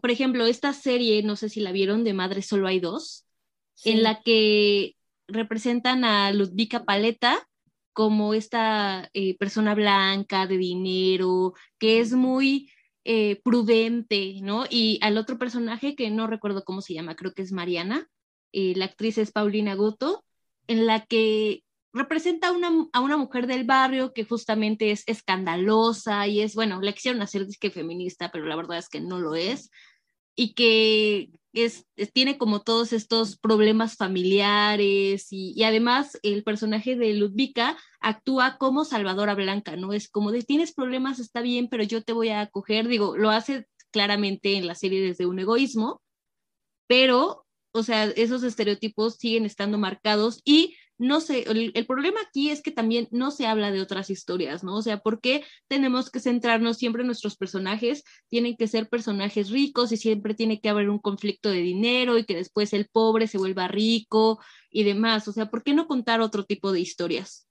por 0.00 0.10
ejemplo, 0.10 0.46
esta 0.46 0.72
serie, 0.72 1.22
no 1.22 1.36
sé 1.36 1.48
si 1.48 1.60
la 1.60 1.72
vieron, 1.72 2.04
de 2.04 2.14
Madre 2.14 2.42
Solo 2.42 2.68
hay 2.68 2.80
dos, 2.80 3.26
en 3.84 4.02
la 4.02 4.22
que 4.22 4.96
representan 5.28 6.04
a 6.04 6.32
Ludvika 6.32 6.84
Paleta 6.84 7.46
como 7.92 8.34
esta 8.34 9.10
eh, 9.12 9.36
persona 9.38 9.74
blanca 9.74 10.46
de 10.46 10.56
dinero, 10.56 11.54
que 11.78 12.00
es 12.00 12.12
muy 12.12 12.70
eh, 13.08 13.40
prudente, 13.44 14.40
¿no? 14.42 14.64
Y 14.68 14.98
al 15.00 15.16
otro 15.16 15.38
personaje 15.38 15.94
que 15.94 16.10
no 16.10 16.26
recuerdo 16.26 16.64
cómo 16.64 16.80
se 16.82 16.92
llama, 16.92 17.14
creo 17.14 17.32
que 17.32 17.42
es 17.42 17.52
Mariana, 17.52 18.08
eh, 18.50 18.72
la 18.74 18.86
actriz 18.86 19.16
es 19.18 19.30
Paulina 19.30 19.76
Goto, 19.76 20.24
en 20.66 20.86
la 20.86 21.06
que 21.06 21.62
representa 21.92 22.50
una, 22.50 22.68
a 22.92 23.00
una 23.00 23.16
mujer 23.16 23.46
del 23.46 23.62
barrio 23.62 24.12
que 24.12 24.24
justamente 24.24 24.90
es 24.90 25.04
escandalosa 25.06 26.26
y 26.26 26.40
es, 26.40 26.56
bueno, 26.56 26.80
la 26.82 26.92
quisieron 26.92 27.22
hacer 27.22 27.46
que 27.60 27.70
feminista, 27.70 28.32
pero 28.32 28.44
la 28.46 28.56
verdad 28.56 28.78
es 28.78 28.88
que 28.88 29.00
no 29.00 29.20
lo 29.20 29.36
es, 29.36 29.70
y 30.34 30.54
que 30.54 31.30
es, 31.56 31.86
tiene 32.12 32.36
como 32.36 32.60
todos 32.60 32.92
estos 32.92 33.38
problemas 33.38 33.96
familiares 33.96 35.28
y, 35.30 35.62
además 35.64 36.18
el 36.22 36.44
personaje 36.44 36.96
de 36.96 37.14
Ludvika 37.14 37.78
actúa 38.00 38.58
como 38.58 38.84
Salvadora 38.84 39.34
Blanca, 39.34 39.74
¿no? 39.74 39.94
Es 39.94 40.10
como 40.10 40.32
de 40.32 40.42
tienes 40.42 40.74
problemas, 40.74 41.18
está 41.18 41.40
bien, 41.40 41.68
pero 41.68 41.82
yo 41.82 42.02
te 42.02 42.12
voy 42.12 42.28
a 42.28 42.42
acoger, 42.42 42.88
digo, 42.88 43.16
lo 43.16 43.30
hace 43.30 43.66
claramente 43.90 44.56
en 44.56 44.66
la 44.66 44.74
serie 44.74 45.00
desde 45.00 45.24
un 45.24 45.38
egoísmo, 45.38 46.02
pero, 46.86 47.46
o 47.72 47.82
sea, 47.82 48.04
esos 48.04 48.42
estereotipos 48.42 49.14
siguen 49.14 49.46
estando 49.46 49.78
marcados 49.78 50.42
y 50.44 50.76
no 50.98 51.20
sé, 51.20 51.44
el, 51.48 51.86
problema 51.86 52.20
aquí 52.22 52.50
es 52.50 52.62
que 52.62 52.70
también 52.70 53.08
no 53.10 53.30
se 53.30 53.46
habla 53.46 53.70
de 53.70 53.80
otras 53.80 54.08
historias, 54.08 54.64
¿no? 54.64 54.76
O 54.76 54.82
sea, 54.82 54.98
¿por 54.98 55.20
qué 55.20 55.44
tenemos 55.68 56.10
que 56.10 56.20
centrarnos 56.20 56.78
siempre 56.78 57.02
en 57.02 57.06
nuestros 57.06 57.36
personajes? 57.36 58.04
Tienen 58.28 58.56
que 58.56 58.66
ser 58.66 58.88
personajes 58.88 59.50
ricos 59.50 59.92
y 59.92 59.98
siempre 59.98 60.34
tiene 60.34 60.60
que 60.60 60.70
haber 60.70 60.88
un 60.88 60.98
conflicto 60.98 61.50
de 61.50 61.60
dinero 61.60 62.16
y 62.18 62.24
que 62.24 62.34
después 62.34 62.72
el 62.72 62.88
pobre 62.88 63.26
se 63.26 63.38
vuelva 63.38 63.68
rico 63.68 64.40
y 64.70 64.84
demás. 64.84 65.28
O 65.28 65.32
sea, 65.32 65.50
¿por 65.50 65.62
qué 65.62 65.74
no 65.74 65.86
contar 65.86 66.20
otro 66.20 66.44
tipo 66.44 66.72
de 66.72 66.80
historias? 66.80 67.46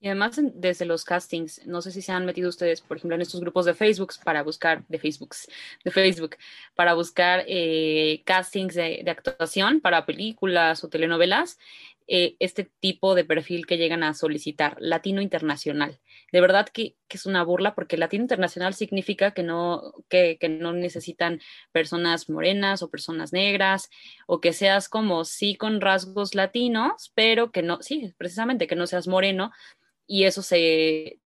Y 0.00 0.06
además 0.06 0.40
desde 0.54 0.84
los 0.84 1.04
castings, 1.04 1.66
no 1.66 1.82
sé 1.82 1.90
si 1.90 2.02
se 2.02 2.12
han 2.12 2.24
metido 2.24 2.48
ustedes, 2.48 2.80
por 2.80 2.98
ejemplo, 2.98 3.16
en 3.16 3.22
estos 3.22 3.40
grupos 3.40 3.66
de 3.66 3.74
Facebook 3.74 4.12
para 4.22 4.44
buscar, 4.44 4.84
de 4.86 4.98
Facebook, 5.00 5.34
de 5.84 5.90
Facebook, 5.90 6.36
para 6.76 6.94
buscar 6.94 7.44
eh, 7.48 8.22
castings 8.24 8.76
de, 8.76 9.04
actuación 9.08 9.80
para 9.80 10.06
películas 10.06 10.84
o 10.84 10.88
telenovelas. 10.88 11.58
Eh, 12.10 12.36
este 12.38 12.64
tipo 12.80 13.14
de 13.14 13.26
perfil 13.26 13.66
que 13.66 13.76
llegan 13.76 14.02
a 14.02 14.14
solicitar, 14.14 14.78
latino 14.80 15.20
internacional. 15.20 16.00
De 16.32 16.40
verdad 16.40 16.66
que, 16.66 16.96
es 17.10 17.26
una 17.26 17.42
burla 17.44 17.74
porque 17.74 17.98
latino 17.98 18.22
internacional 18.22 18.72
significa 18.72 19.32
que 19.32 19.42
no, 19.42 19.92
que, 20.08 20.38
no 20.48 20.72
necesitan 20.72 21.38
personas 21.70 22.30
morenas 22.30 22.82
o 22.82 22.88
personas 22.88 23.34
negras 23.34 23.90
o 24.26 24.40
que 24.40 24.54
seas 24.54 24.88
como 24.88 25.26
sí 25.26 25.54
con 25.54 25.82
rasgos 25.82 26.34
latinos, 26.34 27.12
pero 27.14 27.52
que 27.52 27.62
no, 27.62 27.82
sí, 27.82 28.14
precisamente 28.16 28.66
que 28.66 28.76
no 28.76 28.86
seas 28.86 29.06
moreno 29.06 29.52
y 30.06 30.24
eso, 30.24 30.40
se, 30.40 31.20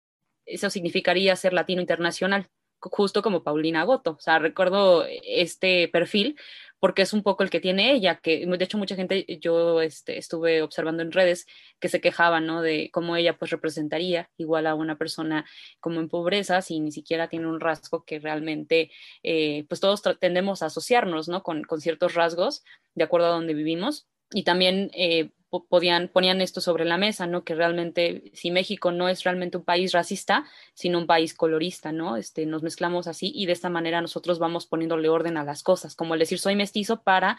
eso 0.48 0.72
significaría 0.72 1.36
ser 1.36 1.54
latino 1.54 1.82
internacional 1.82 2.50
justo 2.80 3.22
como 3.22 3.44
Paulina 3.44 3.84
Goto. 3.84 4.14
O 4.14 4.20
sea, 4.20 4.40
recuerdo 4.40 5.06
este 5.08 5.88
perfil 5.90 6.40
porque 6.82 7.04
es 7.04 7.14
un 7.14 7.22
poco 7.22 7.44
el 7.44 7.52
que 7.52 7.60
tiene 7.60 7.94
ella, 7.94 8.16
que 8.16 8.44
de 8.44 8.64
hecho 8.66 8.80
mucha 8.80 8.96
gente, 8.96 9.24
yo 9.40 9.82
este, 9.82 10.18
estuve 10.18 10.64
observando 10.64 11.04
en 11.04 11.12
redes 11.12 11.46
que 11.80 11.90
se 11.90 12.02
quejaban, 12.02 12.48
¿no? 12.48 12.64
De 12.64 12.90
cómo 12.92 13.16
ella 13.16 13.38
pues 13.38 13.52
representaría 13.52 14.32
igual 14.36 14.66
a 14.66 14.74
una 14.74 14.98
persona 14.98 15.46
como 15.80 16.00
en 16.00 16.10
pobreza 16.10 16.60
si 16.64 16.80
ni 16.80 16.92
siquiera 16.92 17.30
tiene 17.30 17.46
un 17.48 17.60
rasgo 17.60 18.04
que 18.04 18.20
realmente, 18.20 18.90
eh, 19.22 19.64
pues 19.70 19.80
todos 19.80 20.02
tendemos 20.20 20.64
a 20.64 20.68
asociarnos, 20.68 21.30
¿no? 21.30 21.44
Con, 21.44 21.64
con, 21.66 21.82
ciertos 21.82 22.16
rasgos 22.16 22.64
de 22.96 23.04
acuerdo 23.04 23.28
a 23.28 23.32
donde 23.32 23.54
vivimos. 23.54 24.08
Y 24.34 24.44
también 24.44 24.92
eh, 24.94 25.32
podían, 25.60 26.08
ponían 26.08 26.40
esto 26.42 26.62
sobre 26.62 26.86
la 26.86 26.98
mesa, 26.98 27.28
¿no? 27.28 27.44
Que 27.44 27.56
realmente, 27.56 28.32
si 28.34 28.52
México 28.52 28.92
no 28.92 29.10
es 29.10 29.24
realmente 29.24 29.58
un 29.58 29.64
país 29.64 29.92
racista, 29.92 30.46
sino 30.74 30.98
un 30.98 31.08
país 31.08 31.34
colorista, 31.34 31.92
¿no? 31.92 32.16
Este, 32.16 32.46
nos 32.46 32.64
mezclamos 32.64 33.08
así 33.08 33.32
y 33.36 33.46
de 33.46 33.52
esta 33.52 33.70
manera 33.70 34.02
nosotros 34.02 34.40
vamos 34.40 34.66
poniéndole 34.66 35.10
orden 35.10 35.38
a 35.38 35.44
las 35.44 35.64
cosas, 35.64 35.96
como 35.96 36.14
el 36.14 36.22
decir 36.22 36.40
soy 36.40 36.56
mestizo 36.56 37.04
para 37.04 37.38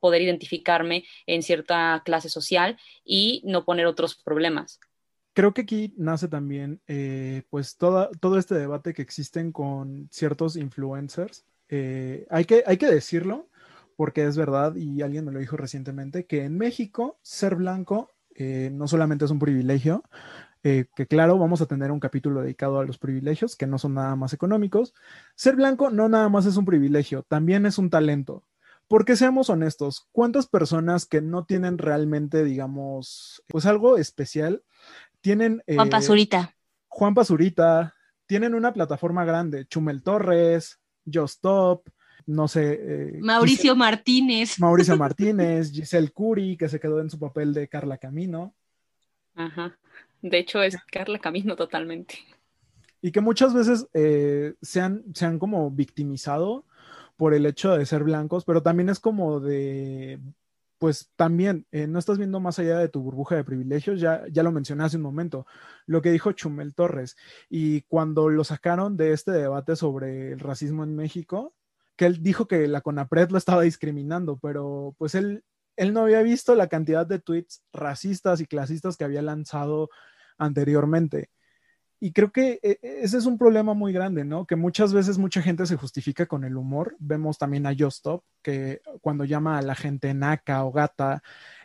poder 0.00 0.22
identificarme 0.22 1.04
en 1.26 1.42
cierta 1.42 2.02
clase 2.04 2.28
social 2.28 2.76
y 3.04 3.42
no 3.44 3.64
poner 3.64 3.86
otros 3.86 4.16
problemas. 4.16 4.80
Creo 5.32 5.52
que 5.52 5.62
aquí 5.62 5.92
nace 5.96 6.28
también, 6.28 6.80
eh, 6.86 7.42
pues, 7.50 7.76
toda, 7.76 8.10
todo 8.20 8.38
este 8.38 8.54
debate 8.54 8.94
que 8.94 9.02
existen 9.02 9.50
con 9.50 10.08
ciertos 10.12 10.56
influencers. 10.56 11.44
Eh, 11.68 12.26
hay, 12.30 12.44
que, 12.44 12.62
hay 12.66 12.76
que 12.76 12.86
decirlo, 12.86 13.48
porque 13.96 14.24
es 14.24 14.36
verdad, 14.36 14.74
y 14.76 15.02
alguien 15.02 15.24
me 15.24 15.32
lo 15.32 15.38
dijo 15.38 15.56
recientemente, 15.56 16.26
que 16.26 16.44
en 16.44 16.56
México 16.56 17.18
ser 17.22 17.56
blanco 17.56 18.10
eh, 18.34 18.70
no 18.72 18.88
solamente 18.88 19.24
es 19.24 19.30
un 19.30 19.38
privilegio, 19.38 20.02
eh, 20.62 20.86
que 20.96 21.06
claro, 21.06 21.38
vamos 21.38 21.60
a 21.60 21.66
tener 21.66 21.90
un 21.92 22.00
capítulo 22.00 22.40
dedicado 22.40 22.80
a 22.80 22.84
los 22.84 22.98
privilegios, 22.98 23.54
que 23.54 23.66
no 23.66 23.78
son 23.78 23.94
nada 23.94 24.16
más 24.16 24.32
económicos. 24.32 24.94
Ser 25.34 25.56
blanco 25.56 25.90
no 25.90 26.08
nada 26.08 26.28
más 26.30 26.46
es 26.46 26.56
un 26.56 26.64
privilegio, 26.64 27.22
también 27.22 27.66
es 27.66 27.76
un 27.76 27.90
talento. 27.90 28.44
Porque 28.88 29.16
seamos 29.16 29.50
honestos, 29.50 30.08
¿cuántas 30.10 30.46
personas 30.46 31.06
que 31.06 31.20
no 31.20 31.44
tienen 31.44 31.78
realmente, 31.78 32.44
digamos, 32.44 33.42
pues 33.48 33.66
algo 33.66 33.98
especial, 33.98 34.62
tienen... 35.20 35.62
Juan 35.66 35.90
Pazurita. 35.90 36.54
Juan 36.88 37.14
Pazurita, 37.14 37.94
tienen 38.26 38.54
una 38.54 38.72
plataforma 38.72 39.24
grande, 39.24 39.66
Chumel 39.66 40.02
Torres, 40.02 40.80
Just 41.04 41.36
Stop, 41.36 41.88
no 42.26 42.48
sé. 42.48 42.80
Eh, 42.80 43.18
Mauricio 43.20 43.76
Martínez. 43.76 44.58
Mauricio 44.58 44.96
Martínez, 44.98 45.72
Giselle 45.72 46.10
Curi, 46.10 46.56
que 46.56 46.68
se 46.68 46.80
quedó 46.80 47.00
en 47.00 47.10
su 47.10 47.18
papel 47.18 47.52
de 47.54 47.68
Carla 47.68 47.98
Camino. 47.98 48.54
Ajá. 49.34 49.78
De 50.22 50.38
hecho, 50.38 50.62
es 50.62 50.76
Carla 50.90 51.18
Camino 51.18 51.56
totalmente. 51.56 52.16
Y 53.02 53.12
que 53.12 53.20
muchas 53.20 53.52
veces 53.52 53.86
eh, 53.92 54.54
se, 54.62 54.80
han, 54.80 55.04
se 55.14 55.26
han 55.26 55.38
como 55.38 55.70
victimizado 55.70 56.64
por 57.16 57.34
el 57.34 57.46
hecho 57.46 57.76
de 57.76 57.84
ser 57.86 58.04
blancos, 58.04 58.44
pero 58.44 58.62
también 58.62 58.88
es 58.88 58.98
como 58.98 59.40
de, 59.40 60.18
pues 60.78 61.10
también, 61.16 61.66
eh, 61.72 61.86
no 61.86 61.98
estás 61.98 62.18
viendo 62.18 62.40
más 62.40 62.58
allá 62.58 62.78
de 62.78 62.88
tu 62.88 63.00
burbuja 63.02 63.36
de 63.36 63.44
privilegios, 63.44 64.00
ya, 64.00 64.24
ya 64.30 64.42
lo 64.42 64.52
mencioné 64.52 64.84
hace 64.84 64.96
un 64.96 65.02
momento, 65.02 65.46
lo 65.86 66.02
que 66.02 66.10
dijo 66.10 66.32
Chumel 66.32 66.74
Torres. 66.74 67.16
Y 67.48 67.82
cuando 67.82 68.28
lo 68.28 68.44
sacaron 68.44 68.96
de 68.96 69.12
este 69.12 69.30
debate 69.32 69.76
sobre 69.76 70.32
el 70.32 70.40
racismo 70.40 70.84
en 70.84 70.96
México, 70.96 71.54
que 71.96 72.06
él 72.06 72.22
dijo 72.22 72.46
que 72.46 72.66
la 72.68 72.80
CONAPRED 72.80 73.30
lo 73.30 73.38
estaba 73.38 73.62
discriminando, 73.62 74.38
pero 74.38 74.94
pues 74.98 75.14
él, 75.14 75.44
él 75.76 75.92
no 75.92 76.02
había 76.02 76.22
visto 76.22 76.54
la 76.54 76.68
cantidad 76.68 77.06
de 77.06 77.18
tweets 77.18 77.62
racistas 77.72 78.40
y 78.40 78.46
clasistas 78.46 78.96
que 78.96 79.04
había 79.04 79.22
lanzado 79.22 79.90
anteriormente. 80.38 81.30
Y 82.00 82.12
creo 82.12 82.32
que 82.32 82.60
e, 82.62 82.78
e, 82.82 83.00
ese 83.02 83.18
es 83.18 83.26
un 83.26 83.38
problema 83.38 83.74
muy 83.74 83.92
grande, 83.92 84.24
¿no? 84.24 84.46
Que 84.46 84.56
muchas 84.56 84.92
veces 84.92 85.16
mucha 85.18 85.40
gente 85.42 85.64
se 85.66 85.76
justifica 85.76 86.26
con 86.26 86.44
el 86.44 86.56
humor. 86.56 86.96
Vemos 86.98 87.38
también 87.38 87.66
a 87.66 87.74
Justop, 87.76 88.24
que 88.42 88.82
cuando 89.00 89.24
llama 89.24 89.58
a 89.58 89.62
la 89.62 89.74
gente 89.74 90.12
naca 90.12 90.64
o 90.64 90.72
gata, 90.72 91.22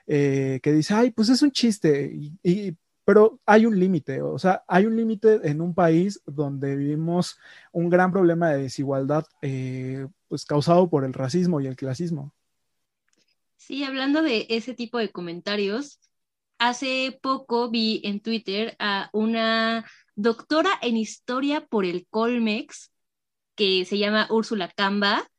eh, 0.08 0.60
que 0.64 0.72
dice, 0.72 0.94
ay, 0.94 1.12
pues 1.12 1.30
es 1.30 1.42
un 1.42 1.52
chiste. 1.52 2.12
y 2.44 2.78
pero 3.10 3.40
hay 3.48 3.66
un 3.66 3.80
límite, 3.80 4.22
o 4.22 4.38
sea, 4.38 4.64
hay 4.68 4.86
un 4.86 4.96
límite 4.96 5.40
en 5.50 5.62
un 5.62 5.74
país 5.74 6.22
donde 6.28 6.76
vivimos 6.76 7.40
un 7.72 7.90
gran 7.90 8.12
problema 8.12 8.52
de 8.52 8.62
desigualdad, 8.62 9.26
eh, 9.42 10.06
pues 10.30 10.46
causado 10.46 10.90
por 10.90 11.04
el 11.04 11.14
racismo 11.14 11.60
y 11.60 11.68
el 11.68 11.76
clasismo. 11.76 12.34
Sí, 13.58 13.84
hablando 13.84 14.22
de 14.22 14.46
ese 14.50 14.74
tipo 14.74 14.98
de 14.98 15.12
comentarios, 15.12 16.00
hace 16.60 17.20
poco 17.22 17.70
vi 17.70 18.00
en 18.06 18.22
Twitter 18.22 18.76
a 18.80 19.10
una 19.12 19.86
doctora 20.16 20.72
en 20.82 20.96
historia 20.96 21.66
por 21.66 21.84
el 21.84 22.08
Colmex, 22.10 22.92
que 23.56 23.84
se 23.84 23.98
llama 23.98 24.28
Úrsula 24.30 24.70
Camba, 24.70 25.30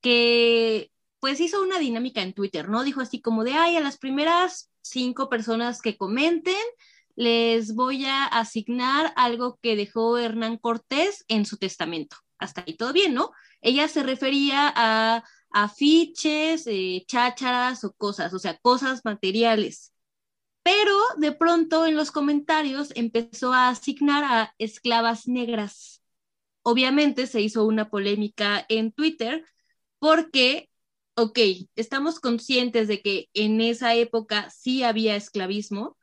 que 0.00 0.90
pues 1.20 1.40
hizo 1.40 1.62
una 1.62 1.78
dinámica 1.78 2.20
en 2.20 2.34
Twitter, 2.34 2.68
¿no? 2.68 2.82
Dijo 2.82 3.00
así 3.00 3.22
como 3.22 3.44
de, 3.44 3.52
ay, 3.52 3.76
a 3.76 3.80
las 3.80 3.96
primeras 3.96 4.70
cinco 4.82 5.28
personas 5.28 5.80
que 5.80 5.96
comenten, 5.96 6.54
les 7.14 7.74
voy 7.74 8.06
a 8.06 8.24
asignar 8.24 9.12
algo 9.16 9.58
que 9.62 9.76
dejó 9.76 10.18
Hernán 10.18 10.56
Cortés 10.56 11.24
en 11.28 11.46
su 11.46 11.58
testamento. 11.58 12.16
Hasta 12.42 12.64
ahí 12.66 12.76
todo 12.76 12.92
bien, 12.92 13.14
¿no? 13.14 13.32
Ella 13.60 13.88
se 13.88 14.02
refería 14.02 14.72
a 14.74 15.24
afiches, 15.52 16.66
eh, 16.66 17.04
chácharas 17.06 17.84
o 17.84 17.92
cosas, 17.92 18.32
o 18.34 18.38
sea, 18.38 18.58
cosas 18.58 19.02
materiales. 19.04 19.92
Pero 20.62 20.96
de 21.18 21.32
pronto 21.32 21.86
en 21.86 21.96
los 21.96 22.10
comentarios 22.12 22.92
empezó 22.94 23.52
a 23.52 23.68
asignar 23.68 24.24
a 24.24 24.54
esclavas 24.58 25.28
negras. 25.28 26.02
Obviamente 26.62 27.26
se 27.26 27.40
hizo 27.40 27.64
una 27.64 27.90
polémica 27.90 28.64
en 28.68 28.92
Twitter 28.92 29.44
porque, 29.98 30.70
ok, 31.16 31.38
estamos 31.76 32.20
conscientes 32.20 32.88
de 32.88 33.02
que 33.02 33.28
en 33.34 33.60
esa 33.60 33.94
época 33.94 34.50
sí 34.50 34.84
había 34.84 35.16
esclavismo, 35.16 35.96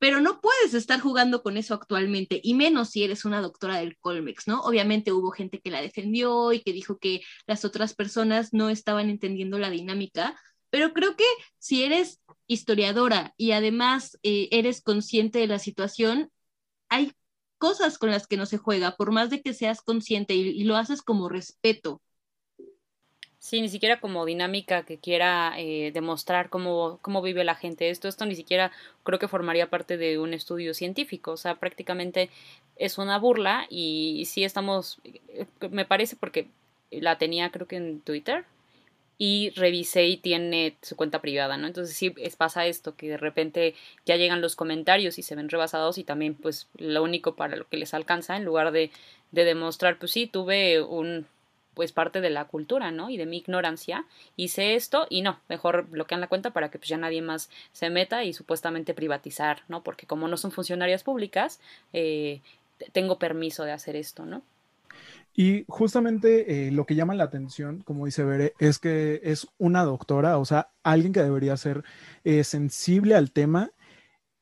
pero 0.00 0.20
no 0.22 0.40
puedes 0.40 0.72
estar 0.74 0.98
jugando 0.98 1.42
con 1.42 1.58
eso 1.58 1.74
actualmente, 1.74 2.40
y 2.42 2.54
menos 2.54 2.90
si 2.90 3.04
eres 3.04 3.26
una 3.26 3.42
doctora 3.42 3.76
del 3.76 3.98
Colmex, 3.98 4.48
¿no? 4.48 4.62
Obviamente 4.62 5.12
hubo 5.12 5.30
gente 5.30 5.60
que 5.60 5.70
la 5.70 5.82
defendió 5.82 6.52
y 6.54 6.62
que 6.62 6.72
dijo 6.72 6.98
que 6.98 7.20
las 7.46 7.66
otras 7.66 7.94
personas 7.94 8.54
no 8.54 8.70
estaban 8.70 9.10
entendiendo 9.10 9.58
la 9.58 9.70
dinámica, 9.70 10.40
Pero 10.70 10.92
creo 10.94 11.16
que 11.16 11.24
si 11.58 11.84
eres 11.84 12.20
historiadora 12.46 13.34
y 13.36 13.52
además 13.52 14.18
eh, 14.22 14.48
eres 14.52 14.82
consciente 14.82 15.40
de 15.40 15.48
la 15.48 15.58
situación, 15.58 16.30
hay 16.88 17.12
cosas 17.58 17.98
con 17.98 18.10
las 18.10 18.26
que 18.26 18.36
no 18.36 18.46
se 18.46 18.58
juega, 18.58 18.96
por 18.96 19.12
más 19.12 19.30
de 19.30 19.42
que 19.42 19.54
seas 19.54 19.82
consciente 19.82 20.34
y, 20.34 20.64
lo 20.64 20.76
haces 20.76 21.02
como 21.02 21.28
respeto. 21.28 22.02
Sí, 23.40 23.62
ni 23.62 23.70
siquiera 23.70 24.00
como 24.00 24.26
dinámica 24.26 24.84
que 24.84 24.98
quiera 24.98 25.54
eh, 25.56 25.92
demostrar 25.94 26.50
cómo, 26.50 26.98
cómo 27.00 27.22
vive 27.22 27.42
la 27.42 27.54
gente. 27.54 27.88
Esto, 27.88 28.06
esto 28.06 28.26
ni 28.26 28.36
siquiera 28.36 28.70
creo 29.02 29.18
que 29.18 29.28
formaría 29.28 29.70
parte 29.70 29.96
de 29.96 30.18
un 30.18 30.34
estudio 30.34 30.74
científico. 30.74 31.32
O 31.32 31.36
sea, 31.38 31.54
prácticamente 31.54 32.28
es 32.76 32.98
una 32.98 33.18
burla 33.18 33.66
y 33.70 34.24
sí 34.26 34.44
estamos, 34.44 35.00
eh, 35.04 35.46
me 35.70 35.86
parece 35.86 36.16
porque 36.16 36.48
la 36.90 37.16
tenía 37.16 37.50
creo 37.50 37.66
que 37.66 37.76
en 37.76 38.00
Twitter, 38.02 38.44
y 39.16 39.50
revisé 39.56 40.06
y 40.06 40.16
tiene 40.18 40.76
su 40.82 40.96
cuenta 40.96 41.20
privada, 41.20 41.56
¿no? 41.56 41.66
Entonces 41.66 41.96
sí 41.96 42.10
pasa 42.38 42.66
esto, 42.66 42.96
que 42.96 43.08
de 43.08 43.18
repente 43.18 43.74
ya 44.06 44.16
llegan 44.16 44.40
los 44.42 44.56
comentarios 44.56 45.18
y 45.18 45.22
se 45.22 45.34
ven 45.34 45.48
rebasados 45.50 45.98
y 45.98 46.04
también 46.04 46.34
pues 46.34 46.68
lo 46.76 47.02
único 47.02 47.36
para 47.36 47.56
lo 47.56 47.68
que 47.68 47.76
les 47.78 47.94
alcanza, 47.94 48.36
en 48.36 48.44
lugar 48.44 48.72
de, 48.72 48.90
de 49.30 49.44
demostrar, 49.44 49.98
pues 49.98 50.12
sí, 50.12 50.26
tuve 50.26 50.82
un 50.82 51.26
pues 51.74 51.92
parte 51.92 52.20
de 52.20 52.30
la 52.30 52.46
cultura, 52.46 52.90
¿no? 52.90 53.10
Y 53.10 53.16
de 53.16 53.26
mi 53.26 53.38
ignorancia, 53.38 54.04
hice 54.36 54.74
esto 54.74 55.06
y 55.08 55.22
no, 55.22 55.40
mejor 55.48 55.88
bloquean 55.88 56.20
la 56.20 56.28
cuenta 56.28 56.50
para 56.50 56.70
que 56.70 56.78
pues 56.78 56.88
ya 56.88 56.96
nadie 56.96 57.22
más 57.22 57.50
se 57.72 57.90
meta 57.90 58.24
y 58.24 58.32
supuestamente 58.32 58.94
privatizar, 58.94 59.62
¿no? 59.68 59.82
Porque 59.82 60.06
como 60.06 60.28
no 60.28 60.36
son 60.36 60.52
funcionarias 60.52 61.04
públicas, 61.04 61.60
eh, 61.92 62.40
tengo 62.92 63.18
permiso 63.18 63.64
de 63.64 63.72
hacer 63.72 63.96
esto, 63.96 64.26
¿no? 64.26 64.42
Y 65.34 65.64
justamente 65.68 66.66
eh, 66.66 66.70
lo 66.72 66.84
que 66.86 66.94
llama 66.96 67.14
la 67.14 67.24
atención, 67.24 67.82
como 67.84 68.06
dice 68.06 68.24
Bere, 68.24 68.54
es 68.58 68.78
que 68.78 69.20
es 69.22 69.46
una 69.58 69.84
doctora, 69.84 70.38
o 70.38 70.44
sea, 70.44 70.68
alguien 70.82 71.12
que 71.12 71.22
debería 71.22 71.56
ser 71.56 71.84
eh, 72.24 72.44
sensible 72.44 73.14
al 73.14 73.30
tema. 73.30 73.70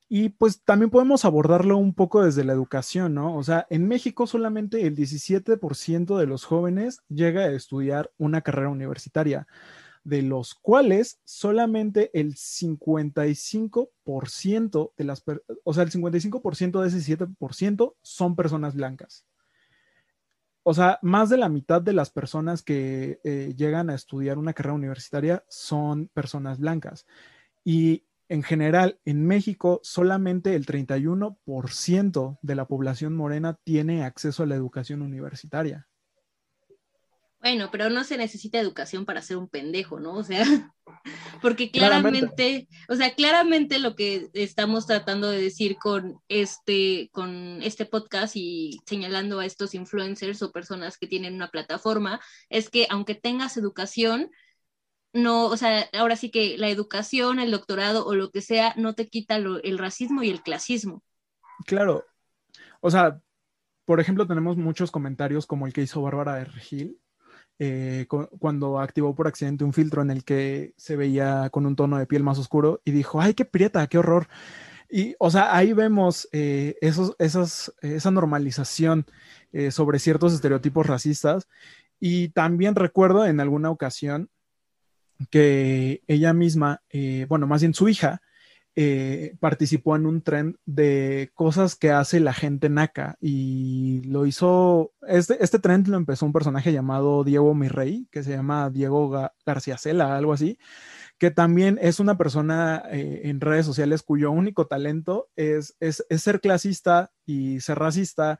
Y 0.08 0.30
pues 0.30 0.64
también 0.64 0.90
podemos 0.90 1.24
abordarlo 1.24 1.76
un 1.76 1.94
poco 1.94 2.24
desde 2.24 2.42
la 2.44 2.54
educación, 2.54 3.14
¿no? 3.14 3.36
O 3.36 3.44
sea, 3.44 3.66
en 3.68 3.86
México 3.86 4.26
solamente 4.26 4.84
el 4.86 4.96
17% 4.96 6.16
de 6.16 6.26
los 6.26 6.44
jóvenes 6.44 7.02
llega 7.08 7.42
a 7.42 7.52
estudiar 7.52 8.10
una 8.16 8.40
carrera 8.40 8.70
universitaria, 8.70 9.46
de 10.04 10.22
los 10.22 10.54
cuales 10.54 11.20
solamente 11.24 12.10
el 12.18 12.36
55% 12.36 14.92
de 14.96 15.04
las, 15.04 15.22
o 15.64 15.74
sea, 15.74 15.82
el 15.82 15.90
55% 15.90 16.80
de 16.80 16.88
ese 16.88 17.18
7% 17.18 17.94
son 18.00 18.34
personas 18.34 18.74
blancas 18.74 19.26
o 20.70 20.74
sea, 20.74 20.98
más 21.00 21.30
de 21.30 21.38
la 21.38 21.48
mitad 21.48 21.80
de 21.80 21.94
las 21.94 22.10
personas 22.10 22.62
que 22.62 23.20
eh, 23.24 23.54
llegan 23.56 23.88
a 23.88 23.94
estudiar 23.94 24.36
una 24.36 24.52
carrera 24.52 24.74
universitaria 24.74 25.42
son 25.48 26.08
personas 26.08 26.58
blancas. 26.58 27.06
Y 27.64 28.04
en 28.28 28.42
general, 28.42 29.00
en 29.04 29.26
México, 29.26 29.80
solamente 29.82 30.54
el 30.54 30.66
31% 30.66 32.38
de 32.42 32.54
la 32.54 32.66
población 32.66 33.16
morena 33.16 33.58
tiene 33.64 34.04
acceso 34.04 34.42
a 34.42 34.46
la 34.46 34.54
educación 34.54 35.02
universitaria. 35.02 35.88
Bueno, 37.40 37.68
pero 37.70 37.88
no 37.88 38.02
se 38.02 38.16
necesita 38.16 38.58
educación 38.58 39.04
para 39.04 39.22
ser 39.22 39.36
un 39.36 39.48
pendejo, 39.48 40.00
¿no? 40.00 40.14
O 40.14 40.24
sea, 40.24 40.42
porque 41.42 41.70
claramente, 41.70 42.68
o 42.88 42.96
sea, 42.96 43.14
claramente 43.14 43.78
lo 43.78 43.94
que 43.94 44.28
estamos 44.32 44.86
tratando 44.86 45.30
de 45.30 45.40
decir 45.40 45.76
con 45.76 46.18
este, 46.28 47.08
con 47.12 47.62
este 47.62 47.86
podcast 47.86 48.34
y 48.34 48.80
señalando 48.86 49.38
a 49.38 49.46
estos 49.46 49.74
influencers 49.74 50.42
o 50.42 50.50
personas 50.50 50.98
que 50.98 51.06
tienen 51.06 51.34
una 51.34 51.48
plataforma, 51.48 52.20
es 52.50 52.70
que 52.70 52.88
aunque 52.90 53.14
tengas 53.14 53.56
educación, 53.56 54.30
no, 55.12 55.46
o 55.46 55.56
sea, 55.56 55.86
ahora 55.92 56.16
sí 56.16 56.30
que 56.30 56.58
la 56.58 56.68
educación, 56.68 57.40
el 57.40 57.50
doctorado 57.50 58.06
o 58.06 58.14
lo 58.14 58.30
que 58.30 58.40
sea, 58.40 58.74
no 58.76 58.94
te 58.94 59.08
quita 59.08 59.36
el 59.36 59.78
racismo 59.78 60.22
y 60.22 60.30
el 60.30 60.42
clasismo. 60.42 61.02
Claro, 61.66 62.04
o 62.80 62.90
sea, 62.90 63.20
por 63.84 64.00
ejemplo, 64.00 64.26
tenemos 64.26 64.56
muchos 64.56 64.90
comentarios 64.90 65.46
como 65.46 65.66
el 65.66 65.72
que 65.72 65.82
hizo 65.82 66.02
Bárbara 66.02 66.34
de 66.36 66.44
Regil, 66.44 66.98
eh, 67.60 68.06
cuando 68.38 68.78
activó 68.78 69.16
por 69.16 69.26
accidente 69.26 69.64
un 69.64 69.72
filtro 69.72 70.00
en 70.00 70.10
el 70.10 70.24
que 70.24 70.74
se 70.76 70.94
veía 70.94 71.50
con 71.50 71.66
un 71.66 71.74
tono 71.74 71.98
de 71.98 72.06
piel 72.06 72.22
más 72.22 72.38
oscuro 72.38 72.80
y 72.84 72.92
dijo, 72.92 73.20
ay, 73.20 73.34
qué 73.34 73.44
prieta, 73.44 73.86
qué 73.88 73.98
horror. 73.98 74.28
Y, 74.88 75.16
o 75.18 75.30
sea, 75.30 75.56
ahí 75.56 75.72
vemos 75.72 76.28
eh, 76.32 76.76
esos, 76.80 77.16
esa 77.18 78.10
normalización 78.10 79.06
eh, 79.52 79.70
sobre 79.70 79.98
ciertos 79.98 80.32
estereotipos 80.34 80.86
racistas. 80.86 81.48
Y 81.98 82.28
también 82.28 82.76
recuerdo 82.76 83.26
en 83.26 83.40
alguna 83.40 83.70
ocasión 83.70 84.30
que 85.30 86.02
ella 86.06 86.32
misma, 86.32 86.82
bueno, 87.28 87.46
más 87.46 87.60
bien 87.62 87.74
su 87.74 87.88
hija, 87.88 88.20
eh, 88.80 89.34
participó 89.40 89.96
en 89.96 90.06
un 90.06 90.22
trend 90.22 90.54
de 90.64 91.32
cosas 91.34 91.74
que 91.74 91.90
hace 91.90 92.20
la 92.20 92.32
gente 92.32 92.68
naca 92.68 93.16
y 93.20 94.02
lo 94.02 94.24
hizo, 94.24 94.92
este, 95.08 95.42
este 95.42 95.58
trend 95.58 95.88
lo 95.88 95.96
empezó 95.96 96.24
un 96.26 96.32
personaje 96.32 96.72
llamado 96.72 97.24
Diego 97.24 97.56
Mirrey, 97.56 98.06
que 98.12 98.22
se 98.22 98.30
llama 98.30 98.70
Diego 98.70 99.32
García 99.44 99.78
Cela, 99.78 100.16
algo 100.16 100.32
así, 100.32 100.60
que 101.18 101.32
también 101.32 101.80
es 101.82 101.98
una 101.98 102.16
persona 102.16 102.84
eh, 102.92 103.22
en 103.24 103.40
redes 103.40 103.66
sociales 103.66 104.04
cuyo 104.04 104.30
único 104.30 104.68
talento 104.68 105.28
es, 105.34 105.76
es, 105.80 106.04
ser 106.10 106.40
clasista 106.40 107.10
y 107.26 107.58
ser 107.58 107.80
racista. 107.80 108.38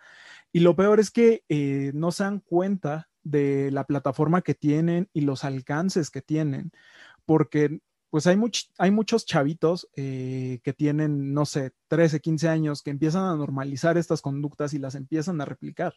Y 0.52 0.60
lo 0.60 0.76
peor 0.76 1.00
es 1.00 1.10
que 1.10 1.42
eh, 1.48 1.90
no 1.94 2.12
se 2.12 2.22
dan 2.22 2.38
cuenta 2.38 3.07
de 3.24 3.70
la 3.70 3.84
plataforma 3.84 4.42
que 4.42 4.54
tienen 4.54 5.08
y 5.12 5.22
los 5.22 5.44
alcances 5.44 6.10
que 6.10 6.22
tienen, 6.22 6.72
porque 7.24 7.80
pues 8.10 8.26
hay, 8.26 8.38
hay 8.78 8.90
muchos 8.90 9.26
chavitos 9.26 9.88
eh, 9.96 10.60
que 10.62 10.72
tienen, 10.72 11.34
no 11.34 11.44
sé, 11.44 11.72
13, 11.88 12.20
15 12.20 12.48
años, 12.48 12.82
que 12.82 12.90
empiezan 12.90 13.24
a 13.24 13.36
normalizar 13.36 13.98
estas 13.98 14.22
conductas 14.22 14.72
y 14.72 14.78
las 14.78 14.94
empiezan 14.94 15.40
a 15.40 15.44
replicar. 15.44 15.94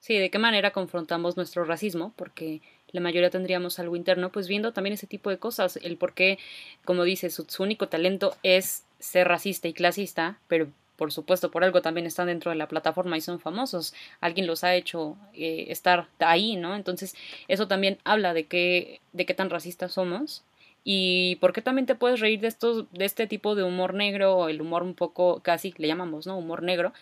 Sí, 0.00 0.16
¿de 0.16 0.30
qué 0.30 0.38
manera 0.38 0.72
confrontamos 0.72 1.36
nuestro 1.36 1.64
racismo? 1.64 2.14
Porque 2.16 2.62
la 2.92 3.00
mayoría 3.00 3.30
tendríamos 3.30 3.78
algo 3.78 3.96
interno, 3.96 4.30
pues 4.30 4.48
viendo 4.48 4.72
también 4.72 4.94
ese 4.94 5.06
tipo 5.06 5.28
de 5.28 5.38
cosas, 5.38 5.76
el 5.82 5.98
por 5.98 6.14
qué, 6.14 6.38
como 6.84 7.02
dice, 7.04 7.28
su 7.30 7.62
único 7.62 7.88
talento 7.88 8.34
es 8.42 8.84
ser 8.98 9.28
racista 9.28 9.68
y 9.68 9.74
clasista, 9.74 10.38
pero 10.46 10.68
por 10.98 11.12
supuesto, 11.12 11.52
por 11.52 11.62
algo 11.62 11.80
también 11.80 12.08
están 12.08 12.26
dentro 12.26 12.50
de 12.50 12.56
la 12.56 12.66
plataforma 12.66 13.16
y 13.16 13.20
son 13.20 13.38
famosos. 13.38 13.94
Alguien 14.20 14.48
los 14.48 14.64
ha 14.64 14.74
hecho 14.74 15.16
eh, 15.32 15.66
estar 15.68 16.08
ahí, 16.18 16.56
¿no? 16.56 16.74
Entonces, 16.74 17.14
eso 17.46 17.68
también 17.68 17.98
habla 18.02 18.34
de 18.34 18.46
qué, 18.46 19.00
de 19.12 19.24
qué 19.24 19.32
tan 19.32 19.48
racistas 19.48 19.92
somos. 19.92 20.42
Y 20.82 21.36
por 21.36 21.52
qué 21.52 21.62
también 21.62 21.86
te 21.86 21.94
puedes 21.94 22.18
reír 22.18 22.40
de 22.40 22.48
estos, 22.48 22.90
de 22.92 23.04
este 23.04 23.28
tipo 23.28 23.54
de 23.54 23.62
humor 23.62 23.94
negro, 23.94 24.36
o 24.36 24.48
el 24.48 24.60
humor 24.60 24.82
un 24.82 24.94
poco, 24.94 25.40
casi 25.40 25.72
le 25.78 25.86
llamamos, 25.86 26.26
¿no? 26.26 26.36
Humor 26.36 26.64
negro. 26.64 26.92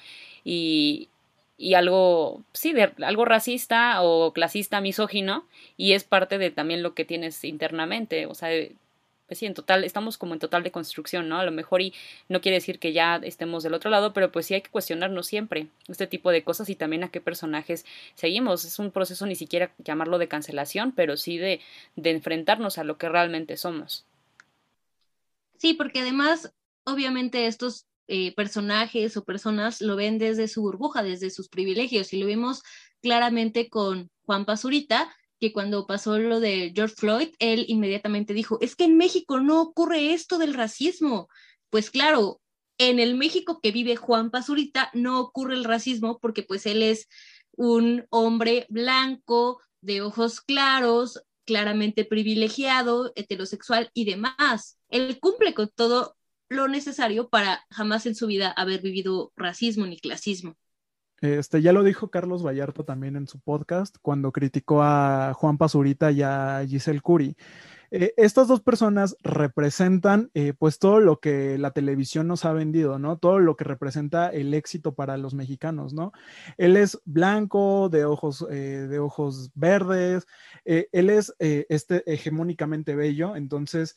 Y, 0.44 1.09
y 1.57 1.72
algo, 1.72 2.42
sí, 2.53 2.74
de, 2.74 2.92
algo 3.03 3.24
racista 3.24 4.03
o 4.03 4.34
clasista, 4.34 4.82
misógino, 4.82 5.47
y 5.78 5.92
es 5.92 6.05
parte 6.05 6.36
de 6.36 6.51
también 6.51 6.82
lo 6.82 6.92
que 6.94 7.07
tienes 7.07 7.42
internamente, 7.44 8.26
o 8.26 8.34
sea, 8.34 8.51
pues 9.26 9.38
sí, 9.38 9.46
en 9.46 9.54
total, 9.54 9.84
estamos 9.84 10.18
como 10.18 10.34
en 10.34 10.40
total 10.40 10.62
de 10.62 10.70
construcción, 10.70 11.28
¿no? 11.28 11.38
A 11.38 11.44
lo 11.44 11.50
mejor 11.50 11.82
y 11.82 11.92
no 12.28 12.40
quiere 12.40 12.56
decir 12.56 12.78
que 12.78 12.92
ya 12.92 13.16
estemos 13.16 13.62
del 13.62 13.74
otro 13.74 13.90
lado, 13.90 14.12
pero 14.12 14.30
pues 14.30 14.46
sí 14.46 14.54
hay 14.54 14.62
que 14.62 14.70
cuestionarnos 14.70 15.26
siempre 15.26 15.68
este 15.88 16.06
tipo 16.06 16.30
de 16.30 16.44
cosas 16.44 16.68
y 16.68 16.76
también 16.76 17.04
a 17.04 17.08
qué 17.08 17.20
personajes 17.20 17.84
seguimos. 18.14 18.64
Es 18.64 18.78
un 18.78 18.90
proceso 18.90 19.26
ni 19.26 19.34
siquiera 19.34 19.72
llamarlo 19.78 20.18
de 20.18 20.28
cancelación, 20.28 20.92
pero 20.92 21.16
sí 21.16 21.38
de, 21.38 21.60
de 21.96 22.10
enfrentarnos 22.10 22.78
a 22.78 22.84
lo 22.84 22.98
que 22.98 23.08
realmente 23.08 23.56
somos. 23.56 24.04
Sí, 25.58 25.74
porque 25.74 26.00
además, 26.00 26.52
obviamente 26.84 27.46
estos 27.46 27.86
eh, 28.08 28.34
personajes 28.36 29.16
o 29.16 29.24
personas 29.24 29.80
lo 29.80 29.96
ven 29.96 30.18
desde 30.18 30.46
su 30.46 30.62
burbuja, 30.62 31.02
desde 31.02 31.30
sus 31.30 31.48
privilegios, 31.48 32.12
y 32.12 32.18
lo 32.18 32.26
vimos 32.26 32.62
claramente 33.02 33.68
con 33.68 34.10
Juan 34.24 34.44
Pazurita, 34.44 35.12
que 35.41 35.53
cuando 35.53 35.87
pasó 35.87 36.18
lo 36.18 36.41
de 36.41 36.72
George 36.74 36.95
Floyd, 36.97 37.28
él 37.39 37.64
inmediatamente 37.68 38.34
dijo, 38.34 38.59
es 38.61 38.76
que 38.76 38.84
en 38.84 38.97
México 38.97 39.41
no 39.41 39.61
ocurre 39.61 40.12
esto 40.12 40.39
del 40.39 40.55
racismo. 40.55 41.28
Pues 41.70 41.91
claro, 41.91 42.41
en 42.78 42.99
el 42.99 43.16
México 43.16 43.61
que 43.62 43.72
vive 43.72 43.97
Juan 43.97 44.30
Pazurita 44.30 44.91
no 44.95 45.20
ocurre 45.20 45.55
el 45.55 45.64
racismo 45.64 46.18
porque 46.20 46.43
pues 46.43 46.66
él 46.66 46.82
es 46.82 47.09
un 47.53 48.07
hombre 48.11 48.66
blanco, 48.68 49.61
de 49.80 50.03
ojos 50.03 50.41
claros, 50.41 51.22
claramente 51.45 52.05
privilegiado, 52.05 53.12
heterosexual 53.14 53.91
y 53.95 54.05
demás. 54.05 54.78
Él 54.89 55.18
cumple 55.20 55.55
con 55.55 55.70
todo 55.74 56.16
lo 56.49 56.68
necesario 56.68 57.28
para 57.28 57.64
jamás 57.70 58.07
en 58.07 58.14
su 58.14 58.26
vida 58.26 58.51
haber 58.51 58.82
vivido 58.82 59.32
racismo 59.37 59.87
ni 59.87 59.99
clasismo. 59.99 60.57
Este, 61.20 61.62
ya 61.62 61.72
lo 61.72 61.82
dijo 61.82 62.10
Carlos 62.10 62.44
Vallarta 62.44 62.84
también 62.84 63.16
en 63.16 63.26
su 63.26 63.40
podcast 63.40 63.96
cuando 64.02 64.32
criticó 64.32 64.82
a 64.82 65.32
Juan 65.34 65.56
Pazurita 65.56 66.10
y 66.12 66.22
a 66.22 66.62
Giselle 66.66 67.00
Curi. 67.00 67.36
eh, 67.90 68.12
estas 68.16 68.48
dos 68.48 68.60
personas 68.60 69.16
representan 69.22 70.30
eh, 70.34 70.52
pues 70.58 70.78
todo 70.78 71.00
lo 71.00 71.20
que 71.20 71.56
la 71.56 71.70
televisión 71.70 72.26
nos 72.28 72.44
ha 72.44 72.52
vendido, 72.52 72.98
¿no? 72.98 73.16
Todo 73.18 73.38
lo 73.38 73.56
que 73.56 73.64
representa 73.64 74.28
el 74.28 74.52
éxito 74.54 74.94
para 74.94 75.16
los 75.16 75.34
mexicanos, 75.34 75.94
¿no? 75.94 76.12
Él 76.58 76.76
es 76.76 77.00
blanco, 77.04 77.88
de 77.88 78.04
ojos, 78.04 78.46
eh, 78.50 78.86
de 78.88 78.98
ojos 78.98 79.52
verdes, 79.54 80.26
él 80.64 81.10
es 81.10 81.34
este 81.38 82.02
hegemónicamente 82.12 82.94
bello, 82.96 83.36
entonces, 83.36 83.96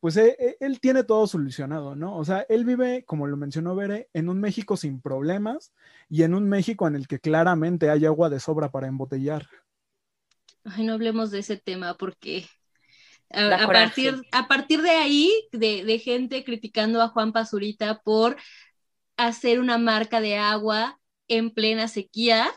pues 0.00 0.16
él 0.16 0.80
tiene 0.80 1.04
todo 1.04 1.26
solucionado, 1.26 1.94
¿no? 1.94 2.16
O 2.16 2.24
sea, 2.24 2.46
él 2.48 2.64
vive, 2.64 3.04
como 3.04 3.26
lo 3.26 3.36
mencionó 3.36 3.76
Bere, 3.76 4.08
en 4.14 4.28
un 4.28 4.40
México 4.40 4.76
sin 4.76 5.00
problemas 5.00 5.72
y 6.08 6.22
en 6.22 6.34
un 6.34 6.48
México 6.48 6.86
en 6.86 6.96
el 6.96 7.06
que 7.06 7.20
claramente 7.20 7.90
hay 7.90 8.06
agua 8.06 8.30
de 8.30 8.40
sobra 8.40 8.70
para 8.70 8.86
embotellar. 8.86 9.46
Ay, 10.64 10.84
no 10.84 10.94
hablemos 10.94 11.30
de 11.30 11.40
ese 11.40 11.56
tema 11.58 11.94
porque 11.98 12.46
a, 13.30 13.66
partir, 13.66 14.22
a 14.32 14.48
partir 14.48 14.82
de 14.82 14.90
ahí, 14.90 15.30
de, 15.52 15.98
gente 15.98 16.44
criticando 16.44 17.02
a 17.02 17.08
Juan 17.08 17.32
Pazurita 17.32 18.00
por 18.00 18.36
hacer 19.16 19.60
una 19.60 19.78
marca 19.78 20.20
de 20.20 20.36
agua 20.36 20.98
en 21.28 21.50
plena 21.50 21.88
sequía, 21.88 22.50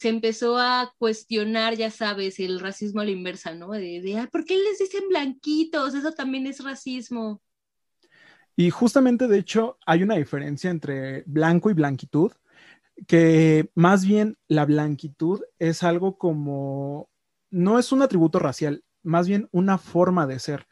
se 0.00 0.08
empezó 0.08 0.56
a 0.58 0.94
cuestionar, 0.96 1.74
ya 1.76 1.90
sabes, 1.90 2.40
el 2.40 2.58
racismo 2.58 3.02
a 3.02 3.04
la 3.04 3.10
inversa, 3.10 3.54
¿no? 3.54 3.72
De, 3.72 4.00
de 4.00 4.28
¿por 4.32 4.46
qué 4.46 4.56
les 4.56 4.78
dicen 4.78 5.06
blanquitos? 5.10 5.94
Eso 5.94 6.12
también 6.12 6.46
es 6.46 6.64
racismo. 6.64 7.42
Y 8.56 8.70
justamente, 8.70 9.28
de 9.28 9.38
hecho, 9.38 9.78
hay 9.84 10.02
una 10.02 10.16
diferencia 10.16 10.70
entre 10.70 11.22
blanco 11.26 11.68
y 11.68 11.74
blanquitud, 11.74 12.32
que 13.06 13.70
más 13.74 14.06
bien 14.06 14.38
la 14.48 14.64
blanquitud 14.64 15.42
es 15.58 15.82
algo 15.82 16.16
como, 16.16 17.10
no 17.50 17.78
es 17.78 17.92
un 17.92 18.00
atributo 18.00 18.38
racial, 18.38 18.82
más 19.02 19.28
bien 19.28 19.50
una 19.52 19.76
forma 19.76 20.26
de 20.26 20.38
ser. 20.38 20.66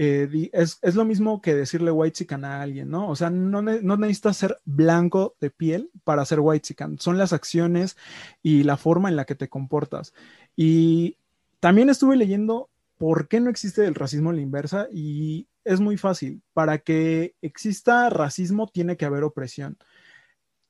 Eh, 0.00 0.50
es, 0.52 0.94
lo 0.94 1.04
mismo 1.04 1.42
que 1.42 1.56
decirle 1.56 1.90
white 1.90 2.18
chican 2.18 2.44
a 2.44 2.62
alguien, 2.62 2.88
¿no? 2.88 3.10
O 3.10 3.16
sea, 3.16 3.30
no, 3.30 3.60
no 3.62 3.96
necesitas 3.96 4.36
ser 4.36 4.56
blanco 4.64 5.34
de 5.40 5.50
piel 5.50 5.90
para 6.04 6.24
ser 6.24 6.38
white 6.38 6.62
chican. 6.62 7.00
Son 7.00 7.18
las 7.18 7.32
acciones 7.32 7.96
y 8.40 8.62
la 8.62 8.76
forma 8.76 9.08
en 9.08 9.16
la 9.16 9.24
que 9.24 9.34
te 9.34 9.48
comportas. 9.48 10.14
Y 10.54 11.16
también 11.58 11.90
estuve 11.90 12.14
leyendo 12.14 12.70
por 12.96 13.26
qué 13.26 13.40
no 13.40 13.50
existe 13.50 13.86
el 13.86 13.96
racismo 13.96 14.30
en 14.30 14.36
la 14.36 14.42
inversa 14.42 14.86
y 14.92 15.48
es 15.64 15.80
muy 15.80 15.96
fácil. 15.96 16.42
Para 16.52 16.78
que 16.78 17.34
exista 17.42 18.08
racismo 18.08 18.68
tiene 18.68 18.96
que 18.96 19.04
haber 19.04 19.24
opresión. 19.24 19.78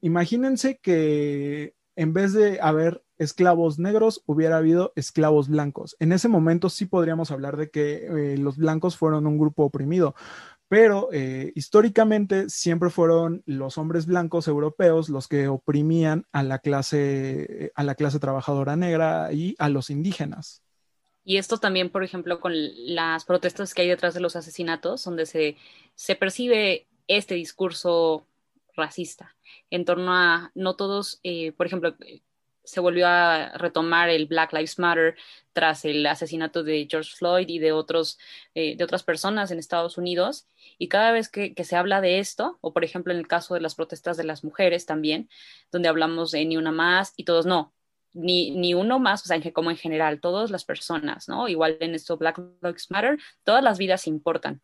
Imagínense 0.01 0.79
que 0.79 1.75
en 1.97 2.15
vez 2.15 2.33
de 2.33 2.61
haber 2.63 3.03
esclavos 3.19 3.79
negros, 3.79 4.23
hubiera 4.27 4.59
habido 4.59 4.93
esclavos 4.97 5.49
blancos. 5.49 5.97
En 5.99 6.13
ese 6.13 6.29
momento 6.29 6.71
sí 6.71 6.87
podríamos 6.87 7.31
hablar 7.31 7.57
de 7.57 7.71
que 7.71 8.07
eh, 8.07 8.39
los 8.39 8.57
blancos 8.57 8.97
fueron 8.97 9.27
un 9.27 9.39
grupo 9.39 9.65
oprimido, 9.65 10.15
pero 10.69 11.09
eh, 11.13 11.53
históricamente 11.55 12.49
siempre 12.49 12.91
fueron 12.91 13.43
los 13.47 13.79
hombres 13.79 14.07
blancos 14.07 14.49
europeos 14.49 15.09
los 15.09 15.29
que 15.29 15.49
oprimían 15.49 16.27
a 16.33 16.43
la 16.43 16.59
clase, 16.59 17.73
a 17.75 17.83
la 17.83 17.95
clase 17.95 18.19
trabajadora 18.19 18.77
negra 18.77 19.33
y 19.33 19.55
a 19.59 19.69
los 19.69 19.91
indígenas. 19.91 20.63
Y 21.25 21.37
esto 21.37 21.59
también, 21.59 21.91
por 21.91 22.05
ejemplo, 22.05 22.41
con 22.41 22.53
las 22.55 23.27
protestas 23.27 23.75
que 23.75 23.83
hay 23.83 23.89
detrás 23.89 24.15
de 24.15 24.21
los 24.21 24.35
asesinatos, 24.35 25.05
donde 25.05 25.27
se, 25.27 25.57
se 25.95 26.17
percibe 26.17 26.87
este 27.07 27.35
discurso 27.35 28.27
racista 28.75 29.37
en 29.71 29.85
torno 29.85 30.15
a 30.15 30.53
no 30.55 30.77
todos, 30.77 31.21
eh, 31.25 31.53
por 31.53 31.67
ejemplo, 31.67 31.95
se 32.69 32.81
volvió 32.81 33.07
a 33.09 33.51
retomar 33.57 34.11
el 34.11 34.27
Black 34.27 34.53
Lives 34.53 34.79
Matter 34.79 35.17
tras 35.53 35.85
el 35.85 36.05
asesinato 36.07 36.63
de 36.63 36.87
George 36.89 37.11
Floyd 37.17 37.49
y 37.49 37.59
de, 37.59 37.73
otros, 37.73 38.19
eh, 38.55 38.77
de 38.77 38.85
otras 38.85 39.03
personas 39.03 39.51
en 39.51 39.59
Estados 39.59 39.99
Unidos. 39.99 40.47
Y 40.79 40.89
cada 40.89 41.11
vez 41.11 41.29
que, 41.29 41.55
se 41.65 41.77
habla 41.77 42.01
de 42.01 42.19
esto, 42.19 42.59
o 42.61 42.73
por 42.73 42.85
ejemplo 42.85 43.13
en 43.13 43.19
el 43.19 43.27
caso 43.27 43.55
de 43.55 43.61
las 43.61 43.75
protestas 43.75 44.17
de 44.17 44.25
las 44.25 44.45
mujeres 44.45 44.87
también, 44.87 45.29
donde 45.73 45.89
hablamos 45.89 46.31
de 46.31 46.45
ni 46.45 46.57
una 46.57 46.71
más 46.71 47.15
y 47.17 47.25
todos 47.25 47.47
no, 47.47 47.73
ni, 48.13 48.51
ni 48.53 48.75
uno 48.75 48.99
más, 48.99 49.23
o 49.23 49.27
sea, 49.27 49.41
como 49.53 49.71
en 49.71 49.77
general, 49.77 50.21
todas 50.21 50.51
las 50.51 50.65
personas, 50.65 51.29
¿no? 51.29 51.49
Igual 51.49 51.79
en 51.81 51.95
esto 51.95 52.17
Black 52.19 52.39
Lives 52.63 52.91
Matter, 52.91 53.19
todas 53.43 53.65
las 53.65 53.79
vidas 53.79 54.07
importan. 54.07 54.61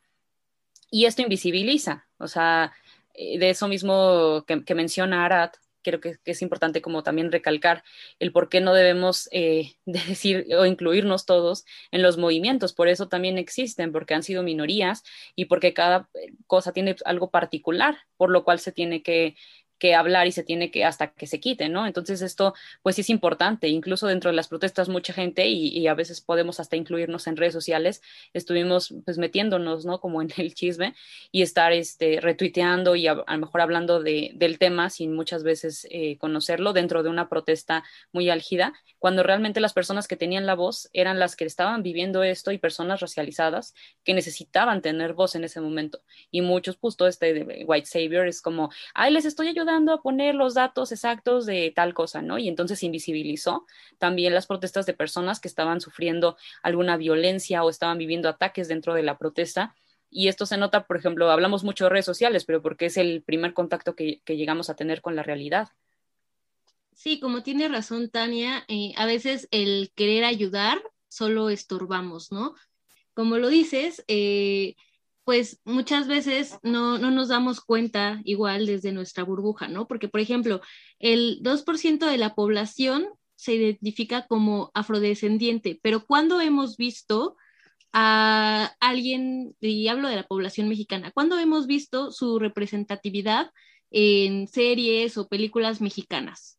Y 0.91 1.07
esto 1.07 1.23
invisibiliza, 1.23 2.07
o 2.19 2.29
sea, 2.29 2.73
eh, 3.15 3.39
de 3.39 3.51
eso 3.51 3.67
mismo 3.67 4.45
que, 4.47 4.65
que 4.65 4.75
menciona 4.75 5.25
Arad, 5.25 5.51
creo 5.85 6.01
que, 6.01 6.17
es 6.25 6.43
importante 6.43 6.83
como 6.83 7.05
también 7.05 7.31
recalcar 7.31 7.85
el 8.19 8.33
por 8.33 8.49
qué 8.49 8.61
no 8.61 8.75
debemos 8.75 9.29
eh, 9.31 9.75
decir 9.85 10.47
o 10.59 10.67
incluirnos 10.67 11.27
todos 11.27 11.65
en 11.93 12.03
los 12.03 12.19
movimientos. 12.19 12.73
Por 12.73 12.89
eso 12.89 13.09
también 13.09 13.39
existen, 13.39 13.93
porque 13.93 14.15
han 14.15 14.25
sido 14.25 14.43
minorías 14.43 15.05
y 15.37 15.45
porque 15.45 15.75
cada 15.75 16.09
cosa 16.49 16.73
tiene 16.73 16.97
algo 17.05 17.31
particular, 17.31 17.99
por 18.17 18.31
lo 18.31 18.43
cual 18.43 18.59
se 18.59 18.73
tiene 18.73 19.03
que, 19.03 19.37
que 19.79 19.95
hablar 19.95 20.27
y 20.27 20.33
se 20.33 20.43
tiene 20.43 20.71
que 20.71 20.85
hasta 20.85 21.09
que 21.09 21.27
se 21.27 21.41
quite, 21.41 21.69
¿no? 21.69 21.87
Entonces 21.87 22.23
esto 22.23 22.55
pues 22.83 22.99
es 22.99 23.11
importante, 23.11 23.69
incluso 23.69 24.07
dentro 24.07 24.31
de 24.31 24.37
las 24.37 24.49
protestas 24.49 24.89
mucha 24.89 25.13
gente 25.13 25.47
y, 25.49 25.85
a 25.85 25.95
veces 25.95 26.21
podemos 26.21 26.61
hasta 26.61 26.77
incluirnos 26.77 27.27
en 27.27 27.37
redes 27.37 27.53
sociales, 27.53 28.01
estuvimos 28.33 28.95
pues 29.05 29.19
metiéndonos, 29.19 29.85
¿no? 29.85 30.01
Como 30.01 30.23
en 30.23 30.31
el 30.37 30.55
chisme 30.55 30.95
y 31.33 31.43
estar 31.43 31.73
este, 31.73 32.21
retuiteando 32.21 32.97
y 32.97 33.07
a, 33.07 33.15
lo 33.15 33.39
mejor 33.39 33.61
hablando 33.61 34.03
de, 34.03 34.33
del 34.35 34.59
tema 34.59 34.91
sin 34.91 35.15
muchas 35.15 35.43
veces 35.43 35.87
eh, 35.91 36.17
conocerlo 36.19 36.73
dentro 36.73 37.03
de 37.03 37.11
una 37.11 37.29
protesta 37.29 37.85
muy 38.13 38.31
álgida, 38.31 38.73
cuando 38.99 39.23
realmente 39.23 39.61
las 39.61 39.73
personas 39.73 40.09
que 40.09 40.17
tenían 40.17 40.47
la 40.47 40.55
voz 40.55 40.89
eran 40.93 41.19
las 41.19 41.37
que 41.37 41.45
estaban 41.45 41.83
viviendo 41.83 42.23
esto 42.23 42.53
y 42.53 42.59
personas 42.59 43.01
racializadas 43.01 43.75
que 44.05 44.15
necesitaban 44.15 44.81
tener 44.81 45.13
voz 45.15 45.35
en 45.35 45.45
ese 45.45 45.61
momento. 45.61 46.03
Y 46.31 46.41
muchos, 46.41 46.77
justo 46.79 47.07
este 47.07 47.35
de 47.35 47.65
White 47.67 47.87
Savior 47.87 48.27
es 48.27 48.41
como, 48.41 48.71
ay, 48.95 49.13
les 49.13 49.25
estoy 49.25 49.49
ayudando 49.49 49.64
dando 49.65 49.93
a 49.93 50.03
poner 50.03 50.35
los 50.35 50.55
datos 50.55 50.93
exactos 50.93 51.47
de 51.47 51.73
tal 51.75 51.95
cosa, 51.95 52.23
¿no? 52.23 52.39
Y 52.39 52.49
entonces 52.49 52.83
invisibilizó 52.83 53.67
también 53.99 54.35
las 54.35 54.47
protestas 54.47 54.87
de 54.87 54.95
personas 54.95 55.41
que 55.41 55.49
estaban 55.49 55.81
sufriendo 55.81 56.37
alguna 56.63 56.97
violencia 56.97 57.65
o 57.65 57.71
estaban 57.71 57.99
viviendo 57.99 58.29
ataques 58.29 58.69
dentro 58.69 58.95
de 58.95 59.03
la 59.03 59.19
protesta. 59.19 59.75
Y 60.11 60.29
esto 60.29 60.47
se 60.47 60.57
nota, 60.57 60.87
por 60.87 60.97
ejemplo, 60.97 61.31
hablamos 61.31 61.65
mucho 61.65 61.85
de 61.85 61.91
redes 61.91 62.05
sociales, 62.05 62.45
pero 62.45 62.63
porque 62.63 62.87
es 62.87 62.97
el 62.97 63.23
primer 63.23 63.53
contacto 63.53 63.97
que, 63.97 64.23
llegamos 64.27 64.71
a 64.71 64.77
tener 64.77 65.01
con 65.01 65.17
la 65.17 65.23
realidad. 65.23 65.69
Sí, 66.93 67.19
como 67.19 67.43
tiene 67.43 67.69
razón 67.69 68.09
Tania, 68.11 68.65
eh, 68.69 68.93
a 68.97 69.07
veces 69.07 69.49
el 69.51 69.91
querer 69.97 70.25
ayudar 70.25 70.81
solo 71.09 71.51
estorbamos, 71.51 72.31
¿no? 72.31 72.55
Como 73.15 73.39
lo 73.39 73.49
dices, 73.49 74.05
eh, 74.07 74.77
pues 75.25 75.61
muchas 75.65 76.07
veces 76.07 76.59
no, 76.63 76.99
nos 76.99 77.29
damos 77.29 77.61
cuenta 77.61 78.21
igual 78.25 78.67
desde 78.67 78.93
nuestra 78.93 79.25
burbuja, 79.25 79.69
¿no? 79.69 79.89
Porque, 79.89 80.09
por 80.09 80.21
ejemplo, 80.21 80.61
el 80.99 81.43
2% 81.43 82.07
de 82.07 82.19
la 82.19 82.35
población 82.35 83.09
se 83.35 83.55
identifica 83.55 84.27
como 84.27 84.71
afrodescendiente, 84.75 85.81
pero 85.83 86.07
¿cuándo 86.07 86.41
hemos 86.41 86.77
visto 86.77 87.37
a 87.93 88.75
alguien, 88.81 89.57
y 89.61 89.89
hablo 89.89 90.09
de 90.09 90.17
la 90.17 90.27
población 90.27 90.69
mexicana, 90.69 91.11
¿cuándo 91.13 91.39
hemos 91.39 91.67
visto 91.67 92.11
su 92.11 92.39
representatividad 92.39 93.51
en 93.91 94.49
series 94.49 95.17
o 95.17 95.29
películas 95.29 95.81
mexicanas? 95.81 96.59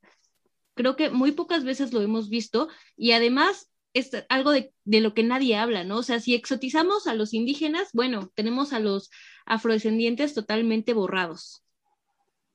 Creo 0.76 0.95
que 0.95 1.09
muy 1.09 1.34
pocas 1.34 1.63
veces 1.63 1.93
lo 1.93 2.01
hemos 2.01 2.30
visto 2.30 2.68
y 2.97 3.11
además 3.11 3.70
es 3.96 4.12
algo 4.28 4.52
de, 4.52 4.74
lo 4.86 5.14
que 5.14 5.24
nadie 5.24 5.56
habla, 5.56 5.86
¿no? 5.86 6.00
O 6.00 6.04
sea, 6.04 6.20
si 6.20 6.36
exotizamos 6.36 7.08
a 7.08 7.16
los 7.16 7.34
indígenas, 7.34 7.89
bueno, 7.93 8.30
tenemos 8.36 8.74
a 8.74 8.80
los 8.80 9.10
afrodescendientes 9.46 10.34
totalmente 10.34 10.93
borrados. 10.93 11.64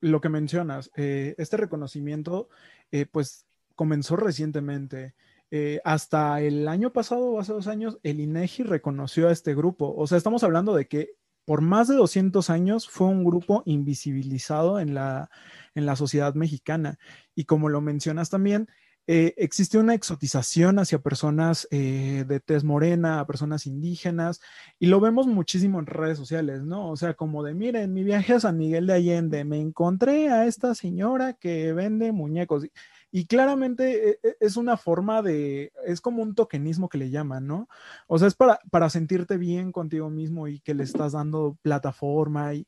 Lo 0.01 0.21
que 0.21 0.29
mencionas, 0.29 0.91
eh, 0.95 1.33
este 1.39 1.57
reconocimiento, 1.57 2.49
eh, 2.91 3.07
pues 3.07 3.47
comenzó 3.75 4.15
recientemente. 4.15 5.15
Eh, 5.49 5.81
hasta 5.83 6.41
el 6.41 6.67
año 6.67 6.93
pasado, 6.93 7.39
hace 7.39 7.53
dos 7.53 7.67
años, 7.67 7.97
el 8.03 8.19
INEGI 8.19 8.61
reconoció 8.61 9.27
a 9.27 9.31
este 9.31 9.55
grupo. 9.55 9.95
O 9.97 10.05
sea, 10.05 10.19
estamos 10.19 10.43
hablando 10.43 10.75
de 10.75 10.87
que 10.87 11.15
por 11.45 11.61
más 11.61 11.87
de 11.87 11.95
200 11.95 12.51
años 12.51 12.87
fue 12.87 13.07
un 13.07 13.23
grupo 13.23 13.63
invisibilizado 13.65 14.79
en 14.79 14.93
la, 14.93 15.31
en 15.73 15.87
la 15.87 15.95
sociedad 15.95 16.35
mexicana. 16.35 16.99
Y 17.33 17.45
como 17.45 17.67
lo 17.67 17.81
mencionas 17.81 18.29
también, 18.29 18.69
eh, 19.07 19.33
existe 19.37 19.77
una 19.77 19.93
exotización 19.95 20.79
hacia 20.79 20.99
personas 20.99 21.67
eh, 21.71 22.23
de 22.27 22.39
tez 22.39 22.63
morena, 22.63 23.19
a 23.19 23.27
personas 23.27 23.65
indígenas, 23.65 24.39
y 24.79 24.87
lo 24.87 24.99
vemos 24.99 25.27
muchísimo 25.27 25.79
en 25.79 25.87
redes 25.87 26.17
sociales, 26.17 26.63
¿no? 26.63 26.89
O 26.89 26.95
sea, 26.95 27.15
como 27.15 27.43
de, 27.43 27.53
miren, 27.53 27.93
mi 27.93 28.03
viaje 28.03 28.33
a 28.33 28.39
San 28.39 28.57
Miguel 28.57 28.87
de 28.87 28.93
Allende, 28.93 29.43
me 29.43 29.59
encontré 29.59 30.29
a 30.29 30.45
esta 30.45 30.75
señora 30.75 31.33
que 31.33 31.73
vende 31.73 32.11
muñecos. 32.11 32.65
Y 33.11 33.25
claramente 33.25 34.11
eh, 34.23 34.37
es 34.39 34.55
una 34.55 34.77
forma 34.77 35.21
de, 35.21 35.73
es 35.85 35.99
como 35.99 36.21
un 36.23 36.35
tokenismo 36.35 36.87
que 36.87 36.97
le 36.97 37.09
llaman, 37.09 37.47
¿no? 37.47 37.67
O 38.07 38.19
sea, 38.19 38.27
es 38.27 38.35
para, 38.35 38.59
para 38.69 38.89
sentirte 38.89 39.37
bien 39.37 39.71
contigo 39.71 40.09
mismo 40.09 40.47
y 40.47 40.59
que 40.59 40.73
le 40.75 40.83
estás 40.83 41.13
dando 41.13 41.57
plataforma 41.63 42.53
y, 42.53 42.65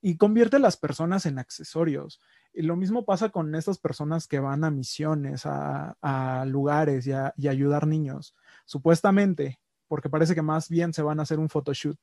y 0.00 0.16
convierte 0.16 0.56
a 0.56 0.60
las 0.60 0.76
personas 0.76 1.26
en 1.26 1.38
accesorios. 1.38 2.20
Y 2.56 2.62
lo 2.62 2.74
mismo 2.74 3.04
pasa 3.04 3.28
con 3.28 3.54
estas 3.54 3.76
personas 3.76 4.26
que 4.26 4.40
van 4.40 4.64
a 4.64 4.70
misiones, 4.70 5.42
a, 5.44 6.44
lugares 6.48 7.06
y 7.06 7.12
a, 7.12 7.34
ayudar 7.46 7.86
niños. 7.86 8.34
Supuestamente, 8.64 9.60
porque 9.88 10.08
parece 10.08 10.34
que 10.34 10.40
más 10.40 10.70
bien 10.70 10.94
se 10.94 11.02
van 11.02 11.20
a 11.20 11.24
hacer 11.24 11.38
un 11.38 11.50
photoshoot. 11.50 11.98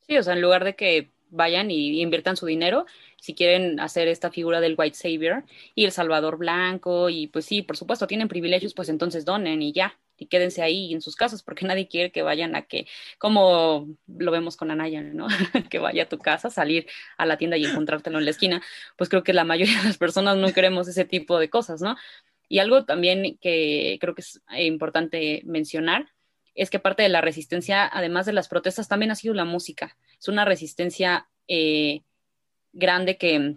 Sí, 0.00 0.16
o 0.16 0.22
sea, 0.22 0.32
en 0.32 0.40
lugar 0.40 0.64
de 0.64 0.74
que 0.74 1.10
vayan 1.28 1.70
y 1.70 2.00
inviertan 2.00 2.38
su 2.38 2.46
dinero, 2.46 2.86
si 3.20 3.34
quieren 3.34 3.78
hacer 3.78 4.08
esta 4.08 4.30
figura 4.30 4.58
del 4.62 4.74
White 4.76 4.96
Savior 4.96 5.44
y 5.74 5.84
el 5.84 5.92
Salvador 5.92 6.38
Blanco, 6.38 7.10
y 7.10 7.26
pues 7.26 7.44
sí, 7.44 7.60
por 7.60 7.76
supuesto, 7.76 8.06
tienen 8.06 8.28
privilegios, 8.28 8.72
pues 8.72 8.88
entonces 8.88 9.26
donen 9.26 9.60
y 9.60 9.72
ya, 9.74 9.98
y 10.18 10.26
quédense 10.26 10.62
ahí 10.62 10.92
en 10.92 11.00
sus 11.00 11.16
casas, 11.16 11.42
porque 11.42 11.66
nadie 11.66 11.88
quiere 11.88 12.12
que 12.12 12.22
vayan 12.22 12.54
a 12.56 12.62
que, 12.62 12.86
como 13.18 13.88
lo 14.06 14.30
vemos 14.30 14.56
con 14.56 14.70
Anaya, 14.70 15.02
¿no? 15.02 15.26
que 15.70 15.78
vaya 15.78 16.04
a 16.04 16.08
tu 16.08 16.18
casa, 16.18 16.50
salir 16.50 16.86
a 17.16 17.26
la 17.26 17.36
tienda 17.36 17.56
y 17.56 17.64
encontrártelo 17.64 18.18
en 18.18 18.24
la 18.24 18.30
esquina, 18.30 18.62
pues 18.96 19.10
creo 19.10 19.22
que 19.22 19.32
la 19.32 19.44
mayoría 19.44 19.78
de 19.78 19.88
las 19.88 19.98
personas 19.98 20.36
no 20.36 20.52
queremos 20.52 20.88
ese 20.88 21.04
tipo 21.04 21.38
de 21.38 21.50
cosas, 21.50 21.82
¿no? 21.82 21.96
Y 22.48 22.58
algo 22.58 22.84
también 22.84 23.38
que 23.40 23.96
creo 24.00 24.14
que 24.14 24.20
es 24.20 24.42
importante 24.58 25.42
mencionar 25.44 26.12
es 26.54 26.70
que 26.70 26.78
parte 26.78 27.02
de 27.02 27.08
la 27.08 27.20
resistencia, 27.20 27.88
además 27.90 28.26
de 28.26 28.34
las 28.34 28.48
protestas, 28.48 28.88
también 28.88 29.10
ha 29.10 29.14
sido 29.14 29.34
la 29.34 29.44
música. 29.44 29.96
Es 30.18 30.28
una 30.28 30.44
resistencia 30.44 31.28
eh, 31.48 32.02
grande 32.72 33.16
que, 33.16 33.56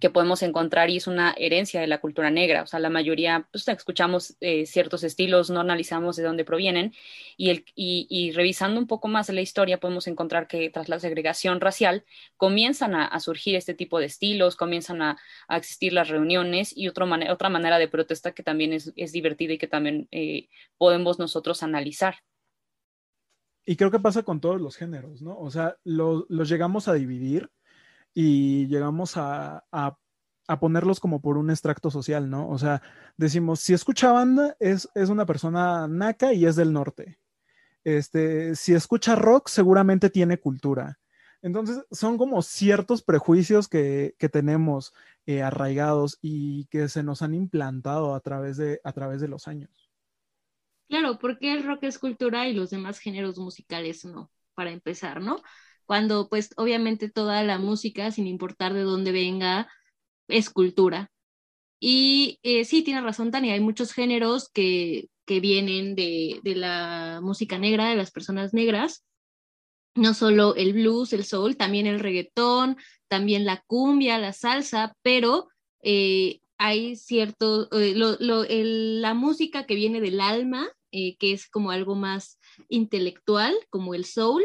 que 0.00 0.10
podemos 0.10 0.42
encontrar 0.42 0.90
y 0.90 0.96
es 0.98 1.06
una 1.06 1.34
herencia 1.38 1.80
de 1.80 1.86
la 1.86 2.00
cultura 2.00 2.30
negra. 2.30 2.62
O 2.62 2.66
sea, 2.66 2.78
la 2.80 2.90
mayoría, 2.90 3.48
pues 3.50 3.66
escuchamos 3.68 4.36
eh, 4.40 4.66
ciertos 4.66 5.02
estilos, 5.02 5.50
no 5.50 5.60
analizamos 5.60 6.16
de 6.16 6.24
dónde 6.24 6.44
provienen 6.44 6.92
y, 7.36 7.50
el, 7.50 7.64
y, 7.74 8.32
revisando 8.32 8.78
un 8.80 8.86
poco 8.86 9.08
más 9.08 9.28
la 9.30 9.40
historia 9.40 9.80
podemos 9.80 10.06
encontrar 10.06 10.46
que 10.46 10.70
tras 10.70 10.88
la 10.88 10.98
segregación 10.98 11.60
racial 11.60 12.04
comienzan 12.36 12.94
a, 12.94 13.18
surgir 13.20 13.56
este 13.56 13.74
tipo 13.74 13.98
de 13.98 14.06
estilos, 14.06 14.56
comienzan 14.56 15.02
a, 15.02 15.18
existir 15.50 15.92
las 15.92 16.08
reuniones 16.08 16.76
y 16.76 16.88
otra 16.88 17.48
manera 17.48 17.78
de 17.78 17.88
protesta 17.88 18.32
que 18.32 18.42
también 18.42 18.72
es, 18.72 18.92
es 18.96 19.12
divertida 19.12 19.54
y 19.54 19.58
que 19.58 19.66
también 19.66 20.08
eh, 20.10 20.48
podemos 20.76 21.18
nosotros 21.18 21.62
analizar. 21.62 22.16
Y 23.64 23.76
creo 23.76 23.90
que 23.90 23.98
pasa 23.98 24.22
con 24.22 24.40
todos 24.40 24.60
los 24.60 24.76
géneros, 24.76 25.20
¿no? 25.20 25.38
O 25.38 25.50
sea, 25.50 25.76
los 25.84 26.48
llegamos 26.48 26.88
a 26.88 26.94
dividir 26.94 27.50
y 28.14 28.66
llegamos 28.68 29.14
a, 29.16 29.64
ponerlos 30.60 30.98
como 31.00 31.20
por 31.20 31.36
un 31.36 31.50
extracto 31.50 31.90
social, 31.90 32.30
¿no? 32.30 32.48
O 32.48 32.58
sea, 32.58 32.82
decimos, 33.16 33.60
si 33.60 33.74
escucha 33.74 34.12
banda, 34.12 34.56
es, 34.60 34.88
es 34.94 35.10
una 35.10 35.26
persona 35.26 35.86
naca 35.88 36.32
y 36.32 36.46
es 36.46 36.56
del 36.56 36.72
norte. 36.72 37.18
Este, 37.84 38.54
si 38.56 38.74
escucha 38.74 39.14
rock, 39.14 39.48
seguramente 39.48 40.10
tiene 40.10 40.38
cultura. 40.38 40.98
Entonces, 41.42 41.84
son 41.90 42.18
como 42.18 42.42
ciertos 42.42 43.02
prejuicios 43.02 43.68
que, 43.68 44.14
tenemos 44.32 44.92
eh, 45.26 45.42
arraigados 45.42 46.18
y 46.20 46.66
que 46.66 46.88
se 46.88 47.02
nos 47.02 47.22
han 47.22 47.34
implantado 47.34 48.14
a 48.14 48.20
través, 48.20 48.56
de, 48.56 48.80
a 48.84 48.92
través 48.92 49.20
de 49.20 49.28
los 49.28 49.46
años. 49.46 49.70
Claro, 50.88 51.18
porque 51.18 51.52
el 51.52 51.64
rock 51.64 51.84
es 51.84 51.98
cultura 51.98 52.48
y 52.48 52.54
los 52.54 52.70
demás 52.70 52.98
géneros 52.98 53.38
musicales 53.38 54.04
no, 54.04 54.30
para 54.54 54.70
empezar, 54.70 55.20
¿no? 55.20 55.42
Cuando 55.88 56.28
pues 56.28 56.50
obviamente 56.58 57.08
toda 57.08 57.42
la 57.42 57.58
música, 57.58 58.10
sin 58.10 58.26
importar 58.26 58.74
de 58.74 58.82
dónde 58.82 59.10
venga, 59.10 59.72
es 60.28 60.50
cultura. 60.50 61.10
Y 61.80 62.38
eh, 62.42 62.66
sí, 62.66 62.82
tiene 62.82 63.00
razón 63.00 63.30
Tania, 63.30 63.54
hay 63.54 63.60
muchos 63.60 63.92
géneros 63.92 64.50
que, 64.50 65.08
que 65.24 65.40
vienen 65.40 65.94
de, 65.94 66.40
de, 66.44 66.56
la 66.56 67.20
música 67.22 67.58
negra, 67.58 67.88
de 67.88 67.96
las 67.96 68.10
personas 68.10 68.52
negras, 68.52 69.06
no 69.94 70.12
solo 70.12 70.54
el 70.56 70.74
blues, 70.74 71.14
el 71.14 71.24
soul, 71.24 71.56
también 71.56 71.86
el 71.86 72.00
reggaetón, 72.00 72.76
también 73.08 73.46
la 73.46 73.62
cumbia, 73.66 74.18
la 74.18 74.34
salsa, 74.34 74.94
pero 75.00 75.48
eh, 75.82 76.40
hay 76.58 76.96
cierto, 76.96 77.70
eh, 77.72 77.94
la 77.96 79.14
música 79.14 79.64
que 79.64 79.74
viene 79.74 80.02
del 80.02 80.20
alma, 80.20 80.68
que 80.90 81.16
es 81.20 81.48
como 81.48 81.70
algo 81.70 81.94
más 81.94 82.38
intelectual, 82.68 83.54
como 83.70 83.94
el 83.94 84.04
soul, 84.04 84.44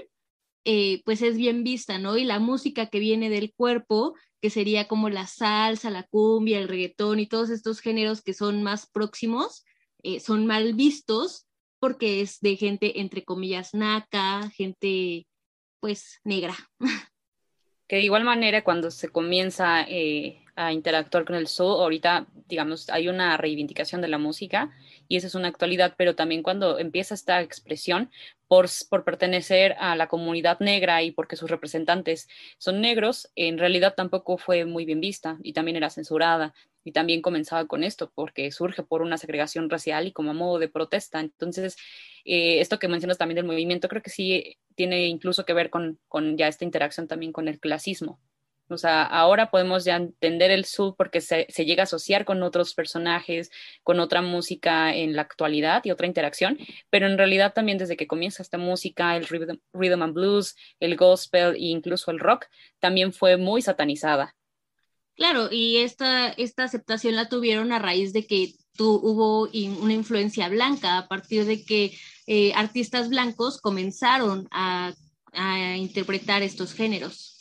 eh, 0.66 1.02
pues 1.04 1.22
es 1.22 1.36
bien 1.36 1.64
vista, 1.64 1.98
¿no? 1.98 2.18
Y 2.18 2.24
la 2.24 2.40
música 2.40 2.88
que 2.88 3.00
viene 3.00 3.30
del 3.30 3.54
cuerpo, 3.54 4.16
que 4.42 4.50
sería 4.50 4.88
como 4.88 5.10
la 5.10 5.28
salsa, 5.28 5.90
la 5.90 6.04
cumbia, 6.04 6.60
el 6.60 6.68
reggaetón 6.68 7.20
y 7.20 7.28
todos 7.28 7.50
estos 7.50 7.80
géneros 7.80 8.22
que 8.22 8.34
son 8.34 8.64
más 8.64 8.90
próximos, 8.90 9.66
eh, 10.04 10.20
son 10.20 10.46
mal 10.46 10.74
vistos 10.74 11.48
porque 11.80 12.22
es 12.22 12.40
de 12.40 12.56
gente, 12.56 13.02
entre 13.02 13.26
comillas, 13.26 13.74
naca, 13.74 14.50
gente, 14.52 15.28
pues, 15.80 16.20
negra. 16.24 16.56
Que 17.86 17.98
de 17.98 18.04
igual 18.04 18.24
manera, 18.24 18.64
cuando 18.64 18.90
se 18.90 19.10
comienza 19.10 19.82
eh, 19.82 20.42
a 20.56 20.72
interactuar 20.72 21.26
con 21.26 21.36
el 21.36 21.48
soul, 21.48 21.82
ahorita, 21.82 22.28
digamos, 22.48 22.90
hay 22.90 23.10
una 23.10 23.36
reivindicación 23.36 24.00
de 24.02 24.08
la 24.08 24.18
música 24.18 24.72
y 25.14 25.18
esa 25.18 25.28
es 25.28 25.36
una 25.36 25.48
actualidad, 25.48 25.94
pero 25.96 26.16
también 26.16 26.42
cuando 26.42 26.80
empieza 26.80 27.14
esta 27.14 27.40
expresión 27.44 28.10
por, 28.48 28.66
por 28.90 29.04
pertenecer 29.04 29.76
a 29.78 29.96
la 29.96 30.08
comunidad 30.08 30.60
negra 30.60 31.04
y 31.04 31.12
porque 31.12 31.36
sus 31.36 31.52
representantes 31.52 32.28
son 32.58 32.82
negros, 32.82 33.32
en 33.36 33.60
realidad 33.60 33.94
tampoco 33.96 34.40
fue 34.40 34.66
muy 34.66 34.86
bien 34.86 35.02
vista 35.02 35.38
y 35.44 35.54
también 35.54 35.78
era 35.78 35.92
censurada 35.92 36.56
y 36.84 36.94
también 36.94 37.22
comenzaba 37.22 37.68
con 37.68 37.84
esto 37.84 38.12
porque 38.16 38.52
surge 38.52 38.82
por 38.82 39.04
una 39.04 39.20
segregación 39.20 39.70
racial 39.70 40.08
y 40.08 40.14
como 40.14 40.34
modo 40.34 40.58
de 40.58 40.68
protesta. 40.68 41.20
Entonces, 41.20 41.78
eh, 42.26 42.60
esto 42.60 42.80
que 42.80 42.88
mencionas 42.88 43.20
también 43.20 43.36
del 43.36 43.46
movimiento, 43.46 43.90
creo 43.90 44.02
que 44.02 44.10
sí 44.10 44.58
tiene 44.74 45.06
incluso 45.06 45.46
que 45.46 45.54
ver 45.54 45.70
con, 45.70 46.00
con 46.08 46.38
ya 46.38 46.48
esta 46.48 46.66
interacción 46.66 47.08
también 47.08 47.34
con 47.34 47.48
el 47.48 47.60
clasismo. 47.60 48.20
O 48.70 48.78
sea, 48.78 49.04
ahora 49.04 49.52
podemos 49.52 49.84
ya 49.84 49.98
entender 49.98 50.50
el 50.50 50.66
sur 50.66 50.96
porque 50.98 51.22
se, 51.22 51.46
llega 51.46 51.84
a 51.84 51.86
asociar 51.86 52.24
con 52.24 52.42
otros 52.44 52.74
personajes, 52.74 53.52
con 53.84 54.00
otra 54.00 54.22
música 54.22 54.96
en 54.96 55.16
la 55.16 55.22
actualidad 55.22 55.84
y 55.84 55.92
otra 55.92 56.08
interacción, 56.08 56.58
pero 56.90 57.08
en 57.08 57.18
realidad 57.18 57.54
también 57.54 57.78
desde 57.78 57.98
que 57.98 58.08
comienza 58.08 58.42
esta 58.42 58.58
música, 58.58 59.18
el 59.18 59.28
rhythm, 59.28 60.02
and 60.02 60.14
blues, 60.14 60.56
el 60.80 60.96
gospel 60.96 61.56
e 61.56 61.66
incluso 61.66 62.10
el 62.10 62.20
rock, 62.20 62.46
también 62.80 63.12
fue 63.12 63.38
muy 63.38 63.62
satanizada. 63.62 64.36
Claro, 65.16 65.50
y 65.52 65.78
esta, 65.78 66.30
esta 66.30 66.64
aceptación 66.64 67.16
la 67.16 67.30
tuvieron 67.30 67.72
a 67.72 67.80
raíz 67.80 68.14
de 68.14 68.26
que 68.26 68.54
tu, 68.76 68.96
hubo 68.96 69.44
una 69.44 69.94
influencia 69.94 70.50
blanca, 70.50 70.98
a 70.98 71.08
partir 71.08 71.46
de 71.46 71.64
que 71.64 71.96
eh, 72.26 72.54
artistas 72.56 73.10
blancos 73.10 73.62
comenzaron 73.62 74.48
a 74.52 74.94
interpretar 75.78 76.44
estos 76.44 76.74
géneros 76.74 77.33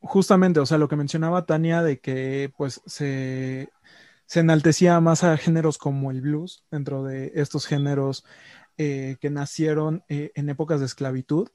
justamente, 0.00 0.60
o 0.60 0.66
sea, 0.66 0.78
lo 0.78 0.88
que 0.88 0.96
mencionaba 0.96 1.46
Tania 1.46 1.82
de 1.82 2.00
que 2.00 2.52
pues 2.56 2.80
se, 2.86 3.68
enaltecía 4.34 5.00
más 5.00 5.24
a 5.24 5.36
géneros 5.36 5.78
como 5.78 6.10
el 6.10 6.20
blues 6.20 6.64
dentro 6.70 7.04
de 7.04 7.32
estos 7.34 7.66
géneros 7.66 8.24
eh, 8.78 9.16
que 9.20 9.30
nacieron 9.30 10.04
eh, 10.08 10.32
en 10.34 10.48
épocas 10.48 10.80
de 10.80 10.86
esclavitud. 10.86 11.48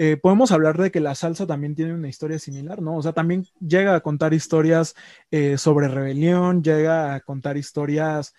Eh, 0.00 0.16
podemos 0.16 0.52
hablar 0.52 0.78
de 0.78 0.92
que 0.92 1.00
la 1.00 1.16
salsa 1.16 1.44
también 1.46 1.74
tiene 1.74 1.92
una 1.92 2.08
historia 2.08 2.38
similar, 2.38 2.80
¿no? 2.80 2.96
O 2.96 3.02
sea, 3.02 3.12
también 3.12 3.46
llega 3.60 3.96
a 3.96 4.00
contar 4.00 4.32
historias 4.32 4.94
sobre 5.56 5.88
rebelión, 5.88 6.62
llega 6.62 7.14
a 7.14 7.20
contar 7.20 7.56
historias 7.56 8.32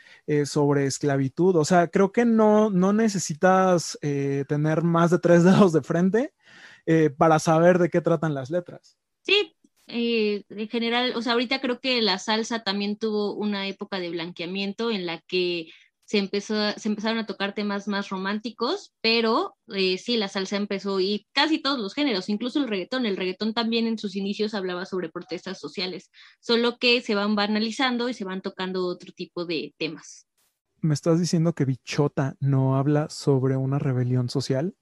sobre 0.45 0.85
esclavitud. 0.85 1.57
O 1.57 1.65
sea, 1.65 1.89
creo 1.89 2.13
que 2.13 2.23
no, 2.23 2.69
no 2.69 2.93
necesitas 2.93 3.99
tener 4.01 4.83
más 4.83 5.11
de 5.11 5.19
tres 5.19 5.43
dedos 5.45 5.73
de 5.73 5.81
frente 5.81 6.33
para 7.17 7.39
saber 7.39 7.77
de 7.77 7.89
qué 7.89 7.99
tratan 7.99 8.33
las 8.33 8.49
letras. 8.49 8.98
Sí, 9.29 9.55
eh, 9.85 10.43
en 10.49 10.69
general, 10.69 11.13
o 11.15 11.21
sea, 11.21 11.33
ahorita 11.33 11.61
creo 11.61 11.79
que 11.79 12.01
la 12.01 12.17
salsa 12.17 12.63
también 12.63 12.97
tuvo 12.97 13.35
una 13.35 13.67
época 13.67 13.99
de 13.99 14.09
blanqueamiento 14.09 14.89
en 14.89 15.05
la 15.05 15.19
que 15.21 15.69
se, 16.03 16.17
empezó, 16.17 16.55
se 16.77 16.89
empezaron 16.89 17.19
a 17.19 17.27
tocar 17.27 17.53
temas 17.53 17.87
más 17.87 18.09
románticos, 18.09 18.95
pero 19.01 19.55
eh, 19.67 19.99
sí, 19.99 20.17
la 20.17 20.29
salsa 20.29 20.55
empezó 20.55 20.99
y 20.99 21.27
casi 21.31 21.61
todos 21.61 21.77
los 21.77 21.93
géneros, 21.93 22.27
incluso 22.27 22.57
el 22.57 22.67
reggaetón. 22.67 23.05
El 23.05 23.17
reggaetón 23.17 23.53
también 23.53 23.85
en 23.85 23.99
sus 23.99 24.15
inicios 24.15 24.55
hablaba 24.55 24.87
sobre 24.87 25.09
protestas 25.09 25.59
sociales, 25.59 26.09
solo 26.39 26.79
que 26.79 27.01
se 27.01 27.13
van 27.13 27.35
banalizando 27.35 28.09
y 28.09 28.15
se 28.15 28.25
van 28.25 28.41
tocando 28.41 28.87
otro 28.87 29.11
tipo 29.11 29.45
de 29.45 29.75
temas. 29.77 30.25
¿Me 30.81 30.95
estás 30.95 31.19
diciendo 31.19 31.53
que 31.53 31.65
Bichota 31.65 32.35
no 32.39 32.77
habla 32.77 33.11
sobre 33.11 33.57
una 33.57 33.77
rebelión 33.77 34.27
social? 34.27 34.75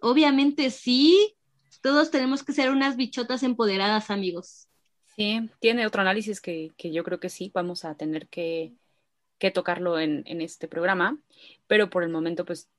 Obviamente 0.00 0.70
sí, 0.70 1.34
todos 1.84 2.10
tenemos 2.10 2.42
que 2.42 2.54
ser 2.54 2.70
unas 2.70 2.96
bichotas 2.96 3.42
empoderadas, 3.42 4.08
amigos. 4.10 4.68
Sí, 5.16 5.50
tiene 5.60 5.86
otro 5.86 6.00
análisis 6.00 6.40
que, 6.40 6.72
yo 6.78 7.04
creo 7.04 7.20
que 7.20 7.28
sí, 7.28 7.50
vamos 7.52 7.84
a 7.84 7.94
tener 7.94 8.26
que, 8.28 8.72
tocarlo 9.52 10.00
en, 10.00 10.24
este 10.40 10.66
programa, 10.66 11.18
pero 11.66 11.90
por 11.90 12.02
el 12.02 12.08
momento 12.08 12.46
pues 12.46 12.70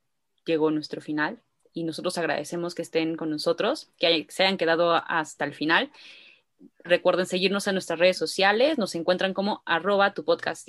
llegó 0.48 0.72
nuestro 0.72 1.02
final 1.02 1.40
y 1.72 1.84
nosotros 1.84 2.18
agradecemos 2.18 2.74
que 2.74 2.82
estén 2.82 3.16
con 3.16 3.30
nosotros, 3.30 3.92
que 4.00 4.26
se 4.30 4.42
hayan 4.42 4.58
quedado 4.58 4.96
hasta 4.96 5.46
el 5.46 5.54
final. 5.54 5.92
Recuerden 6.84 7.28
seguirnos 7.28 7.68
en 7.68 7.76
nuestras 7.76 8.00
redes 8.00 8.18
sociales, 8.18 8.80
nos 8.80 8.96
encuentran 8.96 9.36
como 9.36 9.62
arroba 9.68 10.16
tu 10.16 10.26
podcast 10.26 10.68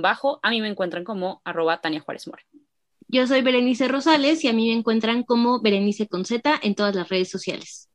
bajo, 0.00 0.40
a 0.42 0.48
mí 0.48 0.62
me 0.62 0.68
encuentran 0.68 1.04
como 1.04 1.42
arroba 1.44 1.82
Tania 1.82 2.00
Juárez 2.00 2.26
More. 2.26 2.42
Yo 3.08 3.26
soy 3.26 3.42
Berenice 3.42 3.88
Rosales 3.88 4.42
y 4.44 4.48
a 4.48 4.52
mí 4.52 4.68
me 4.68 4.74
encuentran 4.74 5.22
como 5.22 5.60
Berenice 5.60 6.08
con 6.08 6.24
Z 6.24 6.58
en 6.62 6.74
todas 6.74 6.94
las 6.94 7.08
redes 7.08 7.30
sociales. 7.30 7.88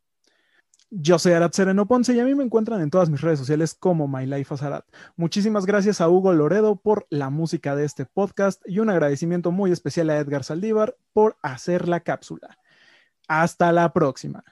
Yo 0.89 1.17
soy 1.19 1.31
Arat 1.31 1.53
Sereno 1.53 1.87
Ponce 1.87 2.13
y 2.13 2.19
a 2.19 2.25
mí 2.25 2.35
me 2.35 2.43
encuentran 2.43 2.81
en 2.81 2.89
todas 2.89 3.09
mis 3.09 3.21
redes 3.21 3.39
sociales 3.39 3.73
como 3.73 4.09
My. 4.09 4.29
Muchísimas 5.15 5.65
gracias 5.65 6.01
a 6.01 6.09
Hugo 6.09 6.33
Loredo 6.33 6.75
por 6.75 7.07
la 7.09 7.29
música 7.29 7.77
de 7.77 7.85
este 7.85 8.05
podcast 8.05 8.61
y 8.65 8.79
un 8.79 8.89
agradecimiento 8.89 9.51
muy 9.51 9.71
especial 9.71 10.09
a 10.09 10.17
Edgar 10.17 10.43
Saldívar 10.43 10.97
por 11.13 11.37
hacer 11.41 11.87
la 11.87 12.01
cápsula. 12.01 12.57
Hasta 13.29 13.71
la 13.71 13.93
próxima. 13.93 14.43